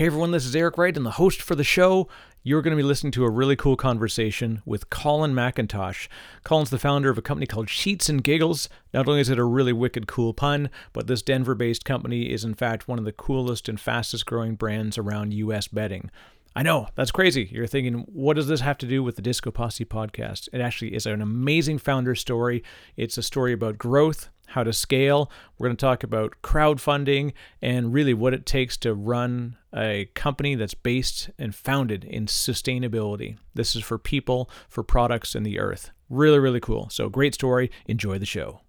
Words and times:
Hey 0.00 0.06
everyone, 0.06 0.30
this 0.30 0.46
is 0.46 0.56
Eric 0.56 0.78
Wright 0.78 0.96
and 0.96 1.04
the 1.04 1.10
host 1.10 1.42
for 1.42 1.54
the 1.54 1.62
show. 1.62 2.08
You're 2.42 2.62
going 2.62 2.70
to 2.70 2.82
be 2.82 2.82
listening 2.82 3.10
to 3.10 3.26
a 3.26 3.30
really 3.30 3.54
cool 3.54 3.76
conversation 3.76 4.62
with 4.64 4.88
Colin 4.88 5.34
McIntosh. 5.34 6.08
Colin's 6.42 6.70
the 6.70 6.78
founder 6.78 7.10
of 7.10 7.18
a 7.18 7.20
company 7.20 7.46
called 7.46 7.68
Sheets 7.68 8.08
and 8.08 8.24
Giggles. 8.24 8.70
Not 8.94 9.06
only 9.06 9.20
is 9.20 9.28
it 9.28 9.38
a 9.38 9.44
really 9.44 9.74
wicked 9.74 10.06
cool 10.06 10.32
pun, 10.32 10.70
but 10.94 11.06
this 11.06 11.20
Denver 11.20 11.54
based 11.54 11.84
company 11.84 12.32
is 12.32 12.44
in 12.44 12.54
fact 12.54 12.88
one 12.88 12.98
of 12.98 13.04
the 13.04 13.12
coolest 13.12 13.68
and 13.68 13.78
fastest 13.78 14.24
growing 14.24 14.54
brands 14.54 14.96
around 14.96 15.34
US 15.34 15.68
bedding. 15.68 16.10
I 16.56 16.62
know, 16.62 16.88
that's 16.94 17.10
crazy. 17.10 17.50
You're 17.52 17.66
thinking, 17.66 18.06
what 18.10 18.36
does 18.36 18.48
this 18.48 18.62
have 18.62 18.78
to 18.78 18.86
do 18.86 19.02
with 19.02 19.16
the 19.16 19.22
Disco 19.22 19.50
Posse 19.50 19.84
podcast? 19.84 20.48
It 20.50 20.62
actually 20.62 20.94
is 20.94 21.04
an 21.04 21.20
amazing 21.20 21.76
founder 21.76 22.14
story. 22.14 22.64
It's 22.96 23.18
a 23.18 23.22
story 23.22 23.52
about 23.52 23.76
growth, 23.76 24.30
how 24.46 24.64
to 24.64 24.72
scale. 24.72 25.30
We're 25.58 25.68
going 25.68 25.76
to 25.76 25.86
talk 25.86 26.02
about 26.02 26.36
crowdfunding 26.42 27.34
and 27.60 27.92
really 27.92 28.14
what 28.14 28.32
it 28.32 28.46
takes 28.46 28.78
to 28.78 28.94
run 28.94 29.58
a 29.74 30.06
company 30.14 30.54
that's 30.54 30.74
based 30.74 31.30
and 31.38 31.54
founded 31.54 32.04
in 32.04 32.26
sustainability. 32.26 33.36
This 33.54 33.76
is 33.76 33.82
for 33.82 33.98
people, 33.98 34.50
for 34.68 34.82
products, 34.82 35.34
and 35.34 35.44
the 35.46 35.58
earth. 35.58 35.90
Really, 36.08 36.38
really 36.38 36.60
cool. 36.60 36.88
So, 36.90 37.08
great 37.08 37.34
story. 37.34 37.70
Enjoy 37.86 38.18
the 38.18 38.26
show. 38.26 38.60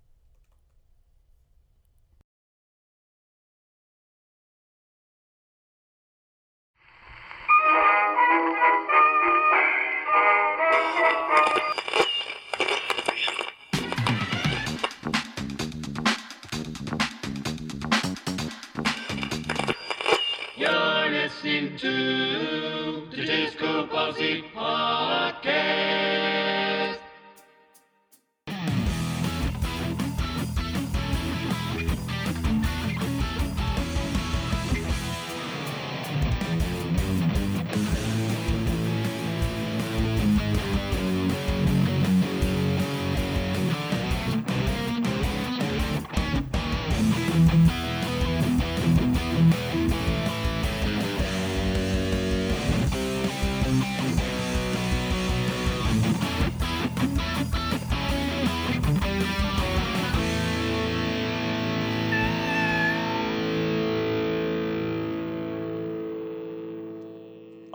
To 21.81 23.07
the 23.09 23.25
Disco 23.25 23.87
Posse 23.87 24.43
Podcast. 24.55 26.30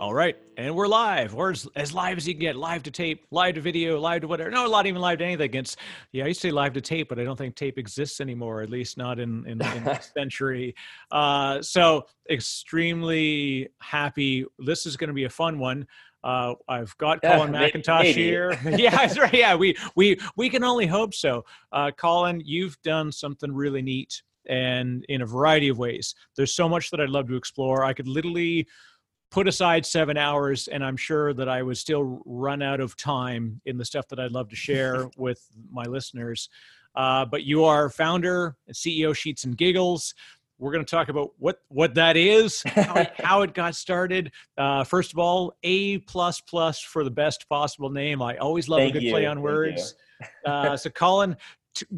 All 0.07 0.13
right, 0.13 0.37
and 0.55 0.73
we're 0.73 0.87
live. 0.87 1.33
We're 1.33 1.51
as, 1.51 1.67
as 1.75 1.93
live 1.93 2.15
as 2.15 2.25
you 2.25 2.33
can 2.33 2.39
get. 2.39 2.55
Live 2.55 2.81
to 2.83 2.91
tape, 2.91 3.25
live 3.29 3.55
to 3.55 3.61
video, 3.61 3.99
live 3.99 4.21
to 4.21 4.27
whatever. 4.29 4.49
No, 4.49 4.65
not 4.65 4.85
even 4.85 5.01
live 5.01 5.17
to 5.17 5.25
anything. 5.25 5.53
It's 5.53 5.75
yeah, 6.13 6.23
I 6.23 6.27
used 6.27 6.41
to 6.43 6.47
say 6.47 6.51
live 6.53 6.71
to 6.75 6.81
tape, 6.81 7.09
but 7.09 7.19
I 7.19 7.25
don't 7.25 7.35
think 7.35 7.55
tape 7.55 7.77
exists 7.77 8.21
anymore. 8.21 8.61
At 8.61 8.69
least 8.69 8.97
not 8.97 9.19
in 9.19 9.45
in, 9.45 9.61
in 9.61 9.83
this 9.83 10.09
century. 10.17 10.75
Uh, 11.11 11.61
so 11.61 12.05
extremely 12.29 13.67
happy. 13.81 14.45
This 14.59 14.85
is 14.85 14.95
going 14.95 15.09
to 15.09 15.13
be 15.13 15.25
a 15.25 15.29
fun 15.29 15.59
one. 15.59 15.85
Uh, 16.23 16.53
I've 16.69 16.97
got 16.99 17.19
Yeah, 17.21 17.35
Colin 17.35 17.51
McIntosh 17.51 18.03
maybe. 18.03 18.23
here. 18.23 18.57
yeah, 18.77 18.91
that's 18.91 19.19
right. 19.19 19.33
Yeah, 19.33 19.55
we 19.55 19.75
we 19.97 20.17
we 20.37 20.49
can 20.49 20.63
only 20.63 20.85
hope 20.87 21.15
so. 21.15 21.43
Uh, 21.73 21.91
Colin, 21.91 22.41
you've 22.45 22.81
done 22.81 23.11
something 23.11 23.53
really 23.53 23.81
neat, 23.81 24.23
and 24.47 25.05
in 25.09 25.21
a 25.21 25.25
variety 25.25 25.67
of 25.67 25.77
ways. 25.77 26.15
There's 26.37 26.55
so 26.55 26.69
much 26.69 26.91
that 26.91 27.01
I'd 27.01 27.09
love 27.09 27.27
to 27.27 27.35
explore. 27.35 27.83
I 27.83 27.91
could 27.91 28.07
literally 28.07 28.69
put 29.29 29.47
aside 29.47 29.85
seven 29.85 30.17
hours 30.17 30.67
and 30.67 30.83
i'm 30.83 30.97
sure 30.97 31.33
that 31.33 31.49
i 31.49 31.61
would 31.61 31.77
still 31.77 32.21
run 32.25 32.61
out 32.61 32.79
of 32.79 32.95
time 32.95 33.59
in 33.65 33.77
the 33.77 33.85
stuff 33.85 34.07
that 34.07 34.19
i'd 34.19 34.31
love 34.31 34.49
to 34.49 34.55
share 34.55 35.09
with 35.17 35.45
my 35.71 35.83
listeners. 35.83 36.49
Uh, 36.95 37.23
but 37.25 37.43
you 37.43 37.63
are 37.63 37.89
founder 37.91 38.55
and 38.65 38.75
ceo 38.75 39.15
sheets 39.15 39.43
and 39.43 39.55
giggles. 39.55 40.15
We're 40.57 40.71
going 40.71 40.83
to 40.83 40.89
talk 40.89 41.09
about 41.09 41.29
what 41.37 41.59
what 41.67 41.93
that 41.93 42.17
is 42.17 42.63
how, 42.65 42.95
it- 42.95 43.11
how 43.17 43.41
it 43.43 43.53
got 43.53 43.75
started. 43.75 44.31
Uh, 44.57 44.83
first 44.83 45.13
of 45.13 45.19
all 45.19 45.53
a 45.61 45.99
plus 45.99 46.41
plus 46.41 46.79
for 46.79 47.03
the 47.03 47.11
best 47.11 47.47
possible 47.49 47.91
name. 47.91 48.23
I 48.23 48.37
always 48.37 48.67
love 48.67 48.79
Thank 48.79 48.91
a 48.91 48.93
good 48.93 49.03
you, 49.03 49.11
play 49.11 49.25
on 49.27 49.37
thank 49.37 49.43
words. 49.43 49.93
Uh, 50.43 50.75
so 50.75 50.89
colin 50.89 51.37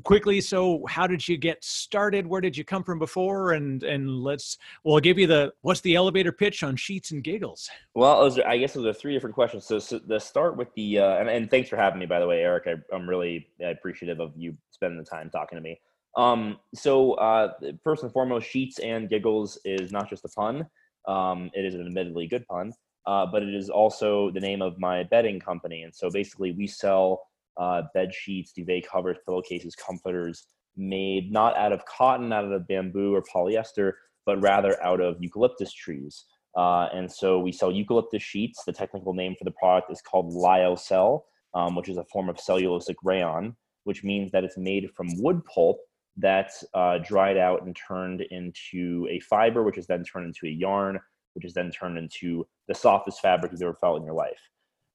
quickly 0.04 0.42
so 0.42 0.86
how 0.88 1.06
did 1.08 1.28
you 1.28 1.38
get 1.38 1.64
started 1.64 2.26
where 2.26 2.42
did 2.42 2.56
you 2.58 2.64
come 2.64 2.84
from 2.84 3.00
before 3.00 3.54
and 3.54 3.84
and 3.84 4.10
let's 4.24 4.58
we'll 4.84 5.00
give 5.00 5.18
you 5.18 5.28
the 5.28 5.52
what's 5.62 5.82
the 5.82 5.96
elevator 5.96 6.32
pitch 6.32 6.64
on 6.64 6.76
sheets 6.76 7.12
and 7.12 7.24
giggles 7.24 7.70
Well, 7.96 8.26
are, 8.26 8.48
I 8.48 8.58
guess 8.58 8.74
those 8.74 8.86
are 8.86 8.94
three 8.94 9.14
different 9.14 9.36
questions. 9.36 9.66
So, 9.66 9.80
so 9.80 10.00
the 10.00 10.20
start 10.20 10.58
with 10.58 10.74
the 10.76 11.00
uh, 11.00 11.18
and, 11.18 11.30
and 11.30 11.50
thanks 11.50 11.70
for 11.70 11.78
having 11.78 12.00
me, 12.00 12.06
by 12.06 12.20
the 12.20 12.28
way, 12.28 12.42
Eric. 12.42 12.68
I, 12.68 12.96
I'm 12.96 13.08
really 13.08 13.48
appreciative 13.64 14.20
of 14.20 14.34
you 14.36 14.56
spending 14.72 14.98
the 14.98 15.06
time 15.06 15.30
talking 15.30 15.58
to 15.58 15.62
me. 15.62 15.80
Um, 16.18 16.58
so 16.74 17.14
uh, 17.14 17.54
first 17.84 18.04
and 18.04 18.12
foremost, 18.12 18.50
sheets 18.50 18.80
and 18.80 19.10
giggles 19.10 19.60
is 19.66 19.92
not 19.92 20.10
just 20.10 20.26
a 20.26 20.30
pun. 20.30 20.68
Um, 21.08 21.50
it 21.54 21.66
is 21.66 21.76
an 21.76 21.86
admittedly 21.86 22.28
good 22.28 22.46
pun, 22.48 22.74
uh, 23.06 23.26
but 23.26 23.44
it 23.44 23.54
is 23.54 23.70
also 23.70 24.32
the 24.32 24.40
name 24.40 24.62
of 24.62 24.80
my 24.80 25.04
bedding 25.04 25.40
company. 25.40 25.84
And 25.84 25.94
so 25.94 26.10
basically, 26.10 26.52
we 26.52 26.68
sell 26.68 27.22
uh, 27.60 27.84
bed 27.94 28.14
sheets, 28.14 28.52
duvet 28.54 28.88
covers, 28.88 29.18
pillowcases, 29.26 29.76
comforters 29.76 30.48
made 30.78 31.32
not 31.32 31.58
out 31.58 31.74
of 31.74 31.86
cotton, 31.86 32.32
out 32.32 32.46
of 32.46 32.68
bamboo 32.68 33.14
or 33.14 33.24
polyester, 33.24 33.94
but 34.26 34.42
rather 34.42 34.82
out 34.84 35.02
of 35.02 35.18
eucalyptus 35.20 35.74
trees. 35.74 36.26
Uh, 36.58 36.88
and 36.94 37.12
so 37.12 37.40
we 37.40 37.52
sell 37.52 37.72
eucalyptus 37.72 38.24
sheets. 38.24 38.64
The 38.66 38.74
technical 38.74 39.14
name 39.14 39.36
for 39.38 39.44
the 39.44 39.52
product 39.52 39.92
is 39.92 40.02
called 40.02 40.34
lyocell, 40.34 41.22
um, 41.54 41.76
which 41.76 41.90
is 41.90 41.98
a 41.98 42.06
form 42.06 42.30
of 42.30 42.38
cellulosic 42.38 42.96
rayon, 43.04 43.56
which 43.84 44.04
means 44.04 44.32
that 44.32 44.44
it's 44.44 44.58
made 44.58 44.90
from 44.96 45.08
wood 45.22 45.42
pulp 45.46 45.78
that's 46.18 46.64
uh, 46.74 46.98
dried 47.00 47.38
out 47.38 47.64
and 47.64 47.76
turned 47.76 48.22
into 48.32 49.08
a 49.10 49.20
fiber, 49.22 49.64
which 49.64 49.78
is 49.78 49.88
then 49.88 50.04
turned 50.04 50.28
into 50.28 50.48
a 50.48 50.58
yarn, 50.58 51.00
which 51.34 51.46
is 51.46 51.54
then 51.54 51.72
turned 51.72 51.98
into 51.98 52.46
the 52.68 52.76
softest 52.76 53.22
fabric 53.22 53.52
you've 53.52 53.62
ever 53.62 53.78
felt 53.80 54.00
in 54.00 54.06
your 54.06 54.14
life. 54.16 54.40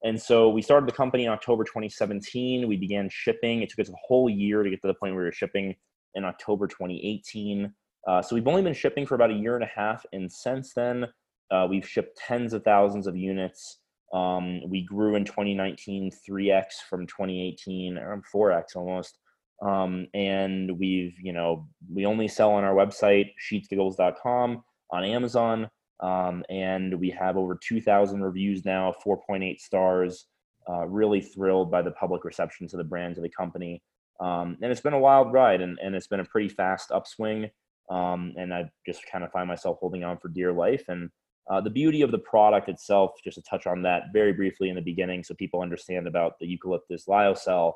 And 0.04 0.20
so 0.20 0.50
we 0.50 0.60
started 0.60 0.86
the 0.86 0.94
company 0.94 1.24
in 1.24 1.30
October 1.30 1.64
2017. 1.64 2.68
We 2.68 2.76
began 2.76 3.08
shipping. 3.10 3.62
It 3.62 3.70
took 3.70 3.80
us 3.80 3.88
a 3.88 3.96
whole 4.06 4.28
year 4.28 4.62
to 4.62 4.68
get 4.68 4.82
to 4.82 4.86
the 4.86 4.94
point 4.94 5.14
where 5.14 5.22
we 5.22 5.28
were 5.28 5.32
shipping 5.32 5.74
in 6.14 6.24
October 6.24 6.66
2018. 6.66 7.72
Uh, 8.06 8.20
so 8.20 8.34
we've 8.34 8.46
only 8.46 8.60
been 8.60 8.74
shipping 8.74 9.06
for 9.06 9.14
about 9.14 9.30
a 9.30 9.34
year 9.34 9.54
and 9.54 9.64
a 9.64 9.70
half. 9.74 10.04
And 10.12 10.30
since 10.30 10.74
then, 10.74 11.06
uh, 11.50 11.66
we've 11.68 11.88
shipped 11.88 12.18
tens 12.18 12.52
of 12.52 12.62
thousands 12.64 13.06
of 13.06 13.16
units. 13.16 13.80
Um, 14.12 14.60
we 14.68 14.84
grew 14.84 15.16
in 15.16 15.24
2019 15.24 16.10
3x 16.10 16.66
from 16.88 17.06
2018, 17.06 17.96
around 17.96 18.24
4x 18.32 18.76
almost. 18.76 19.18
Um, 19.62 20.06
and 20.12 20.78
we've, 20.78 21.14
you 21.22 21.32
know, 21.32 21.66
we 21.90 22.04
only 22.04 22.28
sell 22.28 22.50
on 22.50 22.64
our 22.64 22.74
website, 22.74 23.30
sheetsgiggles.com, 23.50 24.62
on 24.90 25.04
Amazon. 25.04 25.70
Um, 26.00 26.44
and 26.48 26.98
we 26.98 27.10
have 27.10 27.36
over 27.36 27.58
2,000 27.62 28.22
reviews 28.22 28.64
now, 28.64 28.94
4.8 29.04 29.60
stars. 29.60 30.26
Uh, 30.66 30.86
really 30.86 31.20
thrilled 31.20 31.70
by 31.70 31.82
the 31.82 31.90
public 31.90 32.24
reception 32.24 32.66
to 32.66 32.78
the 32.78 32.84
brand, 32.84 33.14
to 33.14 33.20
the 33.20 33.28
company. 33.28 33.82
Um, 34.18 34.56
and 34.62 34.72
it's 34.72 34.80
been 34.80 34.94
a 34.94 34.98
wild 34.98 35.30
ride 35.30 35.60
and, 35.60 35.78
and 35.78 35.94
it's 35.94 36.06
been 36.06 36.20
a 36.20 36.24
pretty 36.24 36.48
fast 36.48 36.90
upswing. 36.90 37.50
Um, 37.90 38.32
and 38.38 38.54
I 38.54 38.70
just 38.86 39.02
kind 39.12 39.24
of 39.24 39.30
find 39.30 39.46
myself 39.46 39.76
holding 39.78 40.04
on 40.04 40.16
for 40.16 40.28
dear 40.28 40.54
life. 40.54 40.84
And 40.88 41.10
uh, 41.50 41.60
the 41.60 41.68
beauty 41.68 42.00
of 42.00 42.12
the 42.12 42.18
product 42.18 42.70
itself, 42.70 43.10
just 43.22 43.34
to 43.34 43.42
touch 43.42 43.66
on 43.66 43.82
that 43.82 44.04
very 44.14 44.32
briefly 44.32 44.70
in 44.70 44.74
the 44.74 44.80
beginning 44.80 45.22
so 45.22 45.34
people 45.34 45.60
understand 45.60 46.06
about 46.06 46.38
the 46.38 46.46
eucalyptus 46.46 47.04
lyocell, 47.06 47.74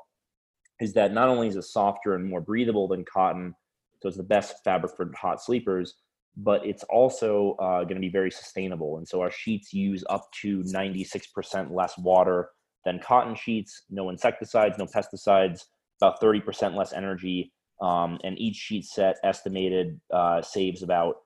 is 0.80 0.94
that 0.94 1.12
not 1.12 1.28
only 1.28 1.48
is 1.48 1.56
it 1.56 1.64
softer 1.64 2.14
and 2.14 2.24
more 2.24 2.40
breathable 2.40 2.88
than 2.88 3.04
cotton, 3.04 3.54
so 4.00 4.08
it's 4.08 4.16
the 4.16 4.22
best 4.22 4.64
fabric 4.64 4.96
for 4.96 5.10
hot 5.14 5.42
sleepers, 5.42 5.96
but 6.38 6.64
it's 6.64 6.84
also 6.84 7.56
uh, 7.58 7.82
going 7.82 7.96
to 7.96 8.00
be 8.00 8.08
very 8.08 8.30
sustainable. 8.30 8.98
And 8.98 9.06
so 9.06 9.20
our 9.20 9.30
sheets 9.30 9.72
use 9.72 10.04
up 10.08 10.30
to 10.40 10.62
96% 10.62 11.72
less 11.72 11.98
water 11.98 12.50
than 12.84 13.00
cotton 13.00 13.34
sheets, 13.34 13.82
no 13.90 14.08
insecticides, 14.08 14.78
no 14.78 14.86
pesticides, 14.86 15.62
about 16.00 16.20
30% 16.20 16.76
less 16.76 16.92
energy. 16.92 17.52
Um, 17.82 18.18
and 18.22 18.38
each 18.38 18.54
sheet 18.54 18.84
set 18.84 19.16
estimated 19.24 20.00
uh, 20.12 20.40
saves 20.40 20.82
about 20.84 21.16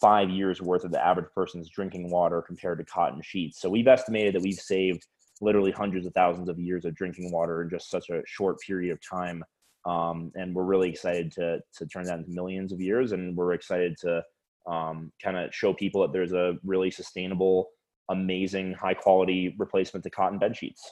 five 0.00 0.30
years 0.30 0.60
worth 0.60 0.84
of 0.84 0.90
the 0.90 1.04
average 1.04 1.32
person's 1.32 1.70
drinking 1.70 2.10
water 2.10 2.42
compared 2.42 2.78
to 2.78 2.84
cotton 2.84 3.22
sheets. 3.22 3.60
So 3.60 3.70
we've 3.70 3.88
estimated 3.88 4.34
that 4.34 4.42
we've 4.42 4.54
saved 4.54 5.06
literally 5.40 5.70
hundreds 5.70 6.06
of 6.06 6.12
thousands 6.12 6.48
of 6.48 6.58
years 6.58 6.84
of 6.84 6.94
drinking 6.94 7.30
water 7.30 7.62
in 7.62 7.70
just 7.70 7.88
such 7.88 8.10
a 8.10 8.22
short 8.26 8.58
period 8.60 8.92
of 8.92 8.98
time. 9.08 9.44
Um, 9.84 10.32
and 10.34 10.54
we're 10.54 10.64
really 10.64 10.90
excited 10.90 11.30
to 11.32 11.60
to 11.76 11.86
turn 11.86 12.04
that 12.06 12.18
into 12.18 12.30
millions 12.32 12.72
of 12.72 12.80
years, 12.80 13.12
and 13.12 13.36
we're 13.36 13.52
excited 13.52 13.96
to 14.00 14.22
um, 14.66 15.12
kind 15.22 15.36
of 15.36 15.54
show 15.54 15.72
people 15.72 16.02
that 16.02 16.12
there's 16.12 16.32
a 16.32 16.54
really 16.64 16.90
sustainable, 16.90 17.68
amazing, 18.10 18.72
high 18.74 18.94
quality 18.94 19.54
replacement 19.58 20.04
to 20.04 20.10
cotton 20.10 20.38
bed 20.38 20.56
sheets. 20.56 20.82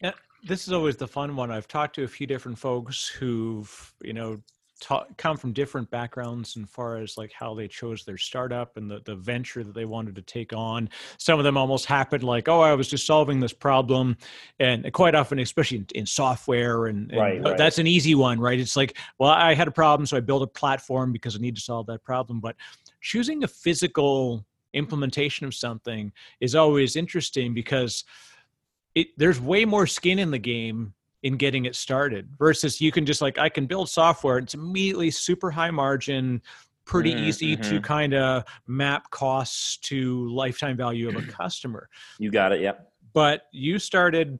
Yeah, 0.00 0.12
this 0.46 0.66
is 0.66 0.72
always 0.72 0.96
the 0.96 1.08
fun 1.08 1.34
one. 1.36 1.50
I've 1.50 1.68
talked 1.68 1.94
to 1.96 2.04
a 2.04 2.08
few 2.08 2.26
different 2.26 2.58
folks 2.58 3.08
who've, 3.08 3.94
you 4.02 4.12
know, 4.12 4.40
ta- 4.80 5.06
come 5.16 5.36
from 5.36 5.52
different 5.52 5.90
backgrounds 5.90 6.56
as 6.56 6.68
far 6.68 6.98
as 6.98 7.16
like 7.16 7.32
how 7.32 7.54
they 7.54 7.68
chose 7.68 8.04
their 8.04 8.18
startup 8.18 8.76
and 8.76 8.90
the, 8.90 9.00
the 9.04 9.14
venture 9.14 9.64
that 9.64 9.74
they 9.74 9.84
wanted 9.84 10.14
to 10.16 10.22
take 10.22 10.52
on. 10.52 10.88
Some 11.18 11.38
of 11.38 11.44
them 11.44 11.56
almost 11.56 11.86
happened 11.86 12.22
like, 12.22 12.48
oh, 12.48 12.60
I 12.60 12.74
was 12.74 12.88
just 12.88 13.06
solving 13.06 13.40
this 13.40 13.52
problem. 13.52 14.16
And 14.58 14.90
quite 14.92 15.14
often, 15.14 15.38
especially 15.38 15.78
in, 15.78 15.86
in 15.94 16.06
software, 16.06 16.86
and, 16.86 17.10
and 17.10 17.20
Right, 17.20 17.42
right. 17.42 17.58
that's 17.58 17.78
an 17.78 17.86
easy 17.86 18.14
one, 18.14 18.40
right? 18.40 18.58
It's 18.58 18.76
like, 18.76 18.96
well, 19.18 19.30
I 19.30 19.54
had 19.54 19.68
a 19.68 19.72
problem, 19.72 20.06
so 20.06 20.16
I 20.16 20.20
built 20.20 20.42
a 20.42 20.46
platform 20.46 21.12
because 21.12 21.34
I 21.34 21.38
need 21.38 21.56
to 21.56 21.62
solve 21.62 21.86
that 21.86 22.02
problem. 22.02 22.40
But 22.40 22.56
choosing 23.00 23.44
a 23.44 23.48
physical 23.48 24.44
implementation 24.74 25.46
of 25.46 25.54
something 25.54 26.12
is 26.40 26.54
always 26.54 26.96
interesting 26.96 27.54
because 27.54 28.04
it 28.94 29.08
there's 29.16 29.40
way 29.40 29.64
more 29.64 29.86
skin 29.86 30.18
in 30.18 30.30
the 30.30 30.38
game 30.38 30.94
in 31.22 31.36
getting 31.36 31.64
it 31.64 31.74
started 31.74 32.28
versus 32.38 32.80
you 32.80 32.92
can 32.92 33.04
just 33.04 33.20
like 33.20 33.38
I 33.38 33.48
can 33.48 33.66
build 33.66 33.88
software. 33.88 34.38
It's 34.38 34.54
immediately 34.54 35.10
super 35.10 35.50
high 35.50 35.70
margin, 35.70 36.40
pretty 36.84 37.12
Mhm, 37.14 37.18
easy 37.20 37.56
to 37.56 37.80
mhm. 37.80 37.82
kind 37.82 38.14
of 38.14 38.44
map 38.66 39.10
costs 39.10 39.76
to 39.78 40.28
lifetime 40.30 40.76
value 40.76 41.08
of 41.08 41.16
a 41.16 41.22
customer. 41.32 41.88
You 42.18 42.30
got 42.30 42.52
it. 42.52 42.60
Yep. 42.60 42.92
But 43.12 43.42
you 43.52 43.78
started 43.78 44.38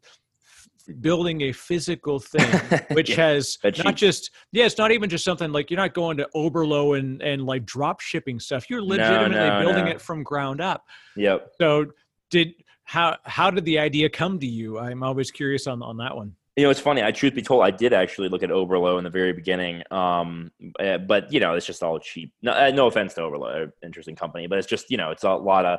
building 1.00 1.42
a 1.42 1.52
physical 1.52 2.18
thing 2.18 2.48
which 2.92 3.10
Yeah, 3.10 3.16
has 3.16 3.58
not 3.62 3.74
sheets. 3.76 4.00
just 4.00 4.30
yeah 4.52 4.64
it's 4.64 4.78
not 4.78 4.90
even 4.90 5.10
just 5.10 5.22
something 5.22 5.52
like 5.52 5.70
you're 5.70 5.76
not 5.78 5.92
going 5.92 6.16
to 6.16 6.26
oberlo 6.34 6.98
and 6.98 7.20
and 7.20 7.44
like 7.44 7.66
drop 7.66 8.00
shipping 8.00 8.40
stuff 8.40 8.70
you're 8.70 8.80
legitimately 8.80 9.36
no, 9.36 9.60
building 9.60 9.84
no. 9.84 9.90
it 9.90 10.00
from 10.00 10.22
ground 10.22 10.62
up 10.62 10.86
Yep. 11.14 11.50
so 11.60 11.86
did 12.30 12.54
how 12.84 13.18
how 13.24 13.50
did 13.50 13.66
the 13.66 13.78
idea 13.78 14.08
come 14.08 14.38
to 14.38 14.46
you 14.46 14.78
i'm 14.78 15.02
always 15.02 15.30
curious 15.30 15.66
on 15.66 15.82
on 15.82 15.98
that 15.98 16.16
one 16.16 16.34
You 16.58 16.64
know, 16.64 16.70
it's 16.70 16.80
funny. 16.80 17.04
I 17.04 17.12
truth 17.12 17.36
be 17.36 17.42
told, 17.42 17.62
I 17.62 17.70
did 17.70 17.92
actually 17.92 18.28
look 18.28 18.42
at 18.42 18.50
Oberlo 18.50 18.98
in 18.98 19.04
the 19.04 19.10
very 19.10 19.32
beginning. 19.32 19.84
Um, 19.92 20.50
uh, 20.80 20.98
but 20.98 21.32
you 21.32 21.38
know, 21.38 21.54
it's 21.54 21.64
just 21.64 21.84
all 21.84 22.00
cheap. 22.00 22.32
No, 22.42 22.50
uh, 22.50 22.72
no 22.74 22.88
offense 22.88 23.14
to 23.14 23.20
Oberlo, 23.20 23.68
uh, 23.68 23.70
interesting 23.84 24.16
company, 24.16 24.48
but 24.48 24.58
it's 24.58 24.66
just 24.66 24.90
you 24.90 24.96
know, 24.96 25.12
it's 25.12 25.22
a 25.22 25.30
lot 25.30 25.64
of 25.64 25.78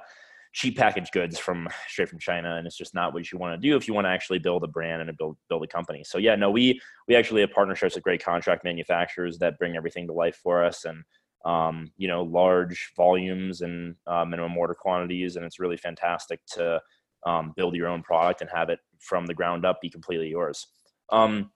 cheap 0.54 0.78
packaged 0.78 1.12
goods 1.12 1.38
from 1.38 1.68
straight 1.90 2.08
from 2.08 2.18
China, 2.18 2.56
and 2.56 2.66
it's 2.66 2.78
just 2.78 2.96
not 2.96 3.14
what 3.14 3.30
you 3.30 3.38
want 3.38 3.62
to 3.62 3.68
do 3.68 3.76
if 3.76 3.90
you 3.90 3.94
want 3.94 4.06
to 4.06 4.10
actually 4.10 4.40
build 4.40 4.64
a 4.64 4.68
brand 4.68 5.02
and 5.02 5.18
build 5.18 5.36
build 5.50 5.66
a 5.66 5.68
company. 5.68 6.02
So 6.06 6.18
yeah, 6.18 6.36
no, 6.36 6.50
we 6.50 6.80
we 7.10 7.16
actually 7.18 7.42
have 7.42 7.52
partnerships 7.52 7.96
with 7.96 8.06
great 8.06 8.24
contract 8.24 8.64
manufacturers 8.64 9.38
that 9.40 9.60
bring 9.60 9.76
everything 9.76 10.08
to 10.08 10.14
life 10.14 10.40
for 10.42 10.64
us, 10.64 10.86
and 10.86 11.04
um, 11.44 11.92
you 11.98 12.08
know, 12.08 12.24
large 12.24 12.94
volumes 12.96 13.60
and 13.64 13.96
uh, 14.08 14.24
minimum 14.24 14.58
order 14.58 14.76
quantities, 14.76 15.36
and 15.36 15.44
it's 15.44 15.60
really 15.60 15.76
fantastic 15.76 16.40
to 16.54 16.80
um, 17.26 17.54
build 17.58 17.76
your 17.76 17.88
own 17.88 18.02
product 18.02 18.40
and 18.40 18.50
have 18.50 18.70
it 18.70 18.80
from 19.00 19.26
the 19.26 19.34
ground 19.34 19.66
up 19.66 19.82
be 19.82 19.90
completely 19.90 20.30
yours. 20.30 20.68
Um, 21.12 21.52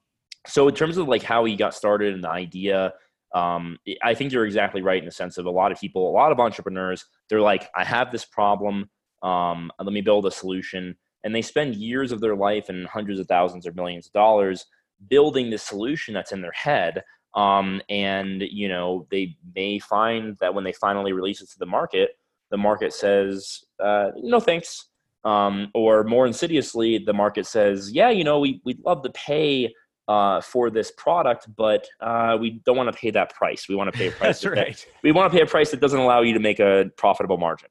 so 0.48 0.68
in 0.68 0.76
terms 0.76 0.98
of 0.98 1.08
like 1.08 1.24
how 1.24 1.46
he 1.46 1.56
got 1.56 1.74
started 1.74 2.14
and 2.14 2.24
the 2.24 2.30
idea, 2.30 2.94
um, 3.34 3.78
I 4.04 4.14
think 4.14 4.32
you're 4.32 4.46
exactly 4.46 4.82
right 4.82 5.00
in 5.00 5.06
the 5.06 5.12
sense 5.12 5.38
of 5.38 5.46
a 5.46 5.52
lot 5.52 5.72
of 5.72 5.80
people, 5.80 6.10
a 6.10 6.12
lot 6.12 6.32
of 6.32 6.40
entrepreneurs, 6.40 7.06
they're 7.30 7.42
like, 7.42 7.70
I 7.76 7.84
have 7.84 8.12
this 8.12 8.26
problem. 8.26 8.90
Um, 9.24 9.72
let 9.80 9.94
me 9.94 10.02
build 10.02 10.26
a 10.26 10.32
solution. 10.32 10.96
And 11.24 11.34
they 11.34 11.42
spend 11.42 11.76
years 11.76 12.12
of 12.12 12.20
their 12.20 12.36
life 12.36 12.70
and 12.70 12.86
hundreds 12.86 13.20
of 13.20 13.28
thousands 13.28 13.66
or 13.66 13.74
millions 13.74 14.08
of 14.08 14.12
dollars 14.12 14.66
building 15.10 15.50
this 15.50 15.64
solution 15.64 16.14
that's 16.14 16.32
in 16.32 16.42
their 16.42 16.52
head. 16.52 17.04
Um, 17.34 17.82
and 17.90 18.44
you 18.44 18.68
know, 18.68 19.08
they 19.10 19.36
may 19.56 19.80
find 19.80 20.38
that 20.40 20.54
when 20.54 20.64
they 20.64 20.74
finally 20.74 21.14
release 21.14 21.42
it 21.42 21.50
to 21.52 21.60
the 21.60 21.66
market, 21.66 22.12
the 22.52 22.58
market 22.58 22.94
says, 22.94 23.64
uh, 23.84 24.10
no 24.18 24.40
thanks 24.40 24.90
um, 25.24 25.70
or 25.74 26.04
more 26.04 26.26
insidiously, 26.28 26.98
the 26.98 27.14
market 27.14 27.46
says, 27.46 27.92
"Yeah, 27.92 28.10
you 28.10 28.24
know, 28.24 28.40
we 28.40 28.62
we'd 28.66 28.84
love 28.86 29.04
to 29.04 29.10
pay 29.12 29.74
uh, 30.08 30.42
for 30.42 30.70
this 30.70 30.92
product, 30.92 31.48
but 31.56 31.88
uh, 32.02 32.38
we 32.40 32.62
don't 32.66 32.76
want 32.76 32.92
to 32.92 32.98
pay 32.98 33.10
that 33.12 33.34
price. 33.34 33.68
We 33.70 33.76
want 33.76 33.92
to 33.92 33.98
pay 33.98 34.08
a 34.08 34.12
price. 34.20 34.42
that's 34.42 34.42
that- 34.42 34.52
right 34.52 34.88
We 35.04 35.12
want 35.12 35.32
to 35.32 35.38
pay 35.38 35.44
a 35.44 35.48
price 35.48 35.72
that 35.72 35.80
doesn't 35.80 36.00
allow 36.00 36.22
you 36.22 36.34
to 36.34 36.40
make 36.40 36.60
a 36.60 36.92
profitable 36.98 37.38
margin." 37.38 37.70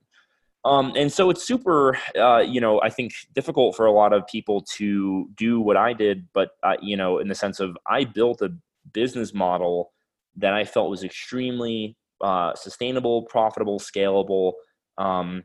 Um, 0.65 0.93
and 0.97 1.13
so 1.13 1.29
it's 1.29 1.45
super, 1.45 1.99
uh, 2.17 2.39
you 2.39 2.61
know, 2.61 2.81
I 2.81 2.89
think 2.89 3.13
difficult 3.35 3.75
for 3.75 3.87
a 3.87 3.91
lot 3.93 4.13
of 4.13 4.25
people 4.29 4.61
to 4.77 5.29
do 5.35 5.61
what 5.61 5.77
I 5.77 5.93
did, 5.93 6.29
but 6.33 6.51
uh, 6.63 6.77
you 6.81 6.97
know, 6.97 7.19
in 7.19 7.29
the 7.29 7.35
sense 7.35 7.59
of 7.59 7.77
I 7.87 8.05
built 8.05 8.43
a 8.43 8.51
business 8.93 9.35
model 9.35 9.93
that 10.37 10.55
I 10.55 10.65
felt 10.65 10.89
was 10.89 11.03
extremely 11.03 11.97
uh, 12.21 12.55
sustainable, 12.55 13.23
profitable, 13.23 13.81
scalable. 13.81 14.53
Um, 14.99 15.43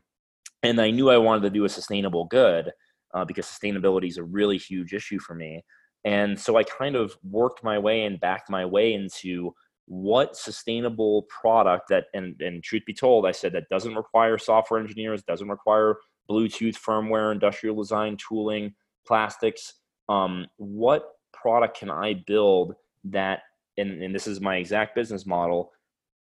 and 0.62 0.80
I 0.80 0.90
knew 0.90 1.10
I 1.10 1.18
wanted 1.18 1.42
to 1.42 1.50
do 1.50 1.64
a 1.64 1.68
sustainable 1.68 2.24
good 2.26 2.72
uh, 3.14 3.24
because 3.24 3.46
sustainability 3.46 4.08
is 4.08 4.18
a 4.18 4.24
really 4.24 4.58
huge 4.58 4.92
issue 4.92 5.18
for 5.18 5.34
me. 5.34 5.64
And 6.04 6.38
so 6.38 6.56
I 6.56 6.64
kind 6.64 6.96
of 6.96 7.16
worked 7.22 7.64
my 7.64 7.78
way 7.78 8.04
and 8.04 8.20
backed 8.20 8.50
my 8.50 8.64
way 8.64 8.94
into 8.94 9.54
what 9.86 10.36
sustainable 10.36 11.22
product 11.22 11.88
that, 11.88 12.04
and, 12.14 12.40
and 12.40 12.62
truth 12.62 12.82
be 12.86 12.94
told, 12.94 13.26
I 13.26 13.32
said 13.32 13.52
that 13.52 13.68
doesn't 13.70 13.94
require 13.94 14.38
software 14.38 14.80
engineers, 14.80 15.22
doesn't 15.22 15.48
require 15.48 15.96
Bluetooth 16.30 16.76
firmware, 16.76 17.32
industrial 17.32 17.76
design, 17.76 18.16
tooling, 18.16 18.74
plastics. 19.06 19.74
Um, 20.08 20.46
what 20.56 21.08
product 21.32 21.78
can 21.78 21.90
I 21.90 22.22
build 22.26 22.74
that, 23.04 23.40
and, 23.76 24.02
and 24.02 24.14
this 24.14 24.26
is 24.26 24.40
my 24.40 24.56
exact 24.56 24.94
business 24.94 25.24
model, 25.24 25.72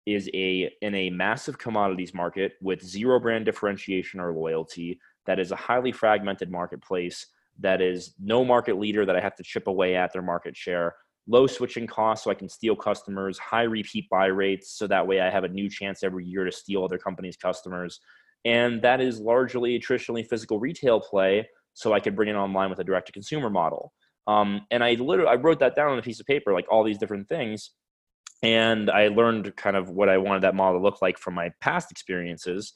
is 0.08 0.30
a 0.34 0.72
in 0.82 0.96
a 0.96 1.10
massive 1.10 1.58
commodities 1.58 2.14
market 2.14 2.54
with 2.62 2.82
zero 2.82 3.20
brand 3.20 3.46
differentiation 3.46 4.22
or 4.22 4.32
loyalty 4.32 5.00
that 5.26 5.38
is 5.38 5.52
a 5.52 5.56
highly 5.56 5.92
fragmented 5.92 6.50
marketplace 6.50 7.28
that 7.60 7.82
is 7.82 8.14
no 8.18 8.46
market 8.46 8.80
leader 8.80 9.06
that 9.06 9.18
I 9.18 9.20
have 9.20 9.36
to 9.36 9.44
chip 9.44 9.68
away 9.68 9.96
at 9.96 10.14
their 10.14 10.22
market 10.22 10.56
share 10.56 10.96
low 11.28 11.46
switching 11.46 11.86
costs 11.86 12.24
so 12.24 12.32
I 12.32 12.36
can 12.36 12.48
steal 12.48 12.74
customers 12.74 13.38
high 13.38 13.64
repeat 13.64 14.10
buy 14.10 14.28
rates 14.28 14.72
so 14.72 14.88
that 14.88 15.06
way 15.06 15.20
I 15.20 15.30
have 15.30 15.44
a 15.44 15.50
new 15.50 15.70
chance 15.70 16.04
every 16.04 16.26
year 16.26 16.46
to 16.46 16.52
steal 16.54 16.86
other 16.86 16.98
companies 16.98 17.36
customers. 17.36 18.00
And 18.46 18.82
that 18.84 19.02
is 19.02 19.20
largely 19.20 19.78
traditionally 19.78 20.24
physical 20.24 20.58
retail 20.58 21.02
play 21.02 21.50
so 21.74 21.92
I 21.92 22.00
could 22.00 22.16
bring 22.16 22.30
it 22.30 22.36
online 22.36 22.70
with 22.70 22.80
a 22.80 22.84
direct 22.84 23.08
to 23.08 23.12
consumer 23.12 23.50
model. 23.50 23.92
Um, 24.26 24.62
and 24.72 24.82
I 24.82 24.94
literally 24.94 25.30
I 25.30 25.36
wrote 25.36 25.60
that 25.60 25.76
down 25.76 25.92
on 25.92 26.00
a 26.00 26.02
piece 26.02 26.22
of 26.22 26.26
paper 26.26 26.54
like 26.54 26.66
all 26.72 26.86
these 26.86 26.98
different 26.98 27.28
things 27.28 27.72
and 28.44 28.90
I 28.90 29.08
learned 29.08 29.56
kind 29.56 29.76
of 29.76 29.90
what 29.90 30.10
I 30.10 30.18
wanted 30.18 30.44
that 30.44 30.56
model 30.56 30.80
to 30.80 30.84
look 30.84 31.02
like 31.02 31.18
from 31.18 31.34
my 31.34 31.52
past 31.62 31.92
experiences. 31.92 32.74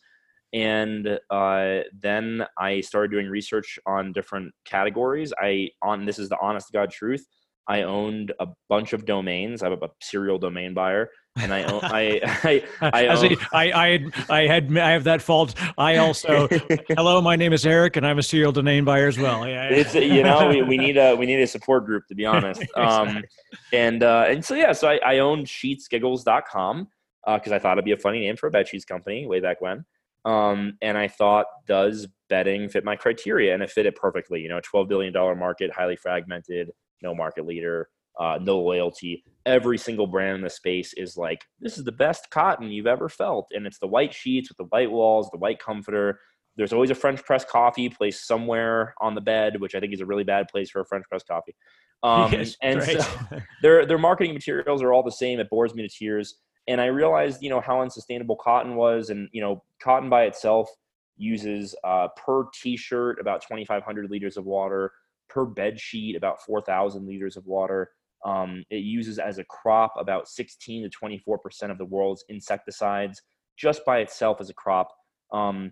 And 0.53 1.19
uh, 1.29 1.79
then 1.97 2.45
I 2.57 2.81
started 2.81 3.11
doing 3.11 3.27
research 3.27 3.79
on 3.85 4.11
different 4.11 4.53
categories. 4.65 5.31
I 5.39 5.69
on 5.81 6.05
this 6.05 6.19
is 6.19 6.29
the 6.29 6.37
honest 6.41 6.67
to 6.67 6.73
God 6.73 6.91
truth. 6.91 7.25
I 7.67 7.83
owned 7.83 8.33
a 8.39 8.47
bunch 8.69 8.93
of 8.93 9.05
domains. 9.05 9.63
I'm 9.63 9.73
a 9.73 9.89
serial 10.01 10.39
domain 10.39 10.73
buyer, 10.73 11.09
and 11.37 11.53
I 11.53 11.63
I 11.63 12.19
I, 12.81 12.89
I, 12.93 13.05
As 13.05 13.23
own, 13.23 13.33
a- 13.33 13.37
I, 13.55 13.71
I 13.71 13.89
had 13.91 14.13
I 14.29 14.47
had 14.47 14.77
I 14.77 14.89
have 14.91 15.03
that 15.05 15.21
fault. 15.21 15.55
I 15.77 15.97
also 15.97 16.47
hello, 16.89 17.21
my 17.21 17.35
name 17.35 17.53
is 17.53 17.65
Eric, 17.65 17.95
and 17.95 18.05
I'm 18.05 18.19
a 18.19 18.23
serial 18.23 18.51
domain 18.51 18.83
buyer 18.85 19.07
as 19.07 19.17
well. 19.17 19.47
Yeah, 19.47 19.69
it's 19.69 19.93
you 19.95 20.23
know 20.23 20.49
we, 20.49 20.61
we 20.61 20.77
need 20.77 20.97
a 20.97 21.15
we 21.15 21.25
need 21.25 21.41
a 21.41 21.47
support 21.47 21.85
group 21.85 22.07
to 22.07 22.15
be 22.15 22.25
honest 22.25 22.61
um 22.75 23.07
Exactly. 23.07 23.29
and 23.73 24.03
uh 24.03 24.25
and 24.27 24.43
so 24.43 24.55
yeah 24.55 24.71
so 24.71 24.87
i, 24.87 24.97
I 25.05 25.19
own 25.19 25.43
sheetsgiggles.com 25.45 26.87
uh 27.27 27.37
because 27.37 27.51
i 27.51 27.59
thought 27.59 27.73
it'd 27.73 27.85
be 27.85 27.91
a 27.91 27.97
funny 27.97 28.19
name 28.19 28.35
for 28.35 28.47
a 28.47 28.51
bed 28.51 28.67
sheets 28.67 28.85
company 28.85 29.25
way 29.27 29.39
back 29.39 29.61
when 29.61 29.85
um 30.25 30.77
and 30.81 30.97
i 30.97 31.07
thought 31.07 31.45
does 31.67 32.07
bedding 32.29 32.69
fit 32.69 32.83
my 32.83 32.95
criteria 32.95 33.53
and 33.53 33.61
it 33.63 33.69
fit 33.69 33.85
it 33.85 33.95
perfectly 33.95 34.41
you 34.41 34.49
know 34.49 34.59
12 34.63 34.87
billion 34.87 35.13
dollar 35.13 35.35
market 35.35 35.71
highly 35.71 35.95
fragmented 35.95 36.71
no 37.01 37.13
market 37.15 37.45
leader 37.45 37.89
uh, 38.19 38.39
no 38.41 38.59
loyalty. 38.59 39.23
Every 39.45 39.77
single 39.77 40.07
brand 40.07 40.37
in 40.37 40.41
the 40.41 40.49
space 40.49 40.93
is 40.93 41.17
like, 41.17 41.43
this 41.59 41.77
is 41.77 41.83
the 41.83 41.91
best 41.91 42.29
cotton 42.29 42.69
you've 42.69 42.87
ever 42.87 43.09
felt. 43.09 43.47
And 43.51 43.65
it's 43.65 43.79
the 43.79 43.87
white 43.87 44.13
sheets 44.13 44.49
with 44.49 44.57
the 44.57 44.65
white 44.65 44.91
walls, 44.91 45.29
the 45.31 45.37
white 45.37 45.59
comforter. 45.59 46.19
There's 46.57 46.73
always 46.73 46.91
a 46.91 46.95
French 46.95 47.23
press 47.23 47.45
coffee 47.45 47.89
placed 47.89 48.27
somewhere 48.27 48.93
on 49.01 49.15
the 49.15 49.21
bed, 49.21 49.59
which 49.59 49.73
I 49.73 49.79
think 49.79 49.93
is 49.93 50.01
a 50.01 50.05
really 50.05 50.23
bad 50.23 50.47
place 50.49 50.69
for 50.69 50.81
a 50.81 50.85
French 50.85 51.05
press 51.09 51.23
coffee. 51.23 51.55
Um, 52.03 52.31
Yes, 52.31 52.57
and 52.61 52.79
right. 52.79 53.01
so 53.01 53.39
their 53.61 53.85
their 53.85 53.97
marketing 53.97 54.33
materials 54.33 54.81
are 54.81 54.91
all 54.91 55.03
the 55.03 55.11
same. 55.11 55.39
It 55.39 55.49
bores 55.49 55.73
me 55.73 55.87
to 55.87 55.89
tears. 55.89 56.35
And 56.67 56.79
I 56.79 56.87
realized, 56.87 57.41
you 57.41 57.49
know, 57.49 57.59
how 57.59 57.81
unsustainable 57.81 58.35
cotton 58.35 58.75
was, 58.75 59.09
and 59.09 59.29
you 59.31 59.41
know, 59.41 59.63
cotton 59.81 60.09
by 60.09 60.23
itself 60.23 60.69
uses 61.17 61.75
uh, 61.83 62.07
per 62.17 62.45
T-shirt 62.53 63.19
about 63.19 63.41
2,500 63.41 64.09
liters 64.09 64.37
of 64.37 64.45
water, 64.45 64.91
per 65.29 65.45
bed 65.45 65.79
sheet 65.79 66.15
about 66.15 66.41
4,000 66.43 67.07
liters 67.07 67.37
of 67.37 67.45
water. 67.45 67.91
Um, 68.25 68.63
it 68.69 68.83
uses 68.83 69.19
as 69.19 69.37
a 69.37 69.43
crop 69.45 69.93
about 69.97 70.27
16 70.27 70.83
to 70.83 70.89
24 70.89 71.37
percent 71.39 71.71
of 71.71 71.77
the 71.77 71.85
world's 71.85 72.23
insecticides 72.29 73.21
just 73.57 73.83
by 73.85 73.99
itself 73.99 74.39
as 74.39 74.49
a 74.49 74.53
crop. 74.53 74.89
Um, 75.31 75.71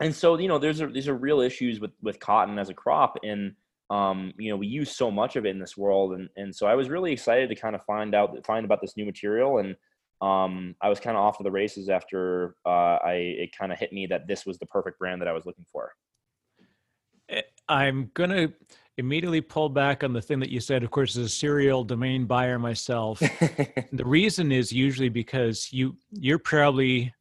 and 0.00 0.14
so, 0.14 0.38
you 0.38 0.48
know, 0.48 0.58
there's 0.58 0.80
a, 0.80 0.86
these 0.86 1.08
are 1.08 1.14
real 1.14 1.40
issues 1.40 1.80
with 1.80 1.92
with 2.02 2.20
cotton 2.20 2.58
as 2.58 2.68
a 2.68 2.74
crop, 2.74 3.16
and 3.22 3.54
um, 3.88 4.32
you 4.38 4.50
know, 4.50 4.56
we 4.56 4.66
use 4.66 4.94
so 4.94 5.10
much 5.10 5.36
of 5.36 5.46
it 5.46 5.50
in 5.50 5.58
this 5.58 5.76
world, 5.76 6.14
and 6.14 6.28
and 6.36 6.54
so 6.54 6.66
I 6.66 6.74
was 6.74 6.90
really 6.90 7.12
excited 7.12 7.48
to 7.48 7.54
kind 7.54 7.74
of 7.74 7.82
find 7.84 8.14
out 8.14 8.44
find 8.44 8.64
about 8.64 8.80
this 8.80 8.96
new 8.96 9.06
material, 9.06 9.58
and 9.58 9.74
um, 10.20 10.74
I 10.82 10.88
was 10.88 11.00
kind 11.00 11.16
of 11.16 11.22
off 11.22 11.38
to 11.38 11.44
the 11.44 11.50
races 11.50 11.88
after 11.88 12.56
uh, 12.66 12.98
I 13.04 13.12
it 13.14 13.56
kind 13.56 13.72
of 13.72 13.78
hit 13.78 13.92
me 13.92 14.06
that 14.08 14.26
this 14.26 14.44
was 14.44 14.58
the 14.58 14.66
perfect 14.66 14.98
brand 14.98 15.20
that 15.22 15.28
I 15.28 15.32
was 15.32 15.46
looking 15.46 15.66
for. 15.70 15.92
Eh, 17.30 17.42
I'm 17.68 18.10
gonna 18.12 18.48
immediately 18.98 19.40
pull 19.40 19.68
back 19.68 20.02
on 20.02 20.12
the 20.12 20.22
thing 20.22 20.40
that 20.40 20.50
you 20.50 20.60
said. 20.60 20.82
Of 20.82 20.90
course, 20.90 21.16
as 21.16 21.24
a 21.24 21.28
serial 21.28 21.84
domain 21.84 22.24
buyer 22.24 22.58
myself, 22.58 23.18
the 23.92 24.04
reason 24.04 24.52
is 24.52 24.72
usually 24.72 25.08
because 25.08 25.72
you 25.72 25.96
you're 26.10 26.38
probably 26.38 27.14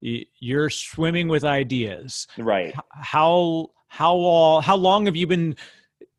you're 0.00 0.70
swimming 0.70 1.28
with 1.28 1.44
ideas. 1.44 2.26
Right. 2.38 2.74
How 2.92 3.70
how 3.88 4.14
all 4.14 4.60
how 4.60 4.76
long 4.76 5.06
have 5.06 5.16
you 5.16 5.26
been 5.26 5.56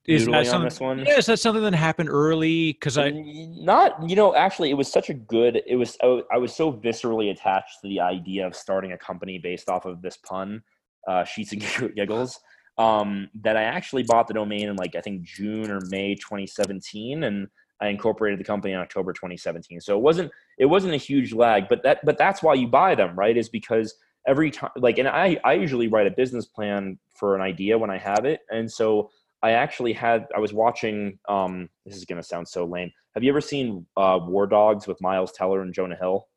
is 0.09 0.25
that 0.25 0.45
something, 0.47 0.55
on 0.55 0.63
this 0.63 0.79
one? 0.79 0.99
Yeah, 1.05 1.17
is 1.17 1.27
that 1.27 1.39
something 1.39 1.63
that 1.63 1.75
happened 1.75 2.09
early? 2.09 2.73
Because 2.73 2.97
I 2.97 3.11
not, 3.11 4.09
you 4.09 4.15
know, 4.15 4.33
actually, 4.33 4.71
it 4.71 4.73
was 4.73 4.91
such 4.91 5.09
a 5.09 5.13
good. 5.13 5.61
It 5.67 5.75
was 5.75 5.97
I 6.01 6.37
was 6.37 6.55
so 6.55 6.73
viscerally 6.73 7.31
attached 7.31 7.81
to 7.81 7.87
the 7.87 7.99
idea 7.99 8.47
of 8.47 8.55
starting 8.55 8.93
a 8.93 8.97
company 8.97 9.37
based 9.37 9.69
off 9.69 9.85
of 9.85 10.01
this 10.01 10.17
pun, 10.17 10.63
uh, 11.07 11.23
sheets 11.23 11.51
and 11.51 11.63
giggles, 11.95 12.39
um, 12.79 13.29
that 13.41 13.57
I 13.57 13.63
actually 13.63 14.03
bought 14.03 14.27
the 14.27 14.33
domain 14.33 14.69
in 14.69 14.75
like 14.77 14.95
I 14.95 15.01
think 15.01 15.21
June 15.21 15.69
or 15.69 15.81
May 15.89 16.15
2017, 16.15 17.23
and 17.23 17.47
I 17.81 17.89
incorporated 17.89 18.39
the 18.39 18.45
company 18.45 18.73
in 18.73 18.79
October 18.79 19.13
2017. 19.13 19.81
So 19.81 19.97
it 19.97 20.01
wasn't 20.01 20.31
it 20.57 20.65
wasn't 20.65 20.93
a 20.93 20.97
huge 20.97 21.33
lag, 21.33 21.67
but 21.69 21.83
that 21.83 21.99
but 22.05 22.17
that's 22.17 22.41
why 22.41 22.55
you 22.55 22.67
buy 22.67 22.95
them, 22.95 23.15
right? 23.15 23.37
Is 23.37 23.49
because 23.49 23.93
every 24.25 24.49
time 24.49 24.71
like 24.77 24.97
and 24.97 25.09
I 25.09 25.37
I 25.43 25.53
usually 25.53 25.89
write 25.89 26.07
a 26.07 26.11
business 26.11 26.45
plan 26.45 26.97
for 27.13 27.35
an 27.35 27.41
idea 27.41 27.77
when 27.77 27.89
I 27.89 27.97
have 27.97 28.23
it, 28.23 28.39
and 28.49 28.71
so 28.71 29.11
I 29.43 29.51
actually 29.51 29.93
had 29.93 30.27
I 30.35 30.39
was 30.39 30.53
watching. 30.53 31.19
Um, 31.27 31.69
this 31.85 31.97
is 31.97 32.05
gonna 32.05 32.23
sound 32.23 32.47
so 32.47 32.65
lame. 32.65 32.91
Have 33.13 33.23
you 33.23 33.29
ever 33.29 33.41
seen 33.41 33.85
uh, 33.97 34.19
War 34.21 34.47
Dogs 34.47 34.87
with 34.87 35.01
Miles 35.01 35.33
Teller 35.33 35.61
and 35.61 35.73
Jonah 35.73 35.97
Hill? 35.97 36.27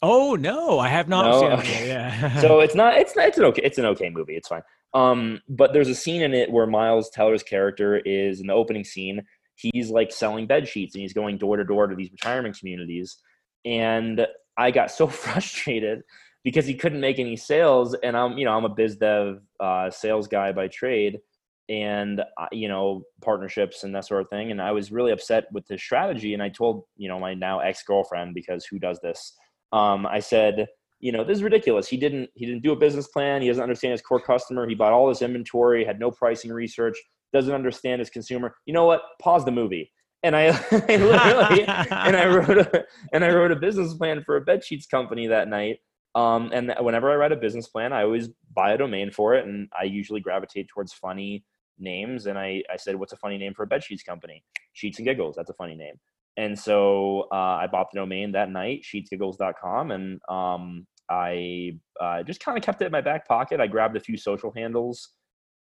Oh 0.00 0.36
no, 0.36 0.78
I 0.78 0.88
have 0.88 1.08
not. 1.08 1.24
No? 1.24 1.50
Okay. 1.58 1.88
Yeah. 1.88 2.40
so 2.40 2.60
it's 2.64 2.76
not. 2.76 2.96
It's 2.96 3.16
not, 3.16 3.26
it's 3.26 3.38
an 3.38 3.44
okay. 3.46 3.62
It's 3.64 3.78
an 3.78 3.86
okay 3.86 4.10
movie. 4.10 4.36
It's 4.36 4.46
fine. 4.46 4.62
Um, 4.94 5.40
but 5.48 5.72
there's 5.72 5.88
a 5.88 5.94
scene 5.94 6.22
in 6.22 6.34
it 6.34 6.50
where 6.50 6.66
Miles 6.66 7.10
Teller's 7.10 7.42
character 7.42 7.96
is 7.96 8.40
in 8.40 8.46
the 8.46 8.52
opening 8.52 8.84
scene. 8.84 9.22
He's 9.54 9.90
like 9.90 10.12
selling 10.12 10.46
bed 10.46 10.68
sheets 10.68 10.94
and 10.94 11.02
he's 11.02 11.12
going 11.12 11.38
door 11.38 11.56
to 11.56 11.64
door 11.64 11.86
to 11.86 11.94
these 11.94 12.10
retirement 12.10 12.58
communities. 12.58 13.16
And 13.64 14.26
I 14.56 14.70
got 14.70 14.90
so 14.90 15.06
frustrated 15.08 16.02
because 16.44 16.66
he 16.66 16.74
couldn't 16.74 17.00
make 17.00 17.18
any 17.18 17.36
sales. 17.36 17.94
And 18.02 18.16
I'm, 18.16 18.36
you 18.36 18.44
know, 18.44 18.52
I'm 18.52 18.64
a 18.64 18.68
biz 18.68 18.96
dev 18.96 19.40
uh, 19.60 19.90
sales 19.90 20.28
guy 20.28 20.52
by 20.52 20.68
trade 20.68 21.20
and 21.68 22.20
uh, 22.20 22.46
you 22.50 22.68
know 22.68 23.02
partnerships 23.22 23.84
and 23.84 23.94
that 23.94 24.04
sort 24.04 24.20
of 24.20 24.28
thing 24.28 24.50
and 24.50 24.60
i 24.60 24.72
was 24.72 24.90
really 24.90 25.12
upset 25.12 25.44
with 25.52 25.66
his 25.68 25.80
strategy 25.80 26.34
and 26.34 26.42
i 26.42 26.48
told 26.48 26.84
you 26.96 27.08
know 27.08 27.18
my 27.18 27.34
now 27.34 27.60
ex-girlfriend 27.60 28.34
because 28.34 28.64
who 28.64 28.78
does 28.78 28.98
this 29.00 29.34
um, 29.72 30.04
i 30.06 30.18
said 30.18 30.66
you 31.02 31.12
know 31.12 31.22
this 31.24 31.36
is 31.36 31.42
ridiculous 31.42 31.86
he 31.86 31.98
didn't 31.98 32.30
he 32.34 32.46
didn't 32.46 32.62
do 32.62 32.72
a 32.72 32.76
business 32.76 33.08
plan 33.08 33.42
he 33.42 33.48
doesn't 33.48 33.62
understand 33.62 33.92
his 33.92 34.00
core 34.00 34.20
customer 34.20 34.66
he 34.66 34.74
bought 34.74 34.92
all 34.92 35.08
this 35.08 35.20
inventory 35.20 35.84
had 35.84 36.00
no 36.00 36.10
pricing 36.10 36.50
research 36.50 36.96
doesn't 37.34 37.54
understand 37.54 37.98
his 37.98 38.08
consumer 38.08 38.54
you 38.64 38.72
know 38.72 38.86
what 38.86 39.02
pause 39.20 39.44
the 39.44 39.50
movie 39.50 39.90
and 40.22 40.36
I, 40.36 40.46
I 40.70 40.96
literally 40.96 41.64
and 41.66 42.16
I 42.16 42.28
wrote 42.28 42.56
a 42.56 42.84
and 43.12 43.24
I 43.24 43.30
wrote 43.30 43.50
a 43.50 43.56
business 43.56 43.92
plan 43.94 44.22
for 44.24 44.36
a 44.36 44.40
bed 44.40 44.64
sheets 44.64 44.86
company 44.86 45.26
that 45.26 45.48
night. 45.48 45.78
Um, 46.14 46.50
and 46.52 46.72
whenever 46.78 47.10
I 47.10 47.16
write 47.16 47.32
a 47.32 47.36
business 47.36 47.66
plan, 47.66 47.92
I 47.92 48.04
always 48.04 48.28
buy 48.54 48.72
a 48.72 48.78
domain 48.78 49.10
for 49.10 49.34
it, 49.34 49.46
and 49.46 49.68
I 49.76 49.82
usually 49.82 50.20
gravitate 50.20 50.68
towards 50.68 50.92
funny, 50.92 51.42
names 51.78 52.26
and 52.26 52.38
I, 52.38 52.62
I 52.72 52.76
said, 52.76 52.96
what's 52.96 53.12
a 53.12 53.16
funny 53.16 53.38
name 53.38 53.54
for 53.54 53.64
a 53.64 53.66
bed 53.66 53.84
sheets 53.84 54.02
company? 54.02 54.42
Sheets 54.72 54.98
and 54.98 55.06
Giggles. 55.06 55.36
That's 55.36 55.50
a 55.50 55.54
funny 55.54 55.74
name. 55.74 55.94
And 56.36 56.58
so 56.58 57.28
uh, 57.32 57.58
I 57.60 57.66
bought 57.66 57.88
the 57.92 58.00
domain 58.00 58.32
that 58.32 58.50
night, 58.50 58.84
sheetsgiggles.com. 58.84 59.90
And 59.90 60.20
um, 60.28 60.86
I 61.12 61.72
uh, 62.00 62.22
just 62.22 62.40
kind 62.40 62.56
of 62.56 62.64
kept 62.64 62.80
it 62.80 62.86
in 62.86 62.92
my 62.92 63.02
back 63.02 63.28
pocket. 63.28 63.60
I 63.60 63.66
grabbed 63.66 63.96
a 63.96 64.00
few 64.00 64.16
social 64.16 64.50
handles. 64.56 65.10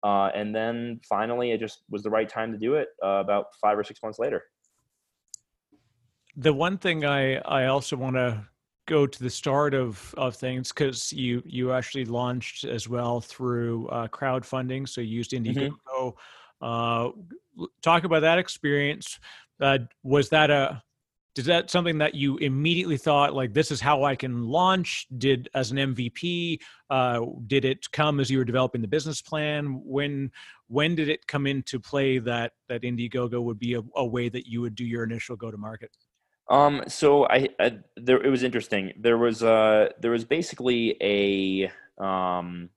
Uh, 0.04 0.30
and 0.34 0.56
then 0.56 1.00
finally, 1.08 1.52
it 1.52 1.60
just 1.60 1.84
was 1.90 2.04
the 2.04 2.10
right 2.10 2.28
time 2.28 2.54
to 2.54 2.58
do 2.58 2.76
it 2.76 2.88
uh, 3.04 3.20
about 3.20 3.48
five 3.62 3.78
or 3.78 3.84
six 3.84 4.02
months 4.02 4.18
later. 4.18 4.42
The 6.38 6.54
one 6.54 6.78
thing 6.78 7.06
I, 7.06 7.36
I 7.40 7.66
also 7.66 7.98
want 7.98 8.16
to 8.16 8.48
go 8.88 9.06
to 9.06 9.24
the 9.24 9.30
start 9.30 9.74
of 9.74 10.14
of 10.18 10.36
things 10.36 10.70
because 10.70 11.12
you 11.14 11.44
you 11.46 11.74
actually 11.74 12.06
launched 12.06 12.64
as 12.64 12.88
well 12.88 13.20
through 13.22 13.88
uh, 13.90 14.08
crowdfunding. 14.08 14.88
So 14.88 15.02
you 15.02 15.18
used 15.18 15.32
Indiegogo. 15.32 15.76
Mm-hmm. 15.82 16.66
Uh, 16.66 17.66
talk 17.82 18.06
about 18.06 18.22
that 18.22 18.40
experience. 18.40 19.20
Uh, 19.60 19.80
was 20.04 20.30
that 20.30 20.50
a 20.50 20.82
is 21.38 21.46
that 21.46 21.70
something 21.70 21.98
that 22.00 22.14
you 22.14 22.38
immediately 22.38 22.98
thought 22.98 23.34
like 23.34 23.54
this 23.54 23.72
is 23.72 23.80
how 23.80 24.04
I 24.04 24.16
can 24.16 24.44
launch? 24.44 25.08
Did 25.18 25.50
as 25.54 25.72
an 25.72 25.78
MVP? 25.78 26.60
Uh, 26.90 27.22
did 27.48 27.64
it 27.64 27.90
come 27.92 28.20
as 28.20 28.30
you 28.30 28.38
were 28.38 28.44
developing 28.44 28.82
the 28.82 28.88
business 28.88 29.22
plan? 29.22 29.82
When 29.84 30.32
when 30.68 30.96
did 30.96 31.10
it 31.10 31.26
come 31.28 31.48
into 31.48 31.80
play 31.80 32.20
that 32.20 32.52
that 32.68 32.82
Indiegogo 32.82 33.42
would 33.42 33.60
be 33.60 33.76
a, 33.76 33.82
a 33.96 34.06
way 34.06 34.28
that 34.30 34.46
you 34.46 34.62
would 34.62 34.76
do 34.76 34.86
your 34.86 35.04
initial 35.04 35.36
go 35.36 35.52
to 35.52 35.58
market? 35.58 35.92
Um, 36.50 36.84
so 36.88 37.26
I, 37.28 37.48
I, 37.60 37.80
there 37.96 38.22
it 38.22 38.30
was 38.30 38.44
interesting. 38.44 38.92
There 39.00 39.18
was 39.18 39.42
uh 39.42 39.90
there 40.02 40.12
was 40.12 40.26
basically 40.26 40.98
a 41.02 41.72
um 42.04 42.70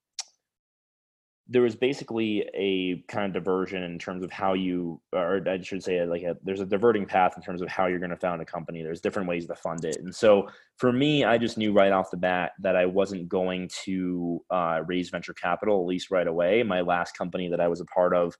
there 1.48 1.62
was 1.62 1.76
basically 1.76 2.48
a 2.54 3.02
kind 3.06 3.26
of 3.26 3.32
diversion 3.32 3.82
in 3.82 3.98
terms 3.98 4.24
of 4.24 4.30
how 4.30 4.54
you 4.54 5.00
or 5.12 5.42
I 5.46 5.60
should 5.60 5.82
say 5.82 6.04
like 6.06 6.22
a, 6.22 6.36
there's 6.42 6.60
a 6.60 6.66
diverting 6.66 7.04
path 7.04 7.34
in 7.36 7.42
terms 7.42 7.60
of 7.60 7.68
how 7.68 7.86
you're 7.86 7.98
going 7.98 8.10
to 8.10 8.16
found 8.16 8.40
a 8.40 8.46
company. 8.46 8.82
There's 8.82 9.02
different 9.02 9.28
ways 9.28 9.46
to 9.46 9.54
fund 9.54 9.84
it. 9.84 9.96
And 9.96 10.14
so 10.14 10.48
for 10.78 10.90
me, 10.90 11.24
I 11.24 11.36
just 11.36 11.58
knew 11.58 11.72
right 11.72 11.92
off 11.92 12.10
the 12.10 12.16
bat 12.16 12.52
that 12.60 12.76
I 12.76 12.86
wasn't 12.86 13.28
going 13.28 13.68
to 13.84 14.42
uh, 14.50 14.80
raise 14.86 15.10
venture 15.10 15.34
capital 15.34 15.80
at 15.80 15.86
least 15.86 16.10
right 16.10 16.26
away. 16.26 16.62
My 16.62 16.80
last 16.80 17.16
company 17.16 17.48
that 17.48 17.60
I 17.60 17.68
was 17.68 17.80
a 17.80 17.86
part 17.86 18.14
of 18.14 18.34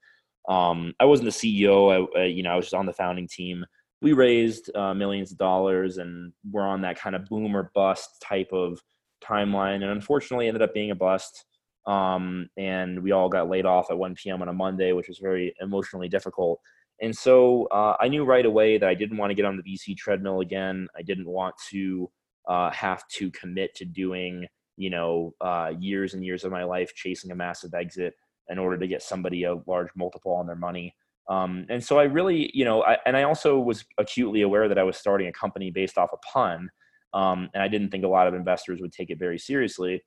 um, 0.49 0.95
I 0.99 1.05
wasn't 1.05 1.31
the 1.31 1.61
CEO. 1.63 2.09
I, 2.17 2.25
you 2.25 2.43
know, 2.43 2.53
I 2.53 2.57
was 2.57 2.67
just 2.67 2.75
on 2.75 2.87
the 2.87 2.93
founding 2.93 3.29
team 3.29 3.65
we 4.05 4.13
raised 4.13 4.71
uh, 4.77 4.93
millions 4.93 5.33
of 5.33 5.39
dollars 5.39 5.97
and 5.97 6.31
we're 6.51 6.67
on 6.67 6.83
that 6.83 7.01
kind 7.01 7.17
of 7.17 7.25
boom 7.25 7.57
or 7.57 7.71
bust 7.75 8.21
type 8.21 8.53
of 8.53 8.79
timeline 9.25 9.77
and 9.77 9.85
unfortunately 9.85 10.47
ended 10.47 10.61
up 10.61 10.75
being 10.75 10.91
a 10.91 10.95
bust 10.95 11.47
um, 11.87 12.49
and 12.57 13.03
we 13.03 13.13
all 13.13 13.29
got 13.29 13.49
laid 13.49 13.67
off 13.67 13.91
at 13.91 13.99
1 13.99 14.15
p.m 14.15 14.43
on 14.43 14.49
a 14.49 14.53
monday 14.53 14.93
which 14.93 15.09
was 15.09 15.19
very 15.19 15.55
emotionally 15.61 16.09
difficult 16.09 16.61
and 17.01 17.15
so 17.15 17.67
uh, 17.67 17.97
i 18.01 18.09
knew 18.09 18.25
right 18.25 18.47
away 18.47 18.79
that 18.79 18.89
i 18.89 18.95
didn't 18.95 19.17
want 19.17 19.31
to 19.31 19.35
get 19.35 19.45
on 19.45 19.57
the 19.57 19.63
vc 19.63 19.97
treadmill 19.97 20.41
again 20.41 20.87
i 20.97 21.03
didn't 21.03 21.29
want 21.29 21.55
to 21.71 22.11
uh, 22.49 22.71
have 22.71 23.07
to 23.09 23.31
commit 23.31 23.75
to 23.75 23.85
doing 23.85 24.47
you 24.77 24.91
know 24.91 25.35
uh, 25.41 25.73
years 25.79 26.15
and 26.15 26.25
years 26.25 26.45
of 26.45 26.53
my 26.53 26.65
life 26.65 26.93
chasing 26.95 27.31
a 27.31 27.35
massive 27.35 27.75
exit 27.75 28.15
in 28.49 28.59
order 28.59 28.79
to 28.79 28.87
get 28.87 29.03
somebody 29.03 29.45
a 29.45 29.55
large 29.67 29.89
multiple 29.97 30.33
on 30.33 30.47
their 30.47 30.57
money 30.57 30.95
um, 31.29 31.67
and 31.71 31.83
so 31.83 31.99
I 31.99 32.05
really, 32.05 32.51
you 32.53 32.65
know, 32.65 32.83
I, 32.83 32.99
and 33.07 33.17
I 33.17 33.23
also 33.23 33.59
was 33.59 33.85
acutely 33.99 34.43
aware 34.43 34.69
that 34.69 34.79
I 34.79 34.83
was 34.83 34.97
starting 34.97 35.29
a 35.29 35.33
company 35.33 35.71
based 35.71 35.97
off 35.97 36.11
a 36.13 36.19
pun. 36.19 36.69
Um, 37.13 37.49
and 37.55 37.63
I 37.63 37.69
didn't 37.69 37.91
think 37.91 38.05
a 38.05 38.09
lot 38.09 38.27
of 38.27 38.35
investors 38.35 38.81
would 38.81 38.93
take 38.93 39.11
it 39.11 39.19
very 39.19 39.39
seriously. 39.39 40.03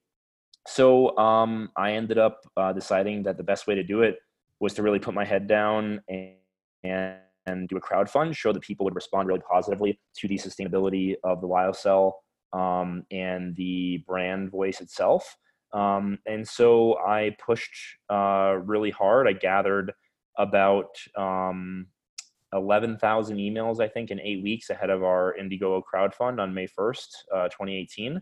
So 0.68 1.18
um, 1.18 1.70
I 1.78 1.94
ended 1.94 2.18
up 2.18 2.42
uh, 2.58 2.74
deciding 2.74 3.24
that 3.24 3.38
the 3.38 3.44
best 3.44 3.68
way 3.68 3.76
to 3.76 3.84
do 3.84 4.02
it 4.02 4.18
was 4.60 4.74
to 4.74 4.84
really 4.84 5.00
put 5.00 5.14
my 5.14 5.24
head 5.24 5.48
down 5.48 6.02
and, 6.10 6.34
and, 6.84 7.16
and 7.46 7.70
do 7.70 7.78
a 7.78 7.80
crowd 7.80 8.10
fund, 8.10 8.36
show 8.36 8.52
that 8.52 8.62
people 8.62 8.84
would 8.84 8.96
respond 8.96 9.30
really 9.30 9.42
positively 9.50 9.98
to 10.18 10.28
the 10.28 10.38
sustainability 10.38 11.16
of 11.24 11.40
the 11.40 11.48
lyocell 11.48 12.12
um, 12.52 13.04
and 13.12 13.56
the 13.56 14.04
brand 14.06 14.52
voice 14.52 14.82
itself. 14.82 15.38
Um, 15.74 16.20
and 16.26 16.46
so 16.46 16.98
I 16.98 17.36
pushed 17.44 17.74
uh, 18.10 18.58
really 18.66 18.92
hard. 18.92 19.26
I 19.26 19.34
gathered 19.34 19.94
about 20.38 20.90
um, 21.18 21.88
11,000 22.54 23.38
emails, 23.38 23.82
I 23.82 23.88
think, 23.88 24.12
in 24.12 24.20
eight 24.20 24.44
weeks 24.44 24.70
ahead 24.70 24.90
of 24.90 25.04
our 25.04 25.34
Indiegogo 25.42 25.82
crowdfund 25.82 26.42
on 26.42 26.54
May 26.54 26.68
1st, 26.68 27.08
uh, 27.34 27.44
2018. 27.46 28.22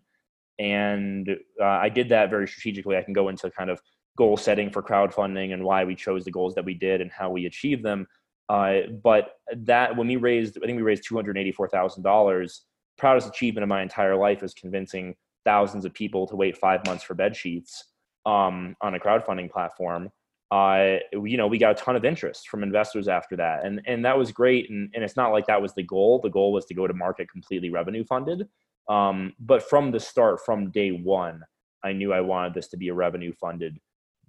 And 0.59 1.29
uh, 1.59 1.65
I 1.65 1.89
did 1.89 2.09
that 2.09 2.29
very 2.29 2.47
strategically. 2.47 2.97
I 2.97 3.03
can 3.03 3.13
go 3.13 3.29
into 3.29 3.49
kind 3.51 3.69
of 3.69 3.81
goal 4.17 4.37
setting 4.37 4.69
for 4.69 4.81
crowdfunding 4.81 5.53
and 5.53 5.63
why 5.63 5.83
we 5.83 5.95
chose 5.95 6.23
the 6.23 6.31
goals 6.31 6.55
that 6.55 6.65
we 6.65 6.73
did 6.73 7.01
and 7.01 7.11
how 7.11 7.29
we 7.29 7.45
achieved 7.45 7.83
them. 7.83 8.07
Uh, 8.47 8.81
but 9.03 9.33
that 9.55 9.95
when 9.95 10.07
we 10.07 10.15
raised, 10.15 10.57
I 10.63 10.65
think 10.65 10.77
we 10.77 10.83
raised 10.83 11.07
$284,000. 11.09 12.59
Proudest 12.97 13.27
achievement 13.27 13.63
of 13.63 13.69
my 13.69 13.81
entire 13.81 14.15
life 14.15 14.43
is 14.43 14.53
convincing 14.53 15.15
thousands 15.43 15.83
of 15.83 15.93
people 15.93 16.25
to 16.27 16.35
wait 16.35 16.57
five 16.57 16.85
months 16.85 17.03
for 17.03 17.13
bed 17.13 17.35
sheets 17.35 17.85
um, 18.25 18.75
on 18.81 18.95
a 18.95 18.99
crowdfunding 18.99 19.51
platform 19.51 20.09
uh, 20.51 20.97
you 21.11 21.37
know, 21.37 21.47
we 21.47 21.57
got 21.57 21.71
a 21.71 21.83
ton 21.83 21.95
of 21.95 22.05
interest 22.05 22.49
from 22.49 22.63
investors 22.63 23.07
after 23.07 23.35
that. 23.35 23.65
And, 23.65 23.81
and 23.85 24.05
that 24.05 24.17
was 24.17 24.31
great. 24.31 24.69
And, 24.69 24.89
and 24.93 25.03
it's 25.03 25.15
not 25.15 25.31
like 25.31 25.47
that 25.47 25.61
was 25.61 25.73
the 25.73 25.83
goal. 25.83 26.19
The 26.21 26.29
goal 26.29 26.53
was 26.53 26.65
to 26.65 26.73
go 26.73 26.87
to 26.87 26.93
market 26.93 27.29
completely 27.29 27.69
revenue 27.69 28.05
funded. 28.05 28.47
Um, 28.87 29.33
but 29.39 29.63
from 29.63 29.91
the 29.91 29.99
start, 29.99 30.39
from 30.45 30.71
day 30.71 30.89
one, 30.91 31.41
I 31.83 31.93
knew 31.93 32.13
I 32.13 32.21
wanted 32.21 32.53
this 32.53 32.67
to 32.69 32.77
be 32.77 32.89
a 32.89 32.93
revenue 32.93 33.33
funded 33.39 33.77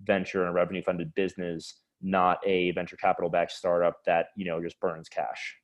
venture 0.03 0.41
and 0.41 0.51
a 0.51 0.53
revenue 0.53 0.83
funded 0.83 1.15
business, 1.15 1.83
not 2.03 2.39
a 2.47 2.71
venture 2.73 2.97
capital 2.97 3.31
backed 3.31 3.53
startup 3.53 3.97
that, 4.07 4.27
you 4.37 4.45
know, 4.45 4.63
just 4.63 4.79
burns 4.81 5.09
cash. 5.09 5.57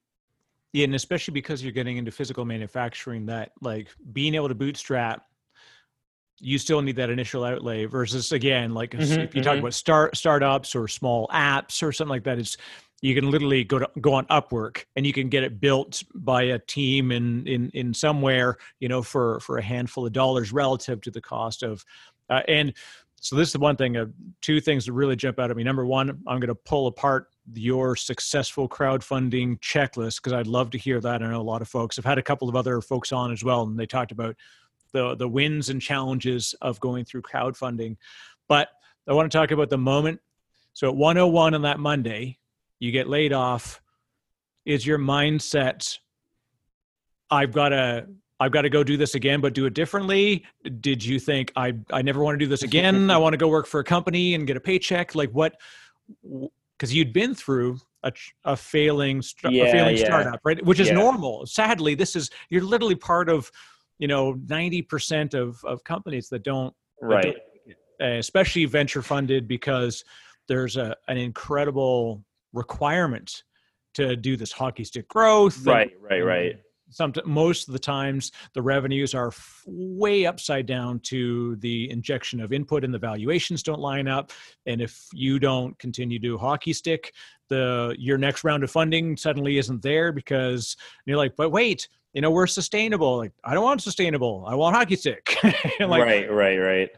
Yeah, 0.73 0.85
and 0.85 0.95
especially 0.95 1.33
because 1.33 1.63
you're 1.63 1.73
getting 1.73 1.99
into 1.99 2.11
physical 2.11 2.47
manufacturing, 2.47 3.27
that 3.27 3.53
like 3.61 3.89
being 4.13 4.35
able 4.35 4.49
to 4.49 4.55
bootstrap, 4.55 5.27
you 6.41 6.57
still 6.59 6.81
need 6.81 6.97
that 6.97 7.11
initial 7.11 7.45
outlay. 7.45 7.85
Versus 7.85 8.33
again, 8.33 8.73
like 8.73 8.93
Mhm, 8.93 9.23
if 9.23 9.35
you 9.35 9.43
talk 9.43 9.57
mhm. 9.57 9.61
about 9.61 9.75
start 9.75 10.17
startups 10.17 10.75
or 10.75 10.89
small 10.89 11.29
apps 11.29 11.83
or 11.83 11.93
something 11.93 12.11
like 12.11 12.25
that, 12.25 12.39
it's 12.39 12.57
you 13.03 13.17
can 13.17 13.31
literally 13.31 13.65
go 13.65 13.81
to 13.81 13.91
go 14.01 14.15
on 14.15 14.25
Upwork 14.27 14.85
and 14.97 15.05
you 15.05 15.13
can 15.13 15.29
get 15.29 15.43
it 15.43 15.61
built 15.61 16.03
by 16.15 16.43
a 16.45 16.59
team 16.59 17.11
in 17.11 17.47
in 17.47 17.69
in 17.71 17.93
somewhere, 17.93 18.57
you 18.81 18.89
know, 18.89 19.03
for 19.03 19.41
for 19.41 19.59
a 19.59 19.63
handful 19.63 20.07
of 20.07 20.13
dollars 20.13 20.53
relative 20.53 21.01
to 21.03 21.11
the 21.11 21.21
cost 21.21 21.65
of, 21.65 21.85
uh, 22.31 22.43
and 22.49 22.73
so 23.17 23.37
this 23.37 23.49
is 23.49 23.53
the 23.53 23.59
one 23.59 23.77
thing. 23.77 23.97
Uh, 23.97 24.07
two 24.41 24.61
things 24.61 24.87
that 24.87 24.93
really 24.93 25.17
jump 25.17 25.39
out 25.39 25.51
at 25.51 25.57
me. 25.57 25.65
Number 25.65 25.85
one, 25.85 26.11
I'm 26.11 26.41
going 26.41 26.49
to 26.49 26.55
pull 26.55 26.87
apart 26.87 27.29
your 27.55 27.95
successful 27.97 28.69
crowdfunding 28.69 29.61
checklist 29.61 30.17
because 30.17 30.33
I'd 30.33 30.47
love 30.47 30.71
to 30.71 30.79
hear 30.79 31.01
that. 31.01 31.23
I 31.23 31.27
know 31.31 31.41
a 31.41 31.43
lot 31.43 31.63
of 31.63 31.69
folks. 31.69 31.99
I've 31.99 32.05
had 32.05 32.19
a 32.19 32.23
couple 32.23 32.49
of 32.49 32.57
other 32.57 32.81
folks 32.81 33.13
on 33.13 33.33
as 33.33 33.45
well, 33.45 33.63
and 33.63 33.79
they 33.79 33.87
talked 33.87 34.13
about 34.13 34.37
the 34.93 35.17
the 35.17 35.29
wins 35.29 35.71
and 35.71 35.83
challenges 35.83 36.55
of 36.63 36.79
going 36.79 37.05
through 37.05 37.23
crowdfunding. 37.23 37.97
But 38.49 38.69
I 39.09 39.13
want 39.13 39.31
to 39.31 39.37
talk 39.37 39.51
about 39.51 39.71
the 39.71 39.79
moment. 39.79 40.21
So 40.73 40.89
at 40.89 40.97
101 40.97 41.55
on 41.55 41.63
that 41.63 41.81
Monday, 41.81 42.39
you 42.83 42.91
get 42.91 43.09
laid 43.09 43.33
off. 43.33 43.81
Is 44.67 44.85
your 44.85 44.99
mindset? 44.99 45.99
I've 47.31 47.53
got 47.53 47.69
to. 47.69 48.09
I've 48.41 48.51
got 48.51 48.63
to 48.63 48.71
go 48.71 48.83
do 48.83 48.97
this 48.97 49.15
again, 49.15 49.41
but 49.41 49.55
do 49.55 49.67
it 49.67 49.75
differently. 49.75 50.45
Did 50.81 51.05
you 51.05 51.21
think 51.21 51.53
I 51.55 51.75
I 51.93 52.03
never 52.03 52.25
want 52.25 52.35
to 52.35 52.45
do 52.45 52.49
this 52.49 52.65
again? 52.65 53.09
I 53.09 53.19
want 53.19 53.35
to 53.35 53.37
go 53.37 53.47
work 53.47 53.67
for 53.69 53.79
a 53.79 53.85
company 53.85 54.35
and 54.35 54.49
get 54.49 54.57
a 54.57 54.61
paycheck. 54.61 55.15
Like 55.15 55.31
what? 55.31 55.55
Because 56.77 56.93
you'd 56.93 57.13
been 57.13 57.37
through 57.37 57.79
a, 58.03 58.13
a 58.45 58.57
failing 58.57 59.23
st- 59.23 59.55
a 59.55 59.71
failing 59.71 59.97
yeah. 59.97 60.05
startup, 60.05 60.41
right? 60.43 60.65
Which 60.67 60.81
is 60.81 60.89
Yeah. 60.89 60.95
normal. 60.95 61.47
Sadly, 61.47 61.95
this 61.95 62.17
is 62.17 62.31
you're 62.51 62.65
literally 62.65 62.97
part 62.97 63.29
of 63.29 63.49
you 64.01 64.09
know 64.09 64.35
90% 64.35 65.35
of 65.35 65.65
of 65.65 65.85
companies 65.85 66.29
that 66.31 66.43
don't 66.43 66.75
that 67.01 67.07
Right. 67.07 67.23
don't 67.23 67.37
it, 67.67 67.77
uh, 68.03 68.19
especially 68.19 68.65
venture 68.65 69.03
funded 69.03 69.47
because 69.47 70.05
there's 70.49 70.77
a 70.77 70.97
an 71.07 71.17
incredible 71.17 72.25
requirement 72.53 73.43
to 73.95 74.17
do 74.17 74.37
this 74.37 74.53
hockey 74.53 74.85
stick 74.85 75.09
growth 75.09 75.57
and- 75.59 75.67
Right. 75.67 75.93
Right. 76.01 76.21
Right. 76.25 76.57
some 76.91 77.13
most 77.25 77.69
of 77.69 77.73
the 77.73 77.79
times 77.79 78.33
the 78.55 78.61
revenues 78.61 79.15
are 79.15 79.29
f- 79.29 79.63
way 79.67 80.27
upside 80.27 80.67
down 80.67 81.01
to 81.01 81.57
the 81.57 81.91
injection 81.91 82.39
of 82.41 82.53
input 82.53 82.85
and 82.85 82.93
the 82.93 82.99
valuations 82.99 83.63
don't 83.63 83.81
line 83.81 84.07
up 84.09 84.31
and 84.67 84.81
if 84.83 85.07
you 85.15 85.39
don't 85.39 85.79
continue 85.79 86.19
to 86.19 86.37
hockey 86.37 86.73
stick 86.75 87.13
the 87.49 87.97
your 87.99 88.19
next 88.19 88.45
round 88.45 88.63
of 88.63 88.71
funding 88.71 89.17
suddenly 89.17 89.57
isn't 89.57 89.81
there 89.83 90.13
because 90.13 90.77
you're 91.07 91.17
like 91.17 91.35
but 91.35 91.49
wait 91.51 91.89
you 92.13 92.21
know 92.21 92.31
we're 92.31 92.47
sustainable 92.47 93.17
like 93.17 93.33
i 93.43 93.55
don't 93.55 93.65
want 93.65 93.81
sustainable 93.81 94.45
i 94.47 94.55
want 94.55 94.77
hockey 94.77 94.97
stick 94.97 95.37
like 95.81 96.03
right. 96.03 96.31
Right. 96.31 96.59
Right. 96.59 96.91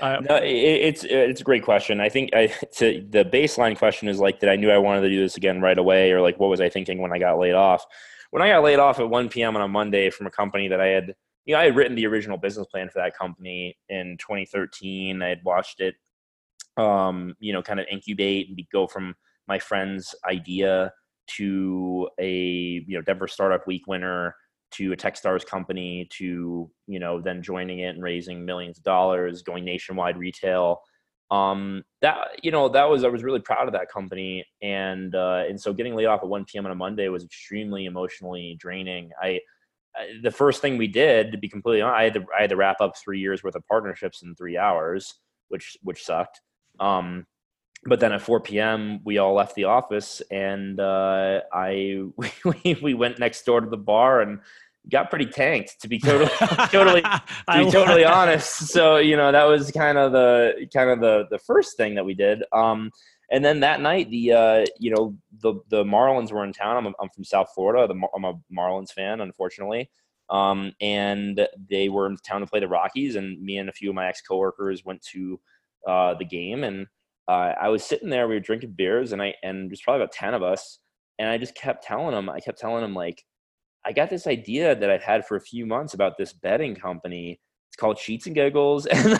Uh, 0.00 0.20
No, 0.28 0.36
it, 0.36 0.46
it's 0.48 1.04
it's 1.04 1.40
a 1.40 1.44
great 1.44 1.62
question. 1.62 2.00
I 2.00 2.08
think 2.08 2.30
I 2.34 2.46
to, 2.76 3.06
the 3.10 3.24
baseline 3.24 3.76
question 3.76 4.08
is 4.08 4.18
like, 4.18 4.40
that. 4.40 4.50
I 4.50 4.56
knew 4.56 4.70
I 4.70 4.78
wanted 4.78 5.02
to 5.02 5.08
do 5.08 5.20
this 5.20 5.36
again 5.36 5.60
right 5.60 5.78
away, 5.78 6.12
or 6.12 6.20
like, 6.20 6.38
what 6.38 6.50
was 6.50 6.60
I 6.60 6.68
thinking 6.68 7.00
when 7.00 7.12
I 7.12 7.18
got 7.18 7.38
laid 7.38 7.54
off? 7.54 7.84
When 8.30 8.42
I 8.42 8.48
got 8.48 8.62
laid 8.62 8.78
off 8.78 9.00
at 9.00 9.08
1 9.08 9.28
p.m. 9.30 9.56
on 9.56 9.62
a 9.62 9.68
Monday 9.68 10.10
from 10.10 10.26
a 10.26 10.30
company 10.30 10.68
that 10.68 10.80
I 10.80 10.88
had, 10.88 11.14
you 11.46 11.54
know, 11.54 11.60
I 11.60 11.64
had 11.64 11.76
written 11.76 11.96
the 11.96 12.06
original 12.06 12.36
business 12.36 12.66
plan 12.66 12.90
for 12.90 12.98
that 12.98 13.16
company 13.16 13.78
in 13.88 14.18
2013. 14.18 15.22
I 15.22 15.28
had 15.28 15.40
watched 15.44 15.80
it, 15.80 15.94
um, 16.76 17.34
you 17.40 17.54
know, 17.54 17.62
kind 17.62 17.80
of 17.80 17.86
incubate 17.90 18.48
and 18.48 18.56
be, 18.56 18.68
go 18.70 18.86
from 18.86 19.14
my 19.46 19.58
friend's 19.58 20.14
idea 20.28 20.92
to 21.36 22.08
a 22.18 22.84
you 22.86 22.96
know 22.96 23.02
Denver 23.02 23.28
Startup 23.28 23.66
Week 23.66 23.86
winner 23.86 24.34
to 24.72 24.92
a 24.92 24.96
TechStars 24.96 25.46
company 25.46 26.08
to 26.12 26.70
you 26.86 26.98
know 26.98 27.20
then 27.20 27.42
joining 27.42 27.80
it 27.80 27.94
and 27.94 28.02
raising 28.02 28.44
millions 28.44 28.78
of 28.78 28.84
dollars, 28.84 29.42
going 29.42 29.64
nationwide 29.64 30.18
retail. 30.18 30.82
Um, 31.30 31.84
that 32.00 32.16
you 32.42 32.50
know 32.50 32.68
that 32.70 32.88
was 32.88 33.04
I 33.04 33.08
was 33.08 33.22
really 33.22 33.40
proud 33.40 33.66
of 33.66 33.72
that 33.72 33.90
company, 33.90 34.44
and 34.62 35.14
uh, 35.14 35.44
and 35.48 35.60
so 35.60 35.72
getting 35.72 35.94
laid 35.94 36.06
off 36.06 36.22
at 36.22 36.28
1 36.28 36.44
p.m. 36.46 36.66
on 36.66 36.72
a 36.72 36.74
Monday 36.74 37.08
was 37.08 37.24
extremely 37.24 37.86
emotionally 37.86 38.56
draining. 38.58 39.10
I 39.22 39.40
the 40.22 40.30
first 40.30 40.60
thing 40.60 40.78
we 40.78 40.86
did, 40.86 41.32
to 41.32 41.38
be 41.38 41.48
completely 41.48 41.82
honest, 41.82 41.98
I 41.98 42.04
had 42.04 42.14
to 42.14 42.24
I 42.36 42.40
had 42.42 42.50
to 42.50 42.56
wrap 42.56 42.80
up 42.80 42.96
three 42.96 43.20
years 43.20 43.42
worth 43.42 43.56
of 43.56 43.66
partnerships 43.66 44.22
in 44.22 44.34
three 44.34 44.56
hours, 44.56 45.14
which 45.48 45.76
which 45.82 46.04
sucked. 46.04 46.40
Um, 46.80 47.26
but 47.84 48.00
then 48.00 48.12
at 48.12 48.22
4 48.22 48.40
p.m. 48.40 49.00
we 49.04 49.18
all 49.18 49.34
left 49.34 49.54
the 49.54 49.64
office 49.64 50.20
and 50.30 50.80
uh, 50.80 51.40
I 51.52 52.02
we, 52.44 52.78
we 52.82 52.94
went 52.94 53.18
next 53.18 53.44
door 53.44 53.60
to 53.60 53.68
the 53.68 53.76
bar 53.76 54.20
and 54.20 54.40
got 54.90 55.10
pretty 55.10 55.26
tanked 55.26 55.80
to 55.80 55.88
be 55.88 55.98
totally 55.98 56.30
totally 56.70 57.02
to 57.02 57.22
be 57.64 57.70
totally 57.70 58.04
honest. 58.04 58.68
So 58.68 58.96
you 58.96 59.16
know 59.16 59.32
that 59.32 59.44
was 59.44 59.70
kind 59.70 59.98
of 59.98 60.12
the 60.12 60.68
kind 60.72 60.90
of 60.90 61.00
the 61.00 61.26
the 61.30 61.38
first 61.38 61.76
thing 61.76 61.94
that 61.94 62.04
we 62.04 62.14
did. 62.14 62.42
Um, 62.52 62.90
and 63.30 63.44
then 63.44 63.60
that 63.60 63.80
night, 63.80 64.10
the 64.10 64.32
uh, 64.32 64.66
you 64.78 64.90
know 64.90 65.16
the 65.42 65.54
the 65.68 65.84
Marlins 65.84 66.32
were 66.32 66.44
in 66.44 66.52
town. 66.52 66.76
I'm 66.76 66.94
I'm 67.00 67.10
from 67.10 67.24
South 67.24 67.50
Florida. 67.54 67.86
The, 67.86 68.08
I'm 68.14 68.24
a 68.24 68.34
Marlins 68.52 68.92
fan, 68.92 69.20
unfortunately. 69.20 69.90
Um, 70.30 70.72
and 70.80 71.46
they 71.70 71.88
were 71.88 72.06
in 72.06 72.16
town 72.18 72.40
to 72.40 72.46
play 72.46 72.60
the 72.60 72.68
Rockies, 72.68 73.16
and 73.16 73.40
me 73.42 73.58
and 73.58 73.68
a 73.68 73.72
few 73.72 73.90
of 73.90 73.94
my 73.94 74.08
ex 74.08 74.20
coworkers 74.20 74.84
went 74.84 75.02
to 75.12 75.40
uh, 75.86 76.14
the 76.14 76.24
game. 76.24 76.64
And 76.64 76.86
uh, 77.28 77.54
I 77.60 77.68
was 77.68 77.84
sitting 77.84 78.08
there. 78.08 78.28
We 78.28 78.34
were 78.34 78.40
drinking 78.40 78.72
beers, 78.76 79.12
and 79.12 79.22
I 79.22 79.34
and 79.42 79.70
there's 79.70 79.82
probably 79.82 80.02
about 80.02 80.12
ten 80.12 80.34
of 80.34 80.42
us. 80.42 80.78
And 81.18 81.28
I 81.28 81.36
just 81.36 81.54
kept 81.54 81.84
telling 81.84 82.14
them. 82.14 82.30
I 82.30 82.40
kept 82.40 82.58
telling 82.58 82.82
them 82.82 82.94
like, 82.94 83.24
I 83.88 83.92
got 83.92 84.10
this 84.10 84.26
idea 84.26 84.74
that 84.74 84.90
I've 84.90 85.02
had 85.02 85.26
for 85.26 85.36
a 85.36 85.40
few 85.40 85.64
months 85.64 85.94
about 85.94 86.18
this 86.18 86.34
bedding 86.34 86.74
company. 86.74 87.40
It's 87.70 87.76
called 87.76 87.98
Sheets 87.98 88.26
and 88.26 88.34
Giggles, 88.34 88.84
and 88.86 89.18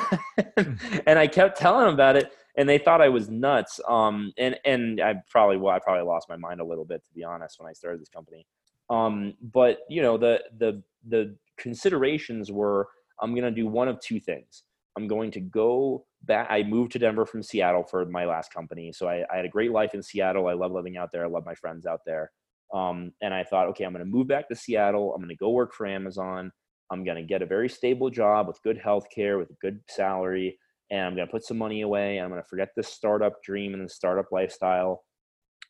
and 1.06 1.18
I 1.18 1.26
kept 1.26 1.58
telling 1.58 1.86
them 1.86 1.94
about 1.94 2.16
it, 2.16 2.30
and 2.58 2.68
they 2.68 2.76
thought 2.76 3.00
I 3.00 3.08
was 3.08 3.30
nuts. 3.30 3.80
Um, 3.88 4.30
and 4.36 4.56
and 4.66 5.00
I 5.00 5.14
probably 5.30 5.56
well, 5.56 5.74
I 5.74 5.78
probably 5.78 6.04
lost 6.04 6.28
my 6.28 6.36
mind 6.36 6.60
a 6.60 6.64
little 6.64 6.84
bit 6.84 7.02
to 7.06 7.14
be 7.14 7.24
honest 7.24 7.58
when 7.58 7.68
I 7.68 7.72
started 7.72 8.00
this 8.02 8.10
company. 8.10 8.46
Um, 8.90 9.34
but 9.40 9.78
you 9.88 10.02
know 10.02 10.18
the 10.18 10.42
the 10.58 10.82
the 11.08 11.34
considerations 11.56 12.52
were 12.52 12.88
I'm 13.22 13.34
gonna 13.34 13.50
do 13.50 13.66
one 13.66 13.88
of 13.88 13.98
two 14.00 14.20
things. 14.20 14.64
I'm 14.98 15.08
going 15.08 15.30
to 15.30 15.40
go 15.40 16.04
back. 16.24 16.48
I 16.50 16.62
moved 16.62 16.92
to 16.92 16.98
Denver 16.98 17.24
from 17.24 17.42
Seattle 17.42 17.84
for 17.84 18.04
my 18.04 18.26
last 18.26 18.52
company, 18.52 18.92
so 18.92 19.08
I, 19.08 19.24
I 19.32 19.36
had 19.36 19.46
a 19.46 19.48
great 19.48 19.72
life 19.72 19.94
in 19.94 20.02
Seattle. 20.02 20.46
I 20.46 20.54
love 20.54 20.72
living 20.72 20.98
out 20.98 21.10
there. 21.10 21.24
I 21.24 21.28
love 21.28 21.46
my 21.46 21.54
friends 21.54 21.86
out 21.86 22.00
there. 22.04 22.32
Um, 22.72 23.12
and 23.22 23.32
I 23.32 23.44
thought, 23.44 23.68
okay, 23.68 23.84
I'm 23.84 23.92
going 23.92 24.04
to 24.04 24.10
move 24.10 24.28
back 24.28 24.48
to 24.48 24.56
Seattle. 24.56 25.14
I'm 25.14 25.20
going 25.20 25.30
to 25.30 25.36
go 25.36 25.50
work 25.50 25.74
for 25.74 25.86
Amazon. 25.86 26.52
I'm 26.90 27.04
going 27.04 27.16
to 27.16 27.22
get 27.22 27.42
a 27.42 27.46
very 27.46 27.68
stable 27.68 28.10
job 28.10 28.46
with 28.46 28.62
good 28.62 28.78
health 28.78 29.06
care, 29.14 29.38
with 29.38 29.50
a 29.50 29.56
good 29.60 29.80
salary, 29.88 30.58
and 30.90 31.00
I'm 31.00 31.14
going 31.14 31.26
to 31.26 31.32
put 31.32 31.44
some 31.44 31.58
money 31.58 31.82
away. 31.82 32.18
I'm 32.18 32.30
going 32.30 32.42
to 32.42 32.48
forget 32.48 32.70
this 32.76 32.88
startup 32.88 33.42
dream 33.42 33.74
and 33.74 33.84
the 33.84 33.88
startup 33.92 34.32
lifestyle. 34.32 35.04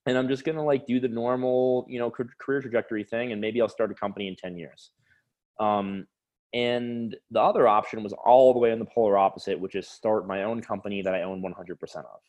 And 0.06 0.16
I'm 0.16 0.28
just 0.28 0.44
going 0.44 0.56
to 0.56 0.62
like 0.62 0.86
do 0.86 1.00
the 1.00 1.08
normal, 1.08 1.86
you 1.88 1.98
know, 1.98 2.10
career 2.10 2.60
trajectory 2.60 3.04
thing. 3.04 3.32
And 3.32 3.40
maybe 3.40 3.60
I'll 3.60 3.68
start 3.68 3.90
a 3.90 3.94
company 3.94 4.28
in 4.28 4.36
10 4.36 4.56
years. 4.56 4.90
Um, 5.60 6.06
and 6.54 7.14
the 7.30 7.40
other 7.40 7.68
option 7.68 8.02
was 8.02 8.14
all 8.14 8.52
the 8.52 8.58
way 8.58 8.70
in 8.70 8.78
the 8.78 8.86
polar 8.86 9.18
opposite, 9.18 9.58
which 9.58 9.74
is 9.74 9.88
start 9.88 10.26
my 10.26 10.44
own 10.44 10.62
company 10.62 11.02
that 11.02 11.14
I 11.14 11.22
own 11.22 11.42
100% 11.42 11.96
of. 11.96 12.20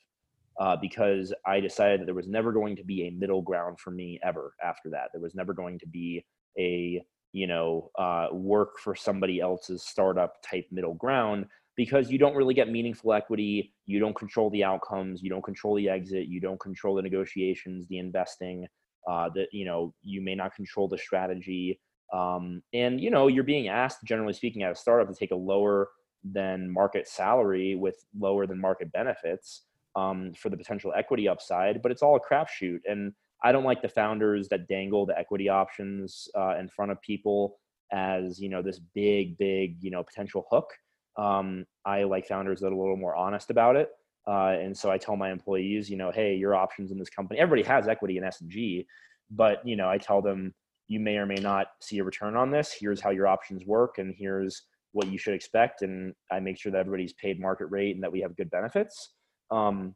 Uh, 0.60 0.76
because 0.76 1.34
I 1.46 1.62
decided 1.62 2.02
that 2.02 2.06
there 2.06 2.16
was 2.16 2.28
never 2.28 2.52
going 2.52 2.76
to 2.76 2.84
be 2.84 3.08
a 3.08 3.12
middle 3.12 3.42
ground 3.42 3.80
for 3.80 3.92
me 3.92 4.20
ever 4.24 4.54
after 4.64 4.90
that. 4.90 5.10
There 5.14 5.22
was 5.22 5.34
never 5.34 5.54
going 5.54 5.80
to 5.80 5.88
be 5.88 6.26
a, 6.58 7.02
you 7.32 7.48
know, 7.48 7.92
uh, 7.98 8.28
work 8.34 8.78
for 8.78 8.94
somebody 8.94 9.40
else's 9.40 9.84
startup 9.84 10.34
type 10.44 10.66
middle 10.70 10.96
ground 10.96 11.46
because 11.78 12.12
you 12.12 12.18
don't 12.18 12.36
really 12.36 12.54
get 12.54 12.70
meaningful 12.70 13.14
equity. 13.14 13.74
You 13.86 14.00
don't 14.02 14.16
control 14.16 14.50
the 14.50 14.66
outcomes. 14.66 15.24
You 15.24 15.30
don't 15.30 15.46
control 15.46 15.76
the 15.76 15.88
exit. 15.88 16.28
You 16.28 16.42
don't 16.42 16.60
control 16.60 16.96
the 16.96 17.02
negotiations, 17.02 17.88
the 17.88 18.00
investing. 18.00 18.68
Uh, 19.10 19.30
that 19.34 19.48
you 19.54 19.64
know, 19.64 19.94
you 20.04 20.22
may 20.22 20.36
not 20.36 20.54
control 20.54 20.90
the 20.90 20.98
strategy 20.98 21.80
um, 22.14 22.62
and 22.74 23.00
you 23.00 23.12
know 23.12 23.28
you're 23.28 23.44
being 23.44 23.68
asked 23.68 24.00
generally 24.04 24.34
speaking 24.34 24.64
at 24.64 24.72
a 24.72 24.76
startup 24.76 25.08
to 25.08 25.16
take 25.16 25.32
a 25.32 25.36
lower 25.36 25.90
than 26.24 26.72
market 26.72 27.08
salary 27.08 27.76
with 27.76 28.04
lower 28.18 28.48
than 28.48 28.60
market 28.60 28.92
benefits 28.92 29.64
um, 30.00 30.34
for 30.34 30.50
the 30.50 30.58
potential 30.58 30.94
equity 30.96 31.28
upside 31.28 31.82
but 31.82 31.92
it's 31.92 32.02
all 32.02 32.16
a 32.16 32.34
crapshoot 32.34 32.80
and 32.86 33.14
i 33.44 33.52
don't 33.52 33.64
like 33.64 33.82
the 33.82 33.90
founders 33.90 34.48
that 34.50 34.68
dangle 34.68 35.06
the 35.06 35.18
equity 35.18 35.50
options 35.50 36.28
uh, 36.38 36.56
in 36.60 36.68
front 36.68 36.92
of 36.92 37.02
people 37.02 37.58
as 37.92 38.40
you 38.40 38.50
know 38.50 38.62
this 38.62 38.80
big 38.94 39.38
big 39.38 39.78
you 39.82 39.92
know 39.92 40.04
potential 40.04 40.46
hook 40.52 40.70
um, 41.18 41.66
i 41.86 42.04
like 42.04 42.28
founders 42.28 42.60
that 42.60 42.68
are 42.68 42.74
a 42.74 42.80
little 42.80 42.98
more 42.98 43.16
honest 43.16 43.50
about 43.50 43.76
it 43.76 43.90
uh, 44.28 44.56
and 44.60 44.78
so 44.78 44.92
i 44.92 44.98
tell 44.98 45.16
my 45.16 45.32
employees 45.32 45.90
you 45.90 45.98
know 45.98 46.12
hey 46.12 46.36
your 46.36 46.56
options 46.56 46.92
in 46.92 47.00
this 47.00 47.10
company 47.10 47.40
everybody 47.40 47.68
has 47.68 47.88
equity 47.88 48.18
in 48.18 48.24
s&g 48.24 48.86
but 49.32 49.66
you 49.66 49.76
know 49.76 49.90
i 49.90 49.98
tell 49.98 50.22
them 50.22 50.54
you 50.90 51.00
may 51.00 51.18
or 51.18 51.26
may 51.26 51.36
not 51.36 51.68
see 51.80 52.00
a 52.00 52.04
return 52.04 52.36
on 52.36 52.52
this. 52.52 52.74
Here's 52.78 53.00
how 53.00 53.12
your 53.12 53.28
options 53.28 53.64
work, 53.66 54.00
and 54.00 54.14
here's 54.18 54.64
what 54.92 55.08
you 55.08 55.18
should 55.18 55.36
expect. 55.36 55.84
And 55.84 56.14
I 56.32 56.40
make 56.40 56.58
sure 56.58 56.72
that 56.72 56.80
everybody's 56.80 57.14
paid 57.14 57.40
market 57.40 57.68
rate 57.68 57.96
and 57.96 58.04
that 58.04 58.12
we 58.12 58.20
have 58.22 58.36
good 58.36 58.50
benefits. 58.50 59.14
Um, 59.52 59.96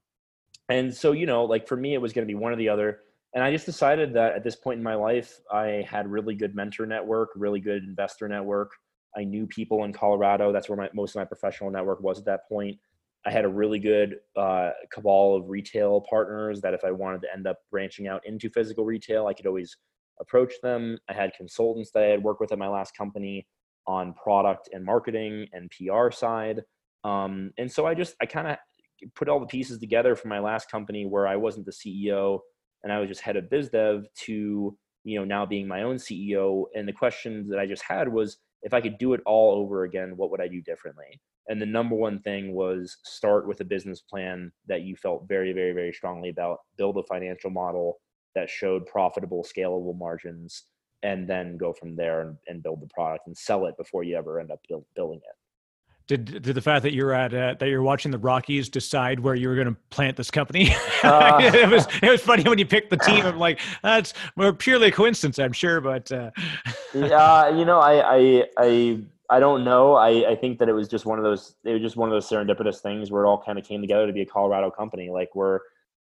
and 0.69 0.93
so, 0.93 1.11
you 1.11 1.25
know, 1.25 1.45
like 1.45 1.67
for 1.67 1.75
me, 1.75 1.93
it 1.93 2.01
was 2.01 2.13
going 2.13 2.25
to 2.27 2.31
be 2.31 2.37
one 2.37 2.51
or 2.53 2.55
the 2.55 2.69
other. 2.69 2.99
and 3.33 3.43
I 3.43 3.51
just 3.51 3.65
decided 3.65 4.13
that 4.13 4.33
at 4.33 4.43
this 4.43 4.55
point 4.55 4.77
in 4.77 4.83
my 4.83 4.95
life, 4.95 5.39
I 5.51 5.85
had 5.89 6.07
really 6.07 6.35
good 6.35 6.55
mentor 6.55 6.85
network, 6.85 7.29
really 7.35 7.59
good 7.59 7.83
investor 7.83 8.27
network. 8.27 8.71
I 9.15 9.23
knew 9.23 9.45
people 9.47 9.83
in 9.83 9.93
Colorado. 9.93 10.51
That's 10.51 10.69
where 10.69 10.77
my, 10.77 10.89
most 10.93 11.11
of 11.11 11.19
my 11.19 11.25
professional 11.25 11.71
network 11.71 12.01
was 12.01 12.19
at 12.19 12.25
that 12.25 12.47
point. 12.47 12.77
I 13.25 13.31
had 13.31 13.45
a 13.45 13.49
really 13.49 13.79
good 13.79 14.17
uh, 14.35 14.71
cabal 14.91 15.35
of 15.35 15.49
retail 15.49 16.01
partners 16.09 16.61
that 16.61 16.73
if 16.73 16.83
I 16.83 16.91
wanted 16.91 17.21
to 17.21 17.33
end 17.33 17.47
up 17.47 17.59
branching 17.71 18.07
out 18.07 18.25
into 18.25 18.49
physical 18.49 18.85
retail, 18.85 19.27
I 19.27 19.33
could 19.33 19.47
always 19.47 19.77
approach 20.19 20.53
them. 20.61 20.97
I 21.09 21.13
had 21.13 21.33
consultants 21.33 21.91
that 21.91 22.03
I 22.03 22.07
had 22.07 22.23
worked 22.23 22.41
with 22.41 22.51
at 22.51 22.59
my 22.59 22.67
last 22.67 22.95
company 22.97 23.47
on 23.87 24.13
product 24.13 24.69
and 24.73 24.83
marketing 24.83 25.47
and 25.53 25.71
PR 25.71 26.11
side. 26.11 26.61
Um, 27.03 27.51
and 27.57 27.71
so 27.71 27.85
I 27.85 27.93
just, 27.93 28.15
I 28.21 28.25
kind 28.25 28.47
of 28.47 28.57
put 29.15 29.29
all 29.29 29.39
the 29.39 29.45
pieces 29.45 29.79
together 29.79 30.15
for 30.15 30.27
my 30.27 30.39
last 30.39 30.69
company 30.69 31.05
where 31.05 31.27
I 31.27 31.35
wasn't 31.35 31.65
the 31.65 31.71
CEO 31.71 32.39
and 32.83 32.91
I 32.91 32.99
was 32.99 33.09
just 33.09 33.21
head 33.21 33.37
of 33.37 33.49
biz 33.49 33.69
dev 33.69 34.05
to, 34.25 34.77
you 35.03 35.19
know, 35.19 35.25
now 35.25 35.45
being 35.45 35.67
my 35.67 35.83
own 35.83 35.95
CEO. 35.95 36.65
And 36.75 36.87
the 36.87 36.93
questions 36.93 37.49
that 37.49 37.59
I 37.59 37.65
just 37.65 37.83
had 37.83 38.07
was 38.07 38.37
if 38.61 38.73
I 38.73 38.81
could 38.81 38.97
do 38.97 39.13
it 39.13 39.21
all 39.25 39.55
over 39.55 39.83
again, 39.83 40.15
what 40.15 40.31
would 40.31 40.41
I 40.41 40.47
do 40.47 40.61
differently? 40.61 41.19
And 41.49 41.61
the 41.61 41.65
number 41.65 41.95
one 41.95 42.19
thing 42.19 42.53
was 42.53 42.97
start 43.03 43.47
with 43.47 43.59
a 43.59 43.65
business 43.65 44.01
plan 44.01 44.51
that 44.67 44.83
you 44.83 44.95
felt 44.95 45.27
very, 45.27 45.51
very, 45.51 45.73
very 45.73 45.91
strongly 45.91 46.29
about, 46.29 46.59
build 46.77 46.97
a 46.97 47.03
financial 47.03 47.49
model 47.49 47.99
that 48.35 48.49
showed 48.49 48.85
profitable, 48.85 49.43
scalable 49.43 49.97
margins, 49.97 50.63
and 51.03 51.27
then 51.27 51.57
go 51.57 51.73
from 51.73 51.95
there 51.95 52.21
and, 52.21 52.37
and 52.47 52.63
build 52.63 52.81
the 52.81 52.87
product 52.87 53.27
and 53.27 53.37
sell 53.37 53.65
it 53.65 53.77
before 53.77 54.03
you 54.03 54.15
ever 54.15 54.39
end 54.39 54.51
up 54.51 54.59
build, 54.69 54.85
building 54.95 55.19
it. 55.19 55.35
Did, 56.07 56.41
did 56.41 56.55
the 56.55 56.61
fact 56.61 56.83
that 56.83 56.93
you're 56.93 57.13
at 57.13 57.33
uh, 57.33 57.55
that 57.59 57.69
you're 57.69 57.81
watching 57.81 58.11
the 58.11 58.17
Rockies 58.17 58.67
decide 58.67 59.21
where 59.21 59.35
you 59.35 59.47
were 59.47 59.55
going 59.55 59.67
to 59.67 59.77
plant 59.89 60.17
this 60.17 60.29
company? 60.29 60.75
Uh, 61.03 61.37
it 61.53 61.69
was 61.69 61.87
it 62.01 62.09
was 62.09 62.21
funny 62.21 62.43
when 62.43 62.57
you 62.57 62.65
picked 62.65 62.89
the 62.89 62.97
team. 62.97 63.25
I'm 63.25 63.37
like, 63.37 63.59
that's 63.81 64.13
purely 64.57 64.87
a 64.87 64.91
coincidence, 64.91 65.39
I'm 65.39 65.53
sure, 65.53 65.81
but 65.81 66.11
uh... 66.11 66.31
yeah, 66.93 67.49
you 67.49 67.65
know, 67.65 67.79
I 67.79 68.17
I 68.17 68.43
I 68.57 68.99
I 69.29 69.39
don't 69.39 69.63
know. 69.63 69.95
I, 69.95 70.31
I 70.31 70.35
think 70.35 70.59
that 70.59 70.69
it 70.69 70.73
was 70.73 70.87
just 70.87 71.05
one 71.05 71.17
of 71.17 71.23
those 71.23 71.55
it 71.63 71.73
was 71.73 71.81
just 71.81 71.95
one 71.95 72.09
of 72.09 72.13
those 72.13 72.29
serendipitous 72.29 72.79
things 72.79 73.11
where 73.11 73.23
it 73.23 73.27
all 73.27 73.41
kind 73.41 73.57
of 73.57 73.65
came 73.65 73.81
together 73.81 74.05
to 74.07 74.13
be 74.13 74.21
a 74.21 74.25
Colorado 74.25 74.69
company. 74.71 75.09
Like 75.09 75.35
we're 75.35 75.59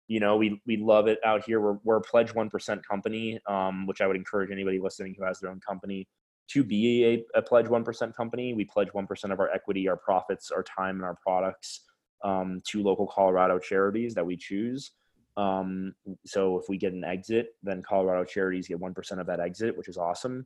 you 0.08 0.20
know, 0.20 0.38
we 0.38 0.62
we 0.68 0.78
love 0.78 1.08
it 1.08 1.20
out 1.26 1.44
here. 1.46 1.60
We're 1.60 1.78
we're 1.84 1.98
a 1.98 2.02
pledge 2.02 2.34
one 2.34 2.50
percent 2.50 2.86
company, 2.88 3.40
um, 3.48 3.88
which 3.88 4.02
I 4.02 4.08
would 4.08 4.16
encourage 4.16 4.52
anybody 4.52 4.80
listening 4.80 5.16
who 5.18 5.26
has 5.26 5.40
their 5.40 5.50
own 5.50 5.60
company 5.60 6.08
to 6.48 6.64
be 6.64 7.06
a, 7.06 7.40
a 7.40 7.42
pledge 7.42 7.68
one 7.68 7.84
percent 7.84 8.16
company. 8.16 8.54
We 8.54 8.66
pledge 8.66 8.94
one 8.94 9.08
percent 9.08 9.34
of 9.34 9.40
our 9.40 9.50
equity, 9.52 9.88
our 9.88 9.98
profits, 9.98 10.52
our 10.52 10.64
time, 10.64 10.96
and 10.98 11.04
our 11.04 11.18
products 11.22 11.82
um, 12.24 12.62
to 12.70 12.84
local 12.84 13.08
Colorado 13.08 13.60
charities 13.60 14.14
that 14.16 14.26
we 14.26 14.38
choose. 14.38 14.92
Um, 15.38 15.94
so 16.26 16.58
if 16.58 16.66
we 16.70 16.78
get 16.78 16.94
an 16.94 17.04
exit, 17.04 17.56
then 17.62 17.82
Colorado 17.82 18.24
charities 18.24 18.68
get 18.68 18.80
one 18.80 18.94
percent 18.94 19.20
of 19.20 19.28
that 19.28 19.40
exit, 19.40 19.76
which 19.78 19.88
is 19.88 19.98
awesome. 19.98 20.46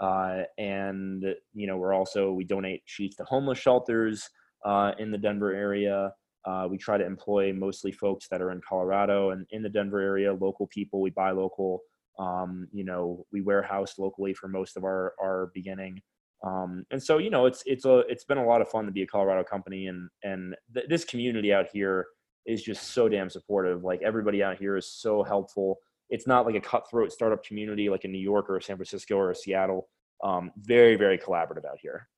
Uh, 0.00 0.42
and 0.58 1.24
you 1.54 1.66
know, 1.66 1.76
we're 1.76 1.94
also 1.94 2.32
we 2.32 2.44
donate 2.44 2.82
sheets 2.86 3.16
to 3.16 3.24
homeless 3.24 3.58
shelters 3.58 4.28
uh, 4.64 4.92
in 4.98 5.10
the 5.10 5.18
Denver 5.18 5.52
area. 5.52 6.12
Uh, 6.44 6.66
we 6.68 6.76
try 6.76 6.98
to 6.98 7.06
employ 7.06 7.52
mostly 7.52 7.92
folks 7.92 8.28
that 8.28 8.42
are 8.42 8.50
in 8.50 8.60
Colorado 8.68 9.30
and 9.30 9.46
in 9.50 9.62
the 9.62 9.68
Denver 9.68 10.00
area, 10.00 10.32
local 10.32 10.66
people. 10.66 11.00
We 11.00 11.10
buy 11.10 11.30
local. 11.30 11.80
Um, 12.18 12.68
you 12.72 12.84
know, 12.84 13.26
we 13.32 13.40
warehouse 13.40 13.98
locally 13.98 14.34
for 14.34 14.48
most 14.48 14.76
of 14.76 14.84
our 14.84 15.14
our 15.20 15.50
beginning. 15.54 16.00
Um, 16.44 16.84
and 16.90 17.02
so, 17.02 17.18
you 17.18 17.30
know, 17.30 17.46
it's 17.46 17.62
it's 17.66 17.84
a 17.84 18.00
it's 18.08 18.24
been 18.24 18.38
a 18.38 18.46
lot 18.46 18.60
of 18.60 18.68
fun 18.68 18.86
to 18.86 18.92
be 18.92 19.02
a 19.02 19.06
Colorado 19.06 19.44
company, 19.44 19.86
and 19.86 20.08
and 20.22 20.54
th- 20.74 20.86
this 20.88 21.04
community 21.04 21.52
out 21.52 21.66
here 21.72 22.06
is 22.46 22.62
just 22.62 22.90
so 22.90 23.08
damn 23.08 23.30
supportive. 23.30 23.82
Like 23.82 24.02
everybody 24.02 24.42
out 24.42 24.58
here 24.58 24.76
is 24.76 24.90
so 24.90 25.22
helpful. 25.22 25.78
It's 26.10 26.26
not 26.26 26.44
like 26.44 26.54
a 26.54 26.60
cutthroat 26.60 27.12
startup 27.12 27.42
community 27.42 27.88
like 27.88 28.04
in 28.04 28.12
New 28.12 28.18
York 28.18 28.50
or 28.50 28.60
San 28.60 28.76
Francisco 28.76 29.16
or 29.16 29.34
Seattle. 29.34 29.88
Um, 30.22 30.52
very 30.58 30.96
very 30.96 31.18
collaborative 31.18 31.64
out 31.64 31.78
here. 31.80 32.08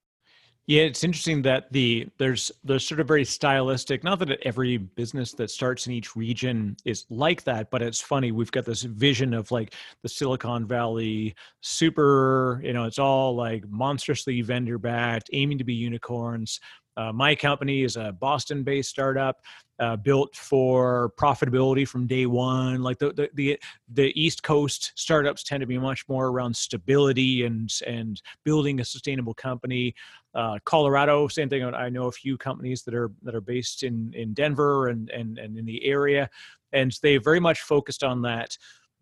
Yeah, 0.68 0.82
it's 0.82 1.04
interesting 1.04 1.42
that 1.42 1.72
the 1.72 2.08
there's 2.18 2.50
there's 2.64 2.84
sort 2.86 2.98
of 2.98 3.06
very 3.06 3.24
stylistic. 3.24 4.02
Not 4.02 4.18
that 4.18 4.40
every 4.42 4.78
business 4.78 5.32
that 5.34 5.48
starts 5.50 5.86
in 5.86 5.92
each 5.92 6.16
region 6.16 6.76
is 6.84 7.06
like 7.08 7.44
that, 7.44 7.70
but 7.70 7.82
it's 7.82 8.00
funny. 8.00 8.32
We've 8.32 8.50
got 8.50 8.64
this 8.64 8.82
vision 8.82 9.32
of 9.32 9.52
like 9.52 9.74
the 10.02 10.08
Silicon 10.08 10.66
Valley, 10.66 11.36
super. 11.60 12.60
You 12.64 12.72
know, 12.72 12.84
it's 12.84 12.98
all 12.98 13.36
like 13.36 13.64
monstrously 13.68 14.40
venture 14.40 14.78
backed, 14.78 15.30
aiming 15.32 15.58
to 15.58 15.64
be 15.64 15.74
unicorns. 15.74 16.58
Uh, 16.96 17.12
my 17.12 17.34
company 17.34 17.82
is 17.82 17.96
a 17.96 18.12
Boston 18.12 18.62
based 18.62 18.90
startup 18.90 19.42
uh, 19.78 19.96
built 19.96 20.34
for 20.34 21.12
profitability 21.18 21.86
from 21.86 22.06
day 22.06 22.26
one. 22.26 22.82
Like 22.82 22.98
the, 22.98 23.12
the, 23.12 23.30
the 23.34 23.58
the 23.92 24.20
East 24.20 24.42
Coast 24.42 24.92
startups 24.94 25.42
tend 25.42 25.60
to 25.60 25.66
be 25.66 25.78
much 25.78 26.08
more 26.08 26.28
around 26.28 26.56
stability 26.56 27.44
and 27.44 27.70
and 27.86 28.20
building 28.44 28.80
a 28.80 28.84
sustainable 28.84 29.34
company. 29.34 29.94
Uh, 30.34 30.58
Colorado, 30.64 31.28
same 31.28 31.48
thing. 31.48 31.62
I 31.64 31.88
know 31.88 32.06
a 32.06 32.12
few 32.12 32.38
companies 32.38 32.82
that 32.84 32.94
are 32.94 33.10
that 33.22 33.34
are 33.34 33.40
based 33.40 33.82
in 33.82 34.12
in 34.14 34.32
Denver 34.32 34.88
and 34.88 35.10
and 35.10 35.38
and 35.38 35.58
in 35.58 35.66
the 35.66 35.84
area, 35.84 36.30
and 36.72 36.96
they 37.02 37.18
very 37.18 37.40
much 37.40 37.60
focused 37.60 38.02
on 38.02 38.22
that 38.22 38.56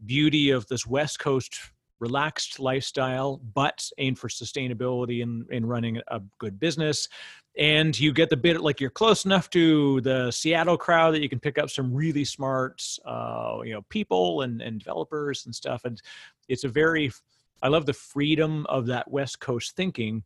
beauty 0.05 0.51
of 0.51 0.67
this 0.67 0.87
West 0.87 1.19
Coast 1.21 1.57
relaxed 2.01 2.59
lifestyle, 2.61 3.41
but 3.55 3.89
aim 3.99 4.15
for 4.15 4.29
sustainability 4.29 5.23
in, 5.23 5.47
in 5.51 5.65
running 5.65 6.01
a 6.09 6.21
good 6.39 6.59
business. 6.59 7.09
And 7.57 7.99
you 7.99 8.13
get 8.13 8.31
the 8.31 8.37
bit 8.37 8.61
like 8.61 8.81
you're 8.81 8.91
close 8.91 9.25
enough 9.25 9.49
to 9.51 10.01
the 10.01 10.31
Seattle 10.33 10.77
crowd 10.77 11.15
that 11.15 11.23
you 11.23 11.29
can 11.29 11.39
pick 11.39 11.57
up 11.57 11.71
some 11.71 11.95
really 11.95 12.25
smart, 12.25 12.83
uh, 13.05 13.59
you 13.65 13.73
know, 13.73 13.83
people 13.83 14.43
and, 14.43 14.61
and 14.61 14.81
developers 14.81 15.47
and 15.47 15.55
stuff. 15.55 15.85
And 15.85 16.03
it's 16.49 16.65
a 16.65 16.69
very, 16.69 17.13
I 17.63 17.69
love 17.69 17.87
the 17.87 17.93
freedom 17.93 18.67
of 18.67 18.87
that 18.87 19.09
West 19.09 19.39
Coast 19.39 19.77
thinking, 19.77 20.25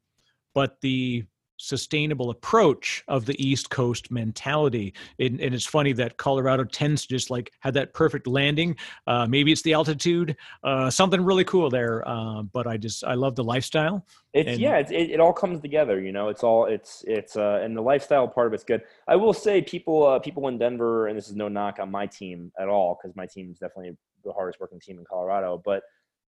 but 0.55 0.81
the 0.81 1.25
sustainable 1.59 2.31
approach 2.31 3.05
of 3.09 3.27
the 3.27 3.37
East 3.45 3.71
Coast 3.71 4.11
mentality. 4.11 4.95
And, 5.19 5.41
and, 5.41 5.55
it's 5.55 5.67
funny 5.67 5.93
that 5.95 6.17
Colorado 6.17 6.65
tends 6.65 7.03
to 7.03 7.09
just 7.09 7.31
like 7.31 7.53
have 7.61 7.75
that 7.75 7.93
perfect 7.93 8.27
landing. 8.27 8.77
Uh, 9.07 9.27
maybe 9.27 9.53
it's 9.53 9.63
the 9.63 9.75
altitude, 9.75 10.37
uh, 10.65 10.89
something 10.89 11.23
really 11.23 11.45
cool 11.45 11.69
there. 11.69 12.07
Uh, 12.09 12.43
but 12.43 12.67
I 12.67 12.77
just 12.77 13.05
I 13.05 13.15
love 13.15 13.35
the 13.35 13.45
lifestyle. 13.45 14.07
It's 14.33 14.51
and, 14.51 14.61
yeah, 14.61 14.77
it's, 14.77 14.91
it, 14.91 15.11
it 15.11 15.21
all 15.21 15.33
comes 15.33 15.61
together. 15.61 16.01
You 16.01 16.13
know, 16.13 16.29
it's 16.29 16.45
all 16.45 16.67
it's 16.67 17.05
it's 17.07 17.37
uh, 17.37 17.61
and 17.63 17.77
the 17.77 17.83
lifestyle 17.83 18.29
part 18.29 18.47
of 18.47 18.53
it's 18.53 18.65
good. 18.65 18.83
I 19.09 19.17
will 19.17 19.33
say 19.33 19.61
people 19.61 20.07
uh, 20.07 20.19
people 20.19 20.49
in 20.49 20.59
Denver, 20.59 21.09
and 21.09 21.19
this 21.19 21.29
is 21.29 21.35
no 21.35 21.49
knock 21.49 21.79
on 21.81 21.91
my 21.91 22.07
team 22.07 22.53
at 22.59 22.69
all 22.69 22.99
because 23.01 23.17
my 23.17 23.27
team 23.27 23.51
is 23.51 23.59
definitely 23.59 23.97
the 24.25 24.33
hardest 24.33 24.61
working 24.61 24.81
team 24.81 24.99
in 24.99 25.05
Colorado, 25.05 25.61
but 25.65 25.83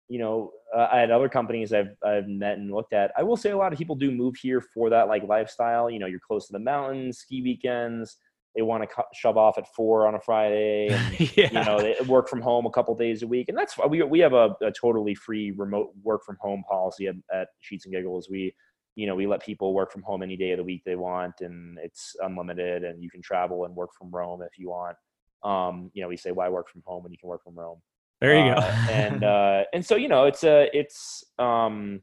you 0.08 0.18
know, 0.18 0.50
uh, 0.76 0.88
I 0.92 0.98
had 0.98 1.10
other 1.10 1.28
companies 1.28 1.72
I've 1.72 1.94
I've 2.04 2.28
met 2.28 2.58
and 2.58 2.72
looked 2.72 2.92
at. 2.92 3.12
I 3.16 3.22
will 3.22 3.36
say 3.36 3.50
a 3.50 3.56
lot 3.56 3.72
of 3.72 3.78
people 3.78 3.96
do 3.96 4.10
move 4.10 4.36
here 4.36 4.60
for 4.60 4.90
that 4.90 5.08
like 5.08 5.22
lifestyle. 5.26 5.90
You 5.90 5.98
know, 5.98 6.06
you're 6.06 6.20
close 6.20 6.46
to 6.46 6.52
the 6.52 6.58
mountains, 6.58 7.18
ski 7.18 7.42
weekends. 7.42 8.16
They 8.54 8.62
want 8.62 8.88
to 8.88 9.04
shove 9.14 9.36
off 9.36 9.58
at 9.58 9.66
four 9.74 10.06
on 10.06 10.14
a 10.14 10.20
Friday. 10.20 10.88
And, 11.18 11.36
yeah. 11.36 11.48
You 11.50 11.64
know, 11.64 11.80
they 11.80 11.96
work 12.06 12.28
from 12.28 12.40
home 12.40 12.66
a 12.66 12.70
couple 12.70 12.94
days 12.94 13.22
a 13.22 13.26
week, 13.26 13.48
and 13.48 13.56
that's 13.56 13.76
we 13.88 14.02
we 14.02 14.20
have 14.20 14.34
a, 14.34 14.54
a 14.60 14.70
totally 14.70 15.14
free 15.14 15.52
remote 15.52 15.90
work 16.02 16.22
from 16.24 16.36
home 16.40 16.64
policy 16.68 17.08
at, 17.08 17.16
at 17.32 17.48
Sheets 17.60 17.86
and 17.86 17.94
Giggles. 17.94 18.28
We 18.30 18.54
you 18.96 19.06
know 19.06 19.14
we 19.14 19.26
let 19.26 19.42
people 19.42 19.74
work 19.74 19.90
from 19.90 20.02
home 20.02 20.22
any 20.22 20.36
day 20.36 20.52
of 20.52 20.58
the 20.58 20.64
week 20.64 20.82
they 20.84 20.96
want, 20.96 21.40
and 21.40 21.78
it's 21.82 22.14
unlimited, 22.22 22.84
and 22.84 23.02
you 23.02 23.10
can 23.10 23.22
travel 23.22 23.64
and 23.64 23.74
work 23.74 23.90
from 23.98 24.10
Rome 24.10 24.42
if 24.42 24.58
you 24.58 24.68
want. 24.68 24.96
Um, 25.42 25.90
you 25.94 26.02
know, 26.02 26.08
we 26.08 26.16
say 26.16 26.30
why 26.30 26.48
work 26.48 26.68
from 26.68 26.82
home 26.84 27.02
when 27.02 27.12
you 27.12 27.18
can 27.18 27.28
work 27.28 27.42
from 27.42 27.54
Rome. 27.54 27.80
There 28.20 28.34
you 28.34 28.52
uh, 28.52 28.60
go. 28.60 28.92
and 28.92 29.24
uh, 29.24 29.64
and 29.72 29.84
so 29.84 29.96
you 29.96 30.08
know, 30.08 30.24
it's 30.24 30.44
a 30.44 30.68
it's 30.72 31.24
um, 31.38 32.02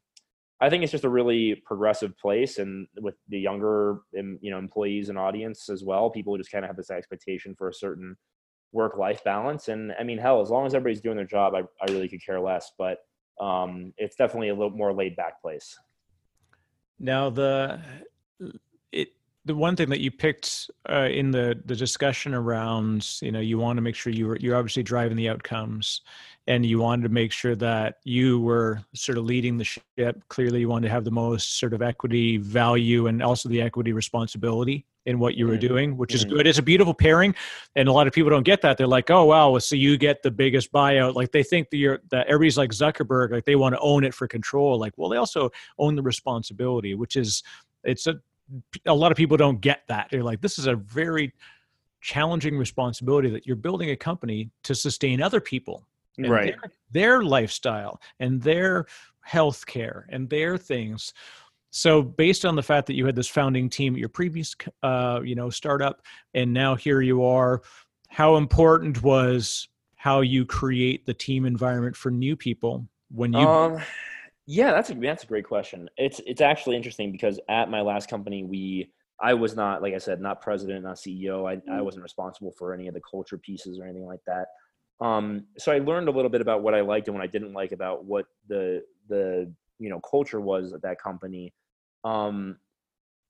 I 0.60 0.70
think 0.70 0.84
it's 0.84 0.92
just 0.92 1.04
a 1.04 1.10
really 1.10 1.62
progressive 1.66 2.18
place, 2.18 2.60
and 2.60 2.88
with 3.00 3.16
the 3.30 3.40
younger 3.40 4.00
you 4.14 4.52
know 4.52 4.58
employees 4.58 5.10
and 5.10 5.18
audience 5.18 5.70
as 5.70 5.84
well, 5.84 6.10
people 6.10 6.38
just 6.38 6.52
kind 6.52 6.64
of 6.64 6.70
have 6.70 6.78
this 6.78 6.92
expectation 6.92 7.56
for 7.58 7.70
a 7.70 7.74
certain 7.74 8.16
work 8.72 8.98
life 8.98 9.24
balance. 9.24 9.68
And 9.68 9.92
I 10.00 10.04
mean, 10.04 10.18
hell, 10.18 10.42
as 10.42 10.50
long 10.50 10.66
as 10.66 10.74
everybody's 10.74 11.02
doing 11.02 11.18
their 11.18 11.26
job, 11.26 11.54
I 11.56 11.62
I 11.82 11.92
really 11.92 12.10
could 12.10 12.24
care 12.24 12.40
less. 12.40 12.72
But 12.78 13.00
um, 13.40 13.94
it's 13.98 14.16
definitely 14.16 14.50
a 14.50 14.54
little 14.54 14.70
more 14.70 14.94
laid 14.94 15.16
back 15.16 15.42
place. 15.42 15.76
Now 17.00 17.32
the 17.32 17.82
it 18.92 19.10
the 19.46 19.56
one 19.56 19.76
thing 19.76 19.90
that 19.90 20.02
you 20.02 20.12
picked 20.12 20.70
uh, 20.90 21.08
in 21.12 21.32
the 21.32 21.60
the 21.66 21.76
discussion 21.76 22.34
around 22.34 23.08
you 23.22 23.32
know 23.32 23.40
you 23.40 23.58
want 23.58 23.78
to 23.78 23.82
make 23.82 23.96
sure 23.96 24.14
you 24.14 24.28
were 24.28 24.38
you're 24.38 24.56
obviously 24.56 24.84
driving 24.84 25.18
the 25.18 25.30
outcomes 25.30 26.02
and 26.48 26.66
you 26.66 26.80
wanted 26.80 27.04
to 27.04 27.10
make 27.10 27.32
sure 27.32 27.56
that 27.56 27.98
you 28.04 28.40
were 28.40 28.82
sort 28.96 29.18
of 29.18 29.26
leading 29.26 29.58
the 29.58 29.64
ship. 29.64 30.24
Clearly 30.28 30.62
you 30.62 30.70
wanted 30.70 30.88
to 30.88 30.92
have 30.92 31.04
the 31.04 31.12
most 31.12 31.60
sort 31.60 31.74
of 31.74 31.82
equity 31.84 32.38
value 32.38 33.08
and 33.08 33.22
also 33.22 33.48
the 33.48 33.62
equity 33.62 33.94
responsibility 33.94 34.86
in 35.06 35.20
what 35.20 35.36
you 35.36 35.48
were 35.48 35.54
mm-hmm. 35.54 35.68
doing 35.68 35.98
which 35.98 36.14
is 36.14 36.24
mm-hmm. 36.24 36.38
good. 36.38 36.48
It's 36.48 36.60
a 36.60 36.64
beautiful 36.64 36.94
pairing 36.94 37.34
and 37.76 37.88
a 37.88 37.92
lot 37.92 38.06
of 38.06 38.14
people 38.14 38.30
don't 38.30 38.44
get 38.44 38.62
that. 38.62 38.78
They're 38.78 38.86
like 38.86 39.10
oh 39.10 39.26
wow 39.26 39.58
so 39.58 39.76
you 39.76 39.98
get 39.98 40.22
the 40.22 40.32
biggest 40.32 40.72
buyout. 40.72 41.16
Like 41.16 41.32
they 41.32 41.44
think 41.44 41.72
that 41.72 41.78
you're 41.78 42.00
that 42.12 42.28
everybody's 42.28 42.58
like 42.58 42.72
zuckerberg 42.72 43.32
like 43.32 43.46
they 43.46 43.56
want 43.56 43.74
to 43.74 43.80
own 43.80 44.04
it 44.04 44.14
for 44.14 44.28
control. 44.28 44.78
Like 44.78 44.94
well 44.98 45.10
they 45.10 45.18
also 45.18 45.50
own 45.80 45.96
the 45.96 46.04
responsibility 46.04 46.94
which 46.94 47.16
is 47.16 47.42
it's 47.84 48.06
a 48.06 48.20
a 48.86 48.94
lot 48.94 49.12
of 49.12 49.18
people 49.18 49.38
don't 49.38 49.62
get 49.62 49.84
that. 49.88 50.08
They're 50.12 50.24
like, 50.24 50.42
this 50.42 50.60
is 50.60 50.68
a 50.68 50.76
very 50.76 51.34
challenging 52.02 52.58
responsibility 52.58 53.30
that 53.30 53.46
you're 53.46 53.56
building 53.56 53.92
a 53.92 53.96
company 53.96 54.50
to 54.64 54.74
sustain 54.76 55.22
other 55.22 55.40
people 55.40 55.86
and 56.18 56.30
Right. 56.30 56.46
their, 56.46 56.72
their 56.92 57.24
lifestyle 57.24 58.02
and 58.20 58.42
their 58.42 58.88
health 59.22 59.66
care 59.66 60.08
and 60.10 60.30
their 60.30 60.58
things. 60.58 61.14
So 61.70 62.02
based 62.02 62.44
on 62.44 62.56
the 62.56 62.64
fact 62.64 62.88
that 62.88 62.96
you 62.96 63.06
had 63.06 63.16
this 63.16 63.28
founding 63.30 63.70
team 63.70 63.94
at 63.94 64.00
your 64.00 64.10
previous 64.10 64.56
uh, 64.84 65.22
you 65.24 65.36
know 65.36 65.50
startup 65.50 66.02
and 66.34 66.52
now 66.52 66.76
here 66.76 67.02
you 67.02 67.24
are, 67.24 67.62
how 68.10 68.36
important 68.36 69.04
was 69.04 69.70
how 69.96 70.22
you 70.22 70.46
create 70.46 71.06
the 71.06 71.14
team 71.14 71.46
environment 71.46 71.96
for 71.96 72.12
new 72.12 72.36
people 72.36 72.86
when 73.12 73.32
you 73.32 73.48
Um, 73.48 73.80
yeah, 74.46 74.72
that's 74.72 74.90
a 74.90 74.96
that's 74.96 75.24
a 75.24 75.28
great 75.28 75.46
question. 75.46 75.90
It's 75.98 76.20
it's 76.26 76.42
actually 76.42 76.76
interesting 76.76 77.12
because 77.12 77.40
at 77.50 77.70
my 77.70 77.82
last 77.82 78.10
company, 78.10 78.44
we 78.44 78.92
I 79.20 79.34
was 79.34 79.56
not 79.56 79.82
like 79.82 79.94
I 79.94 80.00
said, 80.00 80.20
not 80.20 80.42
president, 80.42 80.84
not 80.84 80.98
CEO. 80.98 81.50
I 81.50 81.62
I 81.72 81.82
wasn't 81.82 82.04
responsible 82.04 82.52
for 82.58 82.74
any 82.74 82.88
of 82.88 82.94
the 82.94 83.02
culture 83.10 83.38
pieces 83.38 83.80
or 83.80 83.84
anything 83.84 84.06
like 84.06 84.22
that. 84.28 84.48
Um, 85.00 85.46
so 85.58 85.72
I 85.72 85.80
learned 85.80 86.08
a 86.08 86.12
little 86.12 86.30
bit 86.30 86.42
about 86.42 86.62
what 86.62 86.76
I 86.76 86.82
liked 86.82 87.08
and 87.08 87.16
what 87.16 87.24
I 87.24 87.28
didn't 87.28 87.54
like 87.54 87.72
about 87.72 88.06
what 88.06 88.26
the 88.48 88.84
the 89.10 89.52
you 89.80 89.90
know 89.90 90.00
culture 90.00 90.42
was 90.42 90.74
at 90.74 90.82
that 90.84 91.02
company. 91.02 91.54
Um, 92.04 92.58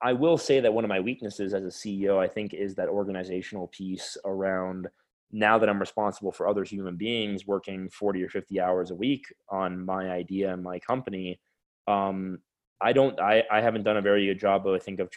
I 0.02 0.12
will 0.14 0.36
say 0.36 0.60
that 0.60 0.72
one 0.72 0.84
of 0.84 0.88
my 0.88 1.00
weaknesses 1.00 1.54
as 1.54 1.64
a 1.64 1.68
CEO, 1.68 2.18
I 2.18 2.26
think, 2.26 2.54
is 2.54 2.74
that 2.74 2.88
organizational 2.88 3.68
piece 3.68 4.16
around 4.24 4.88
now 5.32 5.58
that 5.58 5.68
I'm 5.68 5.80
responsible 5.80 6.30
for 6.30 6.46
other 6.46 6.62
human 6.62 6.96
beings 6.96 7.46
working 7.46 7.88
40 7.88 8.22
or 8.22 8.28
50 8.28 8.60
hours 8.60 8.90
a 8.90 8.94
week 8.94 9.24
on 9.48 9.84
my 9.84 10.10
idea 10.10 10.52
and 10.52 10.62
my 10.62 10.78
company, 10.78 11.40
um, 11.88 12.38
I 12.80 12.92
don't, 12.92 13.18
I, 13.18 13.44
I 13.50 13.60
haven't 13.62 13.84
done 13.84 13.96
a 13.96 14.02
very 14.02 14.26
good 14.26 14.38
job, 14.38 14.66
I 14.66 14.78
think, 14.78 15.00
of 15.00 15.08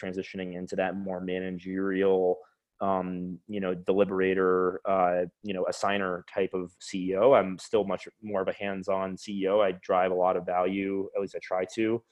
transitioning 0.00 0.54
into 0.54 0.76
that 0.76 0.96
more 0.96 1.20
managerial, 1.20 2.38
um, 2.80 3.38
you 3.48 3.58
know, 3.58 3.74
deliberator, 3.74 4.76
uh, 4.84 5.24
you 5.42 5.52
know, 5.52 5.66
assigner 5.68 6.22
type 6.32 6.54
of 6.54 6.72
CEO. 6.80 7.36
I'm 7.36 7.58
still 7.58 7.84
much 7.84 8.06
more 8.22 8.42
of 8.42 8.48
a 8.48 8.52
hands-on 8.52 9.16
CEO. 9.16 9.64
I 9.64 9.72
drive 9.82 10.12
a 10.12 10.14
lot 10.14 10.36
of 10.36 10.46
value, 10.46 11.08
at 11.16 11.20
least 11.20 11.34
I 11.34 11.40
try 11.42 11.64
to. 11.74 12.02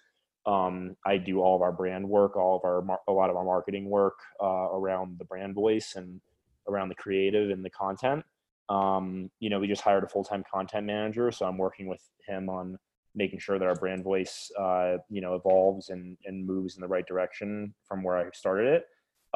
Um, 0.47 0.97
I 1.07 1.19
do 1.19 1.41
all 1.41 1.57
of 1.57 1.63
our 1.63 1.73
brand 1.73 2.09
work, 2.09 2.37
all 2.37 2.57
of 2.57 2.65
our, 2.65 2.85
a 3.09 3.13
lot 3.13 3.31
of 3.31 3.37
our 3.37 3.45
marketing 3.45 3.89
work 3.89 4.19
uh, 4.43 4.69
around 4.73 5.19
the 5.19 5.25
brand 5.25 5.55
voice 5.55 5.95
and 5.97 6.21
around 6.69 6.89
the 6.89 6.95
creative 6.95 7.51
and 7.51 7.65
the 7.65 7.71
content. 7.71 8.25
Um, 8.69 9.31
you 9.41 9.51
know, 9.51 9.61
we 9.61 9.67
just 9.67 9.83
hired 9.83 10.05
a 10.05 10.09
full 10.09 10.25
time 10.25 10.45
content 10.51 10.87
manager, 10.87 11.31
so 11.31 11.47
I'm 11.47 11.59
working 11.59 11.87
with 11.87 12.03
him 12.27 12.49
on 12.49 12.79
making 13.15 13.39
sure 13.39 13.59
that 13.59 13.67
our 13.67 13.75
brand 13.75 14.03
voice, 14.03 14.51
uh, 14.59 14.97
you 15.11 15.21
know, 15.21 15.35
evolves 15.35 15.91
and 15.91 16.17
and 16.25 16.47
moves 16.47 16.77
in 16.77 16.81
the 16.81 16.89
right 16.89 17.07
direction 17.07 17.75
from 17.87 18.03
where 18.03 18.17
I 18.17 18.31
started 18.33 18.67
it. 18.73 18.85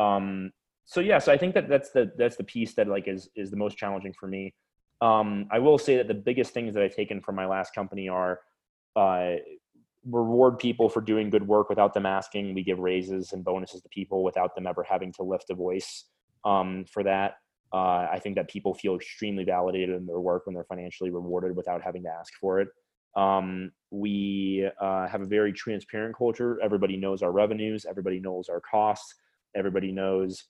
Um, 0.03 0.53
so 0.87 1.01
yeah, 1.01 1.19
so 1.19 1.31
I 1.31 1.37
think 1.37 1.55
that 1.55 1.69
that's 1.69 1.91
the 1.91 2.11
that's 2.17 2.37
the 2.37 2.45
piece 2.45 2.75
that 2.75 2.89
like 2.89 3.09
is 3.09 3.29
is 3.37 3.51
the 3.51 3.57
most 3.57 3.77
challenging 3.77 4.15
for 4.19 4.27
me. 4.27 4.55
Um, 5.01 5.47
I 5.51 5.59
will 5.59 5.79
say 5.79 5.97
that 5.97 6.09
the 6.09 6.15
biggest 6.15 6.55
things 6.55 6.75
that 6.75 6.83
I've 6.83 6.97
taken 6.97 7.21
from 7.21 7.37
my 7.37 7.47
last 7.47 7.75
company 7.75 8.09
are 8.09 8.41
uh, 8.97 9.35
reward 10.11 10.59
people 10.59 10.89
for 10.89 11.01
doing 11.01 11.31
good 11.31 11.47
work 11.47 11.69
without 11.69 11.95
them 11.95 12.07
asking. 12.07 12.55
We 12.55 12.65
give 12.65 12.79
raises 12.79 13.33
and 13.33 13.45
bonuses 13.45 13.83
to 13.83 13.89
people 13.91 14.25
without 14.25 14.55
them 14.55 14.67
ever 14.67 14.83
having 14.83 15.13
to 15.15 15.23
lift 15.23 15.51
a 15.51 15.55
voice 15.55 16.05
um, 16.45 16.85
for 16.91 17.03
that. 17.05 17.37
Uh, 17.73 18.09
I 18.11 18.19
think 18.23 18.37
that 18.37 18.49
people 18.49 18.73
feel 18.73 18.97
extremely 18.97 19.45
validated 19.45 19.97
in 19.97 20.07
their 20.07 20.21
work 20.21 20.47
when 20.47 20.55
they're 20.55 20.65
financially 20.65 21.11
rewarded 21.11 21.55
without 21.55 21.83
having 21.83 22.03
to 22.05 22.09
ask 22.09 22.33
for 22.41 22.61
it. 22.61 22.69
Um, 23.17 23.73
we 23.91 24.69
uh, 24.81 25.07
have 25.09 25.23
a 25.23 25.27
very 25.27 25.53
transparent 25.53 26.17
culture. 26.17 26.59
Everybody 26.63 26.97
knows 26.97 27.23
our 27.23 27.33
revenues. 27.33 27.85
Everybody 27.89 28.21
knows 28.21 28.49
our 28.49 28.61
costs. 28.61 29.15
Everybody 29.55 29.93
knows, 29.93 30.45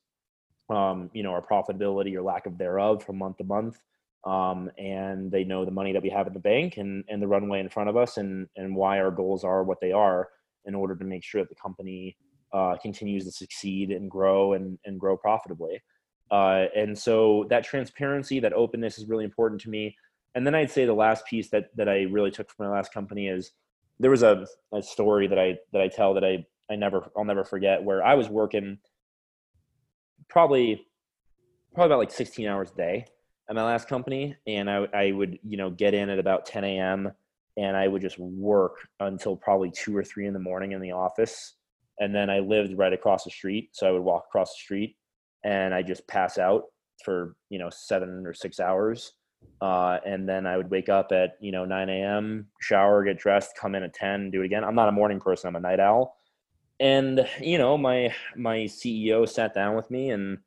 um, 0.70 1.10
you 1.12 1.22
know, 1.22 1.30
our 1.30 1.44
profitability 1.44 2.14
or 2.14 2.22
lack 2.22 2.46
of 2.46 2.58
thereof 2.58 3.02
from 3.02 3.18
month 3.18 3.38
to 3.38 3.44
month. 3.44 3.78
Um, 4.24 4.70
and 4.76 5.30
they 5.30 5.44
know 5.44 5.64
the 5.64 5.70
money 5.70 5.92
that 5.92 6.02
we 6.02 6.10
have 6.10 6.26
in 6.26 6.34
the 6.34 6.40
bank 6.40 6.76
and, 6.76 7.04
and 7.08 7.22
the 7.22 7.28
runway 7.28 7.60
in 7.60 7.68
front 7.68 7.88
of 7.88 7.96
us 7.96 8.16
and, 8.16 8.48
and 8.56 8.76
why 8.76 8.98
our 8.98 9.10
goals 9.10 9.44
are 9.44 9.62
what 9.62 9.80
they 9.80 9.92
are 9.92 10.28
in 10.66 10.74
order 10.74 10.94
to 10.96 11.04
make 11.04 11.24
sure 11.24 11.40
that 11.40 11.48
the 11.48 11.54
company 11.54 12.16
uh, 12.52 12.76
continues 12.80 13.24
to 13.24 13.32
succeed 13.32 13.90
and 13.90 14.10
grow 14.10 14.54
and, 14.54 14.78
and 14.84 14.98
grow 14.98 15.16
profitably. 15.16 15.82
Uh, 16.30 16.66
and 16.76 16.96
so 16.96 17.46
that 17.50 17.64
transparency, 17.64 18.40
that 18.40 18.52
openness 18.52 18.98
is 18.98 19.08
really 19.08 19.24
important 19.24 19.60
to 19.62 19.70
me. 19.70 19.96
And 20.34 20.46
then 20.46 20.54
I'd 20.54 20.70
say 20.70 20.84
the 20.84 20.94
last 20.94 21.26
piece 21.26 21.48
that 21.50 21.70
that 21.76 21.88
I 21.88 22.02
really 22.02 22.30
took 22.30 22.50
from 22.50 22.66
my 22.66 22.72
last 22.72 22.92
company 22.92 23.28
is 23.28 23.52
there 23.98 24.10
was 24.10 24.22
a, 24.22 24.46
a 24.72 24.82
story 24.82 25.26
that 25.26 25.38
I 25.38 25.58
that 25.72 25.80
I 25.80 25.88
tell 25.88 26.14
that 26.14 26.24
I 26.24 26.46
I 26.70 26.76
never 26.76 27.10
I'll 27.16 27.24
never 27.24 27.44
forget 27.44 27.82
where 27.82 28.04
I 28.04 28.14
was 28.14 28.28
working 28.28 28.78
probably 30.28 30.86
probably 31.74 31.86
about 31.86 31.98
like 31.98 32.10
16 32.10 32.46
hours 32.46 32.70
a 32.70 32.74
day 32.74 33.06
at 33.48 33.54
my 33.54 33.64
last 33.64 33.88
company 33.88 34.36
and 34.46 34.70
I, 34.70 34.86
I 34.92 35.12
would 35.12 35.38
you 35.42 35.56
know 35.56 35.70
get 35.70 35.94
in 35.94 36.10
at 36.10 36.18
about 36.18 36.46
10 36.46 36.64
a.m 36.64 37.12
and 37.56 37.76
i 37.76 37.88
would 37.88 38.02
just 38.02 38.18
work 38.18 38.76
until 39.00 39.36
probably 39.36 39.70
two 39.70 39.96
or 39.96 40.04
three 40.04 40.26
in 40.26 40.32
the 40.32 40.38
morning 40.38 40.72
in 40.72 40.80
the 40.80 40.92
office 40.92 41.54
and 42.00 42.14
then 42.14 42.30
i 42.30 42.38
lived 42.38 42.76
right 42.76 42.92
across 42.92 43.24
the 43.24 43.30
street 43.30 43.70
so 43.72 43.86
i 43.86 43.90
would 43.90 44.02
walk 44.02 44.24
across 44.28 44.50
the 44.52 44.62
street 44.62 44.96
and 45.44 45.74
i 45.74 45.82
just 45.82 46.06
pass 46.08 46.38
out 46.38 46.64
for 47.04 47.36
you 47.50 47.58
know 47.58 47.70
seven 47.70 48.26
or 48.26 48.34
six 48.34 48.60
hours 48.60 49.12
uh, 49.60 49.98
and 50.04 50.28
then 50.28 50.46
i 50.46 50.56
would 50.56 50.70
wake 50.70 50.88
up 50.88 51.12
at 51.12 51.36
you 51.40 51.52
know 51.52 51.64
9 51.64 51.88
a.m 51.88 52.46
shower 52.60 53.04
get 53.04 53.18
dressed 53.18 53.56
come 53.56 53.74
in 53.74 53.82
at 53.82 53.94
10 53.94 54.30
do 54.30 54.42
it 54.42 54.46
again. 54.46 54.64
I'm 54.64 54.74
not 54.74 54.88
a 54.88 54.92
morning 54.92 55.20
person 55.20 55.48
i'm 55.48 55.56
a 55.56 55.60
night 55.60 55.80
owl. 55.80 56.16
And 56.80 57.26
you 57.40 57.58
know 57.58 57.78
my 57.78 58.14
my 58.36 58.58
ceo 58.58 59.28
sat 59.28 59.54
down 59.54 59.76
with 59.76 59.90
me 59.90 60.10
and 60.10 60.38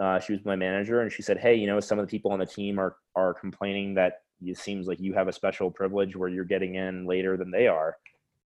uh, 0.00 0.18
she 0.18 0.32
was 0.32 0.44
my 0.44 0.56
manager 0.56 1.02
and 1.02 1.12
she 1.12 1.22
said 1.22 1.38
hey 1.38 1.54
you 1.54 1.66
know 1.66 1.78
some 1.78 1.98
of 1.98 2.06
the 2.06 2.10
people 2.10 2.32
on 2.32 2.38
the 2.38 2.46
team 2.46 2.80
are 2.80 2.96
are 3.14 3.34
complaining 3.34 3.94
that 3.94 4.22
it 4.44 4.58
seems 4.58 4.86
like 4.86 5.00
you 5.00 5.12
have 5.12 5.28
a 5.28 5.32
special 5.32 5.70
privilege 5.70 6.16
where 6.16 6.28
you're 6.28 6.44
getting 6.44 6.76
in 6.76 7.06
later 7.06 7.36
than 7.36 7.50
they 7.50 7.66
are. 7.66 7.96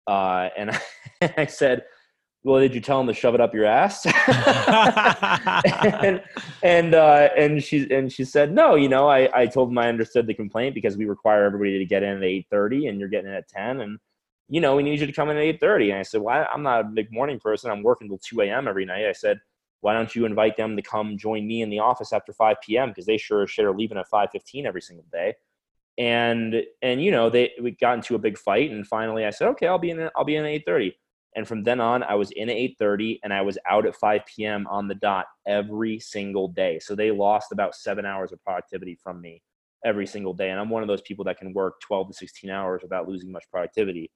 Uh, 0.06 0.50
and 0.58 0.80
I, 1.38 1.46
said 1.46 1.84
well 2.48 2.60
did 2.62 2.74
you 2.74 2.82
tell 2.82 2.98
them 2.98 3.08
to 3.08 3.14
shove 3.14 3.36
it 3.36 3.42
up 3.42 3.54
your 3.54 3.66
ass? 3.66 4.06
And 6.04 6.22
and 6.64 6.96
uh, 6.96 7.30
and 7.38 7.64
she 7.64 7.90
and 7.92 8.12
she 8.12 8.24
said 8.24 8.54
no 8.54 8.76
you 8.76 8.90
know 8.90 9.08
I, 9.08 9.30
I 9.34 9.46
told 9.46 9.70
them 9.70 9.78
i 9.78 9.88
understood 9.88 10.28
the 10.28 10.34
complaint 10.34 10.74
because 10.76 10.98
we 10.98 11.06
require 11.06 11.44
everybody 11.44 11.78
to 11.78 11.86
get 11.86 12.04
in 12.04 12.18
at 12.18 12.24
8.30 12.24 12.90
and 12.90 13.00
you're 13.00 13.10
getting 13.10 13.30
in 13.30 13.36
at 13.36 13.48
10 13.48 13.82
and 13.82 14.00
you 14.50 14.62
know 14.62 14.76
we 14.76 14.84
need 14.84 15.00
you 15.00 15.06
to 15.06 15.14
come 15.14 15.30
in 15.30 15.38
at 15.38 15.60
8.30 15.60 15.90
and 15.90 16.00
i 16.00 16.02
said 16.02 16.22
well 16.22 16.36
I, 16.36 16.46
i'm 16.54 16.64
not 16.64 16.82
a 16.82 16.84
big 16.84 17.12
morning 17.12 17.40
person. 17.40 17.70
I'm 17.70 17.84
working 17.84 18.08
till 18.08 18.20
2 18.20 18.42
a.m 18.42 18.68
every 18.68 18.86
night. 18.86 19.06
I 19.08 19.12
said 19.12 19.40
why 19.82 19.94
don't 19.94 20.16
you 20.16 20.26
invite 20.26 20.58
them 20.58 20.76
to 20.76 20.82
come 20.82 21.18
join 21.18 21.48
me 21.48 21.62
in 21.62 21.70
the 21.70 21.80
office 21.80 22.12
after 22.12 22.34
5 22.34 22.58
p.m. 22.66 22.90
because 22.90 23.06
they 23.06 23.18
sure 23.18 23.44
as 23.44 23.52
shit 23.52 23.66
are 23.66 23.76
leaving 23.76 23.98
at 23.98 24.10
5:15 24.10 24.66
every 24.66 24.82
single 24.82 25.06
day. 25.12 25.36
And 25.98 26.64
and 26.82 27.04
you 27.04 27.12
know 27.12 27.30
they 27.30 27.52
we 27.62 27.72
got 27.72 27.96
into 27.96 28.16
a 28.16 28.20
big 28.20 28.38
fight 28.38 28.72
and 28.72 28.86
finally 28.86 29.26
I 29.26 29.32
said 29.32 29.48
okay 29.50 29.68
I'll 29.68 29.80
be 29.80 29.92
in 29.92 30.10
I'll 30.16 30.26
be 30.26 30.36
in 30.36 30.46
at 30.46 30.66
8:30 30.66 30.94
and 31.38 31.48
from 31.48 31.64
then 31.64 31.80
on 31.80 32.04
I 32.04 32.16
was 32.16 32.32
in 32.32 32.50
at 32.50 32.58
8:30 32.58 33.20
and 33.24 33.32
I 33.32 33.42
was 33.42 33.58
out 33.70 33.86
at 33.86 33.96
5 33.96 34.22
p.m. 34.26 34.68
on 34.68 34.88
the 34.88 34.96
dot 34.96 35.28
every 35.46 36.00
single 36.00 36.50
day. 36.50 36.80
So 36.80 36.96
they 36.96 37.12
lost 37.12 37.52
about 37.52 37.76
seven 37.76 38.06
hours 38.06 38.34
of 38.34 38.44
productivity 38.44 38.98
from 39.02 39.22
me 39.22 39.44
every 39.86 40.08
single 40.08 40.34
day. 40.34 40.50
And 40.50 40.60
I'm 40.60 40.70
one 40.70 40.82
of 40.82 40.88
those 40.88 41.04
people 41.04 41.24
that 41.26 41.38
can 41.38 41.54
work 41.54 41.80
12 41.82 42.10
to 42.10 42.14
16 42.16 42.50
hours 42.50 42.82
without 42.82 43.08
losing 43.08 43.32
much 43.32 43.46
productivity. 43.52 44.12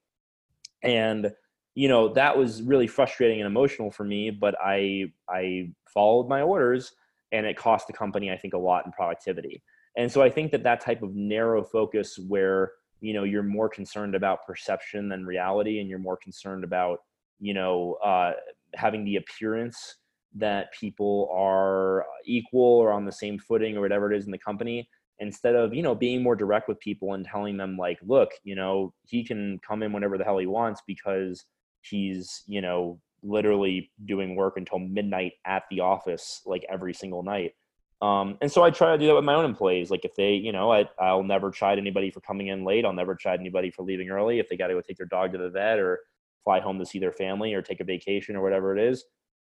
And 0.83 1.31
you 1.75 1.87
know 1.87 2.13
that 2.13 2.37
was 2.37 2.61
really 2.63 2.87
frustrating 2.87 3.39
and 3.39 3.47
emotional 3.47 3.89
for 3.89 4.03
me 4.03 4.29
but 4.29 4.55
i 4.61 5.05
i 5.29 5.69
followed 5.93 6.27
my 6.27 6.41
orders 6.41 6.91
and 7.31 7.45
it 7.45 7.55
cost 7.55 7.87
the 7.87 7.93
company 7.93 8.29
i 8.29 8.37
think 8.37 8.53
a 8.53 8.57
lot 8.57 8.85
in 8.85 8.91
productivity 8.91 9.63
and 9.95 10.11
so 10.11 10.21
i 10.21 10.29
think 10.29 10.51
that 10.51 10.63
that 10.63 10.81
type 10.81 11.01
of 11.01 11.15
narrow 11.15 11.63
focus 11.63 12.19
where 12.27 12.73
you 12.99 13.13
know 13.13 13.23
you're 13.23 13.41
more 13.41 13.69
concerned 13.69 14.15
about 14.15 14.45
perception 14.45 15.07
than 15.07 15.25
reality 15.25 15.79
and 15.79 15.89
you're 15.89 15.97
more 15.97 16.17
concerned 16.17 16.65
about 16.65 16.99
you 17.41 17.53
know 17.53 17.97
uh, 18.03 18.31
having 18.75 19.03
the 19.03 19.17
appearance 19.17 19.97
that 20.35 20.71
people 20.71 21.29
are 21.35 22.05
equal 22.25 22.61
or 22.61 22.93
on 22.93 23.03
the 23.03 23.11
same 23.11 23.37
footing 23.37 23.75
or 23.75 23.81
whatever 23.81 24.11
it 24.11 24.17
is 24.17 24.25
in 24.25 24.31
the 24.31 24.37
company 24.37 24.87
instead 25.19 25.55
of 25.55 25.73
you 25.73 25.83
know 25.83 25.93
being 25.93 26.23
more 26.23 26.35
direct 26.35 26.69
with 26.69 26.79
people 26.79 27.13
and 27.13 27.25
telling 27.25 27.57
them 27.57 27.75
like 27.77 27.99
look 28.03 28.29
you 28.43 28.55
know 28.55 28.93
he 29.05 29.23
can 29.23 29.59
come 29.67 29.83
in 29.83 29.91
whenever 29.91 30.17
the 30.17 30.23
hell 30.23 30.37
he 30.37 30.47
wants 30.47 30.81
because 30.87 31.43
he's 31.81 32.43
you 32.47 32.61
know 32.61 32.99
literally 33.23 33.91
doing 34.05 34.35
work 34.35 34.57
until 34.57 34.79
midnight 34.79 35.33
at 35.45 35.63
the 35.69 35.79
office 35.79 36.41
like 36.45 36.65
every 36.69 36.93
single 36.93 37.23
night. 37.23 37.53
Um, 38.01 38.39
and 38.41 38.51
so 38.51 38.63
i 38.63 38.71
try 38.71 38.93
to 38.93 38.97
do 38.97 39.05
that 39.05 39.13
with 39.13 39.23
my 39.23 39.35
own 39.35 39.45
employees. 39.45 39.91
Like 39.91 40.05
if 40.05 40.15
they 40.15 40.33
you 40.33 40.51
know 40.51 40.71
I, 40.71 40.85
i'll 40.99 41.23
never 41.23 41.51
chide 41.51 41.77
anybody 41.77 42.09
for 42.09 42.21
coming 42.21 42.47
in 42.47 42.65
late. 42.65 42.83
I'll 42.83 42.93
never 42.93 43.15
chide 43.15 43.39
anybody 43.39 43.69
for 43.69 43.83
leaving 43.83 44.09
early. 44.09 44.39
If 44.39 44.49
they 44.49 44.57
got 44.57 44.67
to 44.67 44.73
go 44.73 44.81
take 44.81 44.97
their 44.97 45.05
dog 45.05 45.33
to 45.33 45.37
the 45.37 45.51
vet 45.51 45.77
or 45.77 45.99
fly 46.43 46.59
home 46.59 46.79
to 46.79 46.85
see 46.85 46.99
their 46.99 47.11
family 47.11 47.53
or 47.53 47.61
take 47.61 47.79
a 47.79 47.85
vacation 47.85 48.35
or 48.35 48.41
whatever 48.41 48.75
it 48.75 48.81
is 48.81 49.03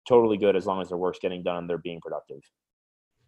totally 0.08 0.38
good 0.38 0.56
as 0.56 0.66
long 0.66 0.82
as 0.82 0.90
their 0.90 0.98
work's 0.98 1.20
getting 1.20 1.44
done 1.44 1.60
and 1.60 1.70
they're 1.70 1.78
being 1.78 2.00
productive 2.02 2.42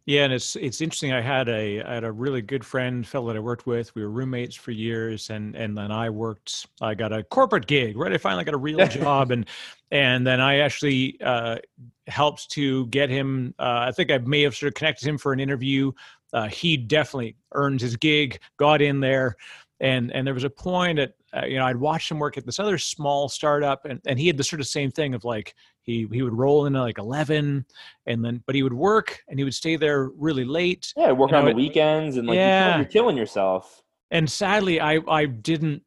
Yeah, 0.05 0.25
and 0.25 0.33
it's 0.33 0.55
it's 0.55 0.81
interesting. 0.81 1.13
I 1.13 1.21
had 1.21 1.49
a 1.49 1.81
I 1.81 1.95
had 1.95 2.03
a 2.03 2.11
really 2.11 2.43
good 2.43 2.63
friend, 2.63 3.07
fellow 3.07 3.27
that 3.27 3.37
I 3.37 3.39
worked 3.39 3.65
with. 3.65 3.95
We 3.95 4.03
were 4.03 4.11
roommates 4.11 4.55
for 4.55 4.69
years, 4.69 5.31
and 5.31 5.55
and 5.55 5.75
then 5.75 5.91
I 5.91 6.11
worked. 6.11 6.67
I 6.79 6.93
got 6.93 7.11
a 7.11 7.23
corporate 7.23 7.65
gig, 7.65 7.97
right? 7.97 8.13
I 8.13 8.19
finally 8.19 8.43
got 8.43 8.53
a 8.53 8.57
real 8.57 8.87
job, 9.01 9.31
and 9.31 9.47
and 9.89 10.27
then 10.27 10.39
I 10.39 10.59
actually 10.59 11.19
uh, 11.21 11.57
helped 12.05 12.51
to 12.51 12.85
get 12.87 13.09
him. 13.09 13.55
Uh, 13.57 13.85
I 13.87 13.91
think 13.91 14.11
I 14.11 14.19
may 14.19 14.43
have 14.43 14.55
sort 14.55 14.67
of 14.67 14.75
connected 14.75 15.07
him 15.07 15.17
for 15.17 15.33
an 15.33 15.39
interview. 15.39 15.91
Uh, 16.33 16.49
he 16.49 16.77
definitely 16.77 17.35
earned 17.53 17.81
his 17.81 17.95
gig, 17.95 18.39
got 18.57 18.83
in 18.83 18.99
there, 18.99 19.35
and 19.79 20.11
and 20.11 20.27
there 20.27 20.35
was 20.35 20.43
a 20.43 20.51
point 20.51 20.99
at 20.99 21.13
uh, 21.35 21.45
you 21.45 21.57
know 21.57 21.65
I'd 21.65 21.77
watched 21.77 22.09
him 22.11 22.19
work 22.19 22.37
at 22.37 22.45
this 22.45 22.59
other 22.59 22.77
small 22.77 23.27
startup, 23.29 23.85
and 23.85 23.99
and 24.07 24.19
he 24.19 24.27
had 24.27 24.37
the 24.37 24.43
sort 24.43 24.59
of 24.59 24.67
same 24.67 24.91
thing 24.91 25.13
of 25.13 25.23
like 25.23 25.55
he 25.81 26.07
he 26.11 26.21
would 26.21 26.33
roll 26.33 26.65
into 26.65 26.79
like 26.81 26.97
eleven, 26.97 27.65
and 28.05 28.23
then 28.23 28.41
but 28.45 28.55
he 28.55 28.63
would 28.63 28.73
work 28.73 29.21
and 29.27 29.37
he 29.39 29.43
would 29.43 29.53
stay 29.53 29.75
there 29.75 30.05
really 30.17 30.45
late. 30.45 30.93
Yeah, 30.97 31.07
know, 31.07 31.23
on 31.23 31.45
the 31.45 31.53
weekends 31.53 32.17
and 32.17 32.27
like 32.27 32.35
Yeah. 32.37 32.77
you're, 32.77 32.85
killing 32.85 33.17
yourself. 33.17 33.81
and 34.11 34.29
sadly 34.29 34.79
i 34.79 34.99
i 35.07 35.25
didn't 35.25 35.81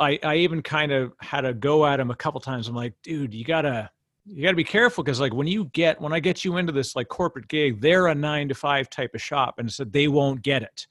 i 0.00 0.18
i 0.24 0.34
even 0.36 0.60
kind 0.62 0.90
of 0.90 1.12
had 1.20 1.44
a 1.44 1.54
go 1.54 1.86
at 1.86 2.00
him 2.00 2.10
a 2.10 2.16
couple 2.16 2.40
times 2.40 2.66
i'm 2.66 2.74
like 2.74 2.92
dude 3.04 3.32
you 3.32 3.44
gotta 3.44 3.88
you 4.26 4.42
gotta 4.42 4.56
be 4.56 4.64
careful 4.64 5.04
because 5.04 5.20
like 5.20 5.32
when 5.32 5.46
you 5.46 5.66
get 5.66 6.00
when 6.00 6.12
i 6.12 6.18
get 6.18 6.44
you 6.44 6.56
into 6.56 6.72
this 6.72 6.96
like 6.96 7.06
corporate 7.08 7.46
gig 7.48 7.80
they're 7.80 8.08
a 8.08 8.14
nine 8.14 8.48
to 8.48 8.54
five 8.54 8.90
type 8.90 9.14
of 9.14 9.22
shop 9.22 9.54
and 9.58 9.72
so 9.72 9.84
they 9.84 10.08
won't 10.08 10.42
get 10.42 10.62
it 10.62 10.86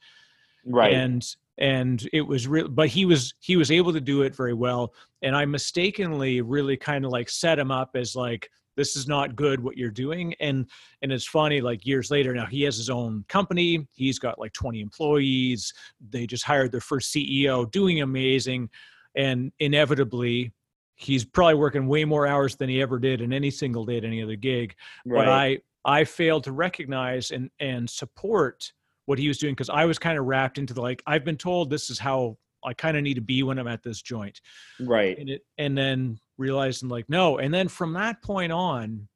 Right. 0.66 0.94
and 0.94 1.26
and 1.62 2.10
it 2.12 2.22
was 2.22 2.48
real 2.48 2.68
but 2.68 2.90
he 2.90 3.06
was 3.06 3.36
he 3.40 3.56
was 3.56 3.72
able 3.72 3.94
to 3.94 4.02
do 4.02 4.24
it 4.24 4.36
very 4.36 4.54
well. 4.54 4.94
And 5.22 5.36
i 5.36 5.46
mistakenly 5.46 6.42
really 6.42 6.76
kind 6.76 7.06
of 7.06 7.12
like 7.12 7.30
set 7.30 7.60
him 7.60 7.72
up 7.72 7.92
as 7.96 8.16
like 8.16 8.50
this 8.78 8.96
is 8.96 9.08
not 9.08 9.36
good 9.36 9.64
what 9.64 9.78
you're 9.78 9.92
doing. 9.92 10.34
And 10.40 10.68
and 11.02 11.12
it's 11.12 11.28
funny 11.28 11.62
like 11.62 11.86
years 11.86 12.10
later 12.10 12.34
now 12.34 12.48
he 12.48 12.64
has 12.64 12.78
his 12.78 12.90
own 12.90 13.24
company. 13.30 13.88
He's 13.94 14.20
got 14.20 14.40
like 14.40 14.54
20 14.54 14.82
employees. 14.82 15.72
They 16.10 16.26
just 16.26 16.44
hired 16.44 16.72
their 16.72 16.82
first 16.82 17.14
ceo 17.14 17.70
doing 17.72 18.02
amazing. 18.02 18.70
And 19.16 19.52
inevitably 19.60 20.52
he's 20.96 21.26
probably 21.26 21.56
working 21.56 21.88
way 21.88 22.06
more 22.06 22.28
hours 22.28 22.56
than 22.56 22.70
he 22.70 22.82
ever 22.82 22.98
did 23.00 23.22
in 23.22 23.34
any 23.34 23.52
single 23.52 23.86
day 23.86 23.98
at 23.98 24.04
any 24.04 24.24
other 24.24 24.36
gig. 24.36 24.76
Right. 25.06 25.26
but 25.26 25.30
I 25.30 25.60
I 25.84 26.04
failed 26.06 26.46
to 26.46 26.52
recognize 26.52 27.30
and 27.32 27.52
and 27.60 27.88
support 27.90 28.72
what 29.06 29.20
he 29.20 29.28
was 29.28 29.38
doing 29.38 29.54
because 29.54 29.70
I 29.70 29.86
was 29.86 30.00
kind 30.00 30.18
of 30.18 30.26
wrapped 30.26 30.58
into 30.58 30.74
the 30.74 30.82
like 30.82 31.02
I've 31.06 31.26
been 31.26 31.38
told 31.38 31.70
this 31.70 31.90
is 31.90 32.00
how 32.00 32.38
I 32.64 32.74
kind 32.74 32.96
of 32.96 33.04
need 33.04 33.16
to 33.16 33.22
be 33.22 33.44
when 33.44 33.58
I'm 33.58 33.68
at 33.68 33.84
this 33.84 34.02
joint 34.02 34.42
right. 34.80 35.18
and 35.18 35.30
it 35.30 35.42
and 35.58 35.78
then 35.78 36.20
realizing 36.38 36.90
like 36.90 37.10
no 37.10 37.38
and 37.38 37.54
then 37.54 37.68
from 37.68 37.94
that 37.94 38.22
point 38.22 38.52
on 38.52 39.08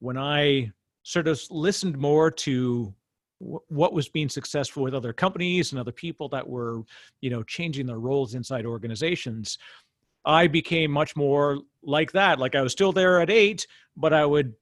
when 0.00 0.18
I 0.18 0.72
sort 1.02 1.28
of 1.28 1.40
listened 1.50 1.96
more 1.98 2.30
to 2.30 2.94
wh- 3.38 3.70
what 3.70 3.92
was 3.92 4.08
being 4.08 4.28
successful 4.28 4.82
with 4.82 4.94
other 4.94 5.12
companies 5.12 5.72
and 5.72 5.80
other 5.80 5.92
people 5.92 6.28
that 6.30 6.46
were 6.46 6.82
you 7.20 7.30
know 7.30 7.42
changing 7.42 7.86
their 7.86 7.98
roles 7.98 8.34
inside 8.34 8.66
organizations 8.66 9.58
I 10.26 10.46
became 10.46 10.90
much 10.90 11.16
more 11.16 11.60
like 11.82 12.12
that 12.12 12.38
like 12.38 12.54
I 12.54 12.62
was 12.62 12.72
still 12.72 12.92
there 12.92 13.20
at 13.20 13.30
8 13.30 13.66
but 13.96 14.12
I 14.12 14.26
would 14.26 14.54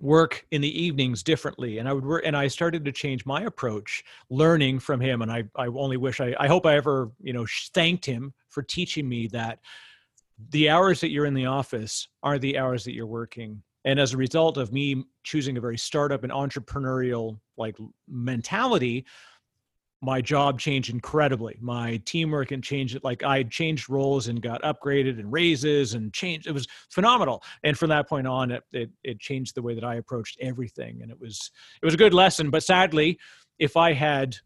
work 0.00 0.46
in 0.50 0.60
the 0.60 0.82
evenings 0.82 1.22
differently 1.22 1.78
and 1.78 1.88
i 1.88 1.92
would 1.92 2.04
work 2.04 2.22
and 2.24 2.36
i 2.36 2.48
started 2.48 2.84
to 2.84 2.90
change 2.90 3.26
my 3.26 3.42
approach 3.42 4.02
learning 4.30 4.78
from 4.78 4.98
him 4.98 5.20
and 5.20 5.30
i 5.30 5.44
i 5.56 5.66
only 5.66 5.98
wish 5.98 6.20
i 6.20 6.34
i 6.40 6.48
hope 6.48 6.64
i 6.64 6.74
ever 6.74 7.10
you 7.20 7.34
know 7.34 7.46
thanked 7.74 8.06
him 8.06 8.32
for 8.48 8.62
teaching 8.62 9.06
me 9.08 9.26
that 9.28 9.58
the 10.48 10.68
hours 10.68 11.00
that 11.00 11.10
you're 11.10 11.26
in 11.26 11.34
the 11.34 11.46
office 11.46 12.08
are 12.22 12.38
the 12.38 12.58
hours 12.58 12.84
that 12.84 12.94
you're 12.94 13.06
working. 13.06 13.62
And 13.84 13.98
as 13.98 14.12
a 14.12 14.16
result 14.16 14.56
of 14.56 14.72
me 14.72 15.04
choosing 15.24 15.56
a 15.56 15.60
very 15.60 15.78
startup 15.78 16.24
and 16.24 16.32
entrepreneurial 16.32 17.38
like 17.56 17.76
mentality 18.08 19.06
my 20.02 20.20
job 20.20 20.58
changed 20.58 20.90
incredibly. 20.90 21.58
My 21.60 22.00
teamwork 22.06 22.52
and 22.52 22.64
changed 22.64 22.96
it 22.96 23.04
like 23.04 23.22
i 23.22 23.42
changed 23.42 23.90
roles 23.90 24.28
and 24.28 24.40
got 24.40 24.62
upgraded 24.62 25.18
and 25.18 25.30
raises 25.30 25.94
and 25.94 26.12
changed 26.12 26.46
it 26.46 26.52
was 26.52 26.66
phenomenal. 26.90 27.42
And 27.64 27.76
from 27.76 27.90
that 27.90 28.08
point 28.08 28.26
on 28.26 28.50
it, 28.50 28.62
it 28.72 28.90
it 29.04 29.20
changed 29.20 29.54
the 29.54 29.62
way 29.62 29.74
that 29.74 29.84
i 29.84 29.96
approached 29.96 30.38
everything 30.40 31.02
and 31.02 31.10
it 31.10 31.20
was 31.20 31.50
it 31.82 31.84
was 31.84 31.94
a 31.94 31.98
good 31.98 32.14
lesson. 32.14 32.50
But 32.50 32.62
sadly 32.62 33.18
if 33.58 33.76
i 33.76 33.92
had 33.92 34.36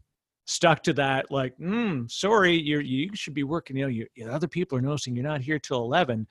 stuck 0.45 0.83
to 0.83 0.93
that 0.93 1.31
like 1.31 1.57
mm, 1.57 2.09
sorry 2.11 2.53
you're 2.53 2.81
you 2.81 3.09
should 3.15 3.33
be 3.33 3.43
working 3.43 3.75
you 3.77 3.83
know 3.83 3.89
you, 3.89 4.05
you- 4.15 4.29
other 4.29 4.47
people 4.47 4.77
are 4.77 4.81
noticing 4.81 5.15
you're 5.15 5.23
not 5.23 5.41
here 5.41 5.57
till 5.57 5.81
11 5.83 6.27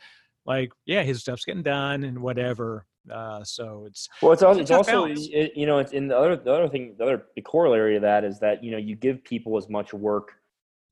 like 0.46 0.70
yeah 0.87 1.02
his 1.02 1.20
stuff's 1.20 1.44
getting 1.44 1.62
done 1.64 2.04
and 2.04 2.18
whatever 2.18 2.87
uh 3.12 3.45
so 3.45 3.85
it's 3.87 4.09
Well, 4.23 4.33
it's 4.33 4.43
also, 4.43 4.61
it's 4.61 4.71
also 4.71 5.05
it, 5.07 5.53
you 5.57 5.67
know, 5.67 5.79
it's 5.79 5.93
in 5.93 6.09
the 6.09 6.17
other 6.17 6.37
the 6.37 6.53
other 6.53 6.69
thing, 6.69 6.95
the 6.99 7.05
other 7.05 7.27
the 7.37 7.43
corollary 7.43 7.97
of 7.97 8.03
that 8.03 8.25
is 8.25 8.38
that 8.40 8.64
you 8.64 8.71
know 8.71 8.79
you 8.79 8.97
give 8.97 9.23
people 9.25 9.57
as 9.57 9.69
much 9.69 9.93
work 9.93 10.33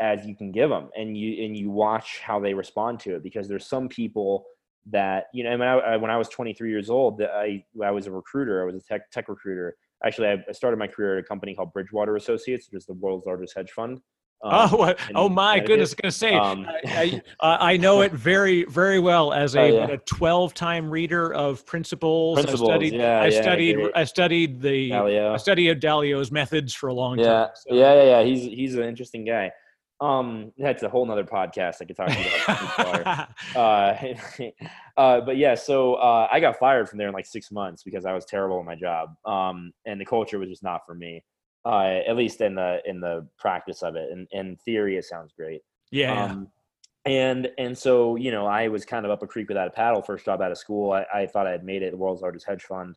as 0.01 0.27
you 0.27 0.35
can 0.35 0.51
give 0.51 0.69
them, 0.69 0.91
and 0.97 1.17
you 1.17 1.45
and 1.45 1.57
you 1.57 1.71
watch 1.71 2.19
how 2.19 2.41
they 2.41 2.55
respond 2.55 3.01
to 3.01 3.15
it 3.15 3.23
because 3.23 3.49
there's 3.49 3.67
some 3.67 3.89
people 3.89 4.45
that 4.91 5.27
you 5.33 5.45
know. 5.45 5.51
And 5.51 5.61
when 5.61 5.69
I, 5.69 5.79
I 5.79 5.97
when 5.97 6.11
I 6.11 6.17
was 6.17 6.29
23 6.29 6.71
years 6.71 6.91
old, 6.91 7.19
that 7.19 7.31
I 7.31 7.65
I 7.83 7.91
was 7.93 8.07
a 8.07 8.11
recruiter. 8.11 8.63
I 8.63 8.67
was 8.67 8.75
a 8.75 8.81
tech 8.81 9.11
tech 9.11 9.29
recruiter. 9.29 9.77
Actually, 10.05 10.29
I 10.29 10.53
started 10.53 10.79
my 10.79 10.89
career 10.89 11.19
at 11.19 11.25
a 11.25 11.27
company 11.27 11.55
called 11.55 11.73
Bridgewater 11.73 12.17
Associates, 12.17 12.69
which 12.69 12.79
is 12.79 12.87
the 12.87 12.95
world's 12.95 13.27
largest 13.27 13.55
hedge 13.55 13.71
fund. 13.71 14.01
Um, 14.45 14.69
oh, 14.73 14.77
what- 14.77 14.99
in 15.09 15.17
oh 15.17 15.29
my 15.29 15.61
goodness! 15.61 15.95
I 16.03 16.07
was 16.07 16.21
gonna 16.21 16.33
say, 16.33 16.35
Um, 16.35 16.67
I, 16.69 17.23
I, 17.41 17.73
I 17.73 17.77
know 17.77 18.01
it 18.01 18.11
very, 18.13 18.65
very 18.65 18.99
well 18.99 19.33
as 19.33 19.55
a, 19.55 19.61
Oh, 19.61 19.67
yeah. 19.67 19.87
a 19.93 19.99
twelve-time 19.99 20.91
reader 20.91 21.33
of 21.33 21.65
principles. 21.65 22.37
Principles, 22.41 22.69
I 22.69 22.73
studied, 22.73 22.93
yeah, 22.95 23.21
I 23.21 23.27
yeah, 23.29 23.43
studied. 23.43 23.79
I 23.95 24.05
studied 24.05 24.61
the, 24.61 24.89
Galileo. 24.89 25.35
I 25.35 25.37
studied 25.37 25.79
Dalio's 25.81 26.33
methods 26.33 26.75
for 26.75 26.89
a 26.89 26.95
long 26.95 27.19
Yeah, 27.21 27.27
time. 27.27 27.49
so- 27.55 27.75
yeah, 27.75 27.95
yeah, 27.95 28.03
yeah. 28.21 28.23
He's 28.25 28.43
he's 28.43 28.75
an 28.75 28.85
interesting 28.85 29.25
guy. 29.25 29.53
Um, 30.01 30.53
that's 30.59 30.83
a 30.83 30.89
whole 30.89 31.07
nother 31.07 31.23
podcast 31.23 31.77
I 31.81 31.85
could 31.85 31.97
talk 31.97 32.09
about. 32.11 33.29
uh, 33.55 33.95
uh, 35.01 35.21
but 35.21 35.37
yeah, 35.37 35.55
so 35.55 35.95
uh, 35.95 36.27
I 36.33 36.41
got 36.41 36.59
fired 36.59 36.89
from 36.89 36.99
there 36.99 37.07
in 37.07 37.15
like 37.15 37.27
six 37.27 37.53
months 37.53 37.85
because 37.85 38.05
I 38.05 38.13
was 38.13 38.25
terrible 38.25 38.59
at 38.59 38.65
my 38.65 38.75
job, 38.75 39.11
um, 39.25 39.73
and 39.87 40.01
the 40.01 40.05
culture 40.05 40.41
was 40.41 40.49
just 40.49 40.65
not 40.65 40.81
for 40.85 40.97
me. 40.97 41.23
Uh, 41.65 42.01
at 42.09 42.17
least 42.17 42.41
in 42.41 42.57
the 42.57 42.81
in 42.87 43.01
the 43.01 43.27
practice 43.39 43.83
of 43.83 43.95
it. 43.95 44.11
And 44.11 44.27
in 44.33 44.57
theory, 44.65 44.97
it 44.97 45.05
sounds 45.05 45.33
great. 45.37 45.63
yeah. 45.91 46.25
Um, 46.25 46.49
and 47.05 47.49
and 47.59 47.77
so 47.77 48.17
you 48.17 48.31
know, 48.31 48.47
I 48.47 48.69
was 48.69 48.85
kind 48.85 49.05
of 49.05 49.11
up 49.11 49.23
a 49.23 49.27
creek 49.27 49.49
without 49.49 49.69
a 49.69 49.71
paddle. 49.71 50.03
First 50.03 50.25
job 50.25 50.41
out 50.41 50.53
of 50.53 50.59
school, 50.59 50.93
I, 50.93 51.05
I 51.15 51.27
thought 51.27 51.47
I 51.47 51.53
had 51.53 51.65
made 51.65 51.83
it, 51.83 51.91
the 51.91 51.97
world's 51.97 52.23
largest 52.23 52.47
hedge 52.47 52.63
fund. 52.63 52.97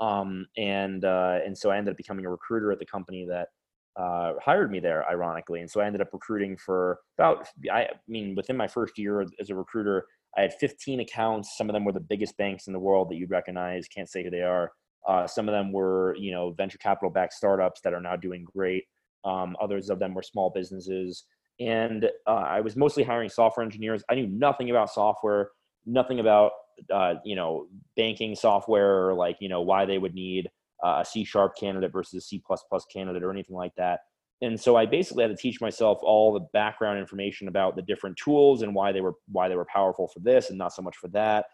Um, 0.00 0.46
and 0.56 1.04
uh, 1.04 1.38
and 1.44 1.56
so 1.56 1.70
I 1.70 1.78
ended 1.78 1.92
up 1.92 1.96
becoming 1.96 2.26
a 2.26 2.30
recruiter 2.30 2.72
at 2.72 2.78
the 2.78 2.86
company 2.86 3.26
that 3.28 3.48
uh, 3.96 4.34
hired 4.42 4.70
me 4.70 4.78
there, 4.78 5.08
ironically. 5.08 5.60
And 5.60 5.70
so 5.70 5.80
I 5.80 5.86
ended 5.86 6.02
up 6.02 6.08
recruiting 6.12 6.56
for 6.56 6.98
about, 7.18 7.48
I 7.72 7.88
mean, 8.06 8.34
within 8.34 8.56
my 8.56 8.68
first 8.68 8.98
year 8.98 9.24
as 9.40 9.50
a 9.50 9.54
recruiter, 9.54 10.06
I 10.36 10.42
had 10.42 10.54
15 10.54 11.00
accounts. 11.00 11.56
Some 11.56 11.70
of 11.70 11.74
them 11.74 11.84
were 11.84 11.92
the 11.92 12.00
biggest 12.00 12.36
banks 12.36 12.66
in 12.66 12.74
the 12.74 12.78
world 12.78 13.08
that 13.10 13.16
you'd 13.16 13.30
recognize. 13.30 13.88
Can't 13.88 14.08
say 14.08 14.22
who 14.22 14.30
they 14.30 14.42
are. 14.42 14.72
Uh, 15.06 15.26
some 15.26 15.48
of 15.48 15.52
them 15.52 15.72
were, 15.72 16.16
you 16.18 16.32
know, 16.32 16.50
venture 16.50 16.78
capital 16.78 17.10
backed 17.10 17.32
startups 17.32 17.80
that 17.82 17.94
are 17.94 18.00
now 18.00 18.16
doing 18.16 18.44
great. 18.44 18.84
Um, 19.24 19.56
others 19.60 19.90
of 19.90 19.98
them 19.98 20.14
were 20.14 20.22
small 20.22 20.50
businesses. 20.50 21.24
And 21.60 22.04
uh, 22.26 22.30
I 22.30 22.60
was 22.60 22.76
mostly 22.76 23.02
hiring 23.02 23.28
software 23.28 23.64
engineers. 23.64 24.02
I 24.10 24.14
knew 24.14 24.26
nothing 24.26 24.70
about 24.70 24.92
software, 24.92 25.50
nothing 25.86 26.20
about, 26.20 26.52
uh, 26.92 27.14
you 27.24 27.36
know, 27.36 27.66
banking 27.96 28.34
software 28.34 29.06
or 29.06 29.14
like, 29.14 29.36
you 29.40 29.48
know, 29.48 29.62
why 29.62 29.86
they 29.86 29.98
would 29.98 30.14
need 30.14 30.48
a 30.84 31.04
C 31.04 31.24
sharp 31.24 31.56
candidate 31.56 31.92
versus 31.92 32.22
a 32.22 32.26
C 32.26 32.42
candidate 32.92 33.22
or 33.22 33.30
anything 33.30 33.56
like 33.56 33.74
that. 33.76 34.00
And 34.42 34.60
so 34.60 34.76
I 34.76 34.84
basically 34.84 35.22
had 35.22 35.30
to 35.30 35.36
teach 35.36 35.60
myself 35.60 35.98
all 36.02 36.34
the 36.34 36.46
background 36.52 36.98
information 36.98 37.48
about 37.48 37.74
the 37.74 37.82
different 37.82 38.18
tools 38.22 38.62
and 38.62 38.74
why 38.74 38.92
they 38.92 39.00
were 39.00 39.14
why 39.32 39.48
they 39.48 39.56
were 39.56 39.66
powerful 39.72 40.08
for 40.08 40.20
this 40.20 40.50
and 40.50 40.58
not 40.58 40.74
so 40.74 40.82
much 40.82 40.96
for 40.96 41.08
that, 41.08 41.46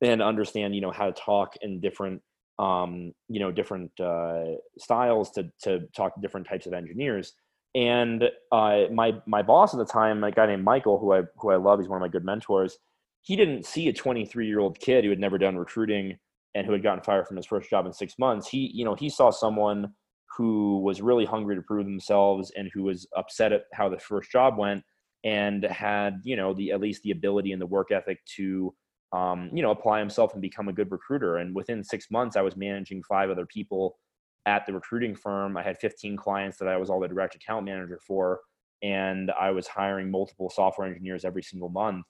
and 0.00 0.22
understand 0.22 0.76
you 0.76 0.80
know 0.80 0.92
how 0.92 1.06
to 1.06 1.12
talk 1.12 1.54
in 1.60 1.80
different 1.80 2.22
um, 2.58 3.12
you 3.28 3.40
know 3.40 3.52
different 3.52 3.90
uh, 4.00 4.56
styles 4.78 5.30
to 5.32 5.50
to 5.62 5.80
talk 5.96 6.14
to 6.14 6.20
different 6.20 6.46
types 6.46 6.66
of 6.66 6.72
engineers. 6.72 7.34
And 7.74 8.24
uh, 8.50 8.84
my 8.92 9.14
my 9.26 9.42
boss 9.42 9.74
at 9.74 9.78
the 9.78 9.84
time, 9.84 10.24
a 10.24 10.30
guy 10.30 10.46
named 10.46 10.64
Michael, 10.64 10.98
who 10.98 11.12
I 11.12 11.22
who 11.36 11.50
I 11.50 11.56
love, 11.56 11.78
he's 11.78 11.88
one 11.88 11.96
of 11.96 12.02
my 12.02 12.08
good 12.08 12.24
mentors. 12.24 12.78
He 13.22 13.36
didn't 13.36 13.66
see 13.66 13.88
a 13.88 13.92
23 13.92 14.46
year 14.46 14.60
old 14.60 14.78
kid 14.78 15.04
who 15.04 15.10
had 15.10 15.18
never 15.18 15.38
done 15.38 15.56
recruiting 15.56 16.18
and 16.54 16.66
who 16.66 16.72
had 16.72 16.82
gotten 16.82 17.04
fired 17.04 17.26
from 17.26 17.36
his 17.36 17.46
first 17.46 17.68
job 17.68 17.86
in 17.86 17.92
six 17.92 18.14
months. 18.18 18.48
He 18.48 18.70
you 18.74 18.84
know 18.84 18.94
he 18.94 19.08
saw 19.08 19.30
someone 19.30 19.92
who 20.36 20.80
was 20.80 21.02
really 21.02 21.24
hungry 21.24 21.56
to 21.56 21.62
prove 21.62 21.84
themselves 21.84 22.52
and 22.56 22.70
who 22.72 22.84
was 22.84 23.06
upset 23.16 23.52
at 23.52 23.64
how 23.72 23.88
the 23.88 23.98
first 23.98 24.30
job 24.30 24.56
went 24.56 24.82
and 25.24 25.64
had 25.64 26.20
you 26.22 26.36
know 26.36 26.54
the 26.54 26.70
at 26.70 26.80
least 26.80 27.02
the 27.02 27.10
ability 27.10 27.52
and 27.52 27.60
the 27.60 27.66
work 27.66 27.90
ethic 27.90 28.18
to 28.36 28.74
um, 29.12 29.50
you 29.52 29.62
know 29.62 29.70
apply 29.70 29.98
himself 29.98 30.32
and 30.32 30.42
become 30.42 30.68
a 30.68 30.72
good 30.72 30.90
recruiter 30.90 31.36
and 31.38 31.54
within 31.54 31.82
six 31.82 32.10
months 32.10 32.36
i 32.36 32.42
was 32.42 32.56
managing 32.56 33.02
five 33.02 33.30
other 33.30 33.46
people 33.46 33.98
at 34.46 34.66
the 34.66 34.72
recruiting 34.72 35.14
firm 35.14 35.56
i 35.56 35.62
had 35.62 35.78
15 35.78 36.16
clients 36.16 36.58
that 36.58 36.68
i 36.68 36.76
was 36.76 36.90
all 36.90 37.00
the 37.00 37.08
direct 37.08 37.34
account 37.34 37.64
manager 37.64 37.98
for 38.06 38.40
and 38.82 39.30
i 39.40 39.50
was 39.50 39.66
hiring 39.66 40.10
multiple 40.10 40.50
software 40.50 40.86
engineers 40.86 41.24
every 41.24 41.42
single 41.42 41.68
month 41.68 42.04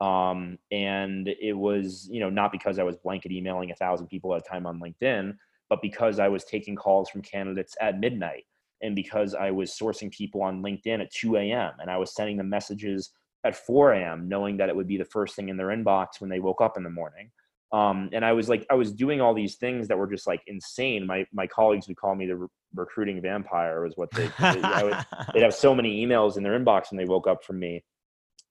um, 0.00 0.58
and 0.72 1.28
it 1.40 1.52
was 1.52 2.08
you 2.10 2.20
know 2.20 2.30
not 2.30 2.52
because 2.52 2.78
i 2.78 2.82
was 2.82 2.96
blanket 2.96 3.32
emailing 3.32 3.70
a 3.70 3.76
thousand 3.76 4.06
people 4.08 4.34
at 4.34 4.42
a 4.44 4.48
time 4.48 4.66
on 4.66 4.80
linkedin 4.80 5.34
but 5.72 5.80
because 5.80 6.18
I 6.18 6.28
was 6.28 6.44
taking 6.44 6.76
calls 6.76 7.08
from 7.08 7.22
candidates 7.22 7.74
at 7.80 7.98
midnight 7.98 8.44
and 8.82 8.94
because 8.94 9.34
I 9.34 9.50
was 9.50 9.70
sourcing 9.70 10.12
people 10.12 10.42
on 10.42 10.62
LinkedIn 10.62 11.00
at 11.00 11.10
2 11.10 11.36
a.m. 11.36 11.72
and 11.80 11.90
I 11.90 11.96
was 11.96 12.14
sending 12.14 12.36
them 12.36 12.50
messages 12.50 13.08
at 13.44 13.56
4 13.56 13.92
a.m., 13.92 14.28
knowing 14.28 14.56
that 14.58 14.68
it 14.68 14.76
would 14.76 14.86
be 14.86 14.96
the 14.96 15.04
first 15.04 15.34
thing 15.34 15.48
in 15.48 15.56
their 15.56 15.68
inbox 15.68 16.20
when 16.20 16.30
they 16.30 16.40
woke 16.40 16.60
up 16.60 16.76
in 16.76 16.82
the 16.82 16.90
morning. 16.90 17.30
Um, 17.72 18.10
and 18.12 18.24
I 18.24 18.32
was 18.32 18.48
like, 18.48 18.66
I 18.70 18.74
was 18.74 18.92
doing 18.92 19.20
all 19.20 19.32
these 19.32 19.56
things 19.56 19.88
that 19.88 19.96
were 19.96 20.06
just 20.06 20.26
like 20.26 20.42
insane. 20.46 21.06
My 21.06 21.24
my 21.32 21.46
colleagues 21.46 21.88
would 21.88 21.96
call 21.96 22.14
me 22.14 22.26
the 22.26 22.36
re- 22.36 22.48
recruiting 22.74 23.20
vampire, 23.22 23.82
was 23.82 23.96
what 23.96 24.10
they. 24.10 24.28
they 24.38 24.82
would, 24.84 24.96
they'd 25.34 25.42
have 25.42 25.54
so 25.54 25.74
many 25.74 26.04
emails 26.04 26.36
in 26.36 26.42
their 26.42 26.58
inbox 26.58 26.90
when 26.90 26.98
they 26.98 27.06
woke 27.06 27.26
up 27.26 27.42
from 27.42 27.58
me, 27.58 27.82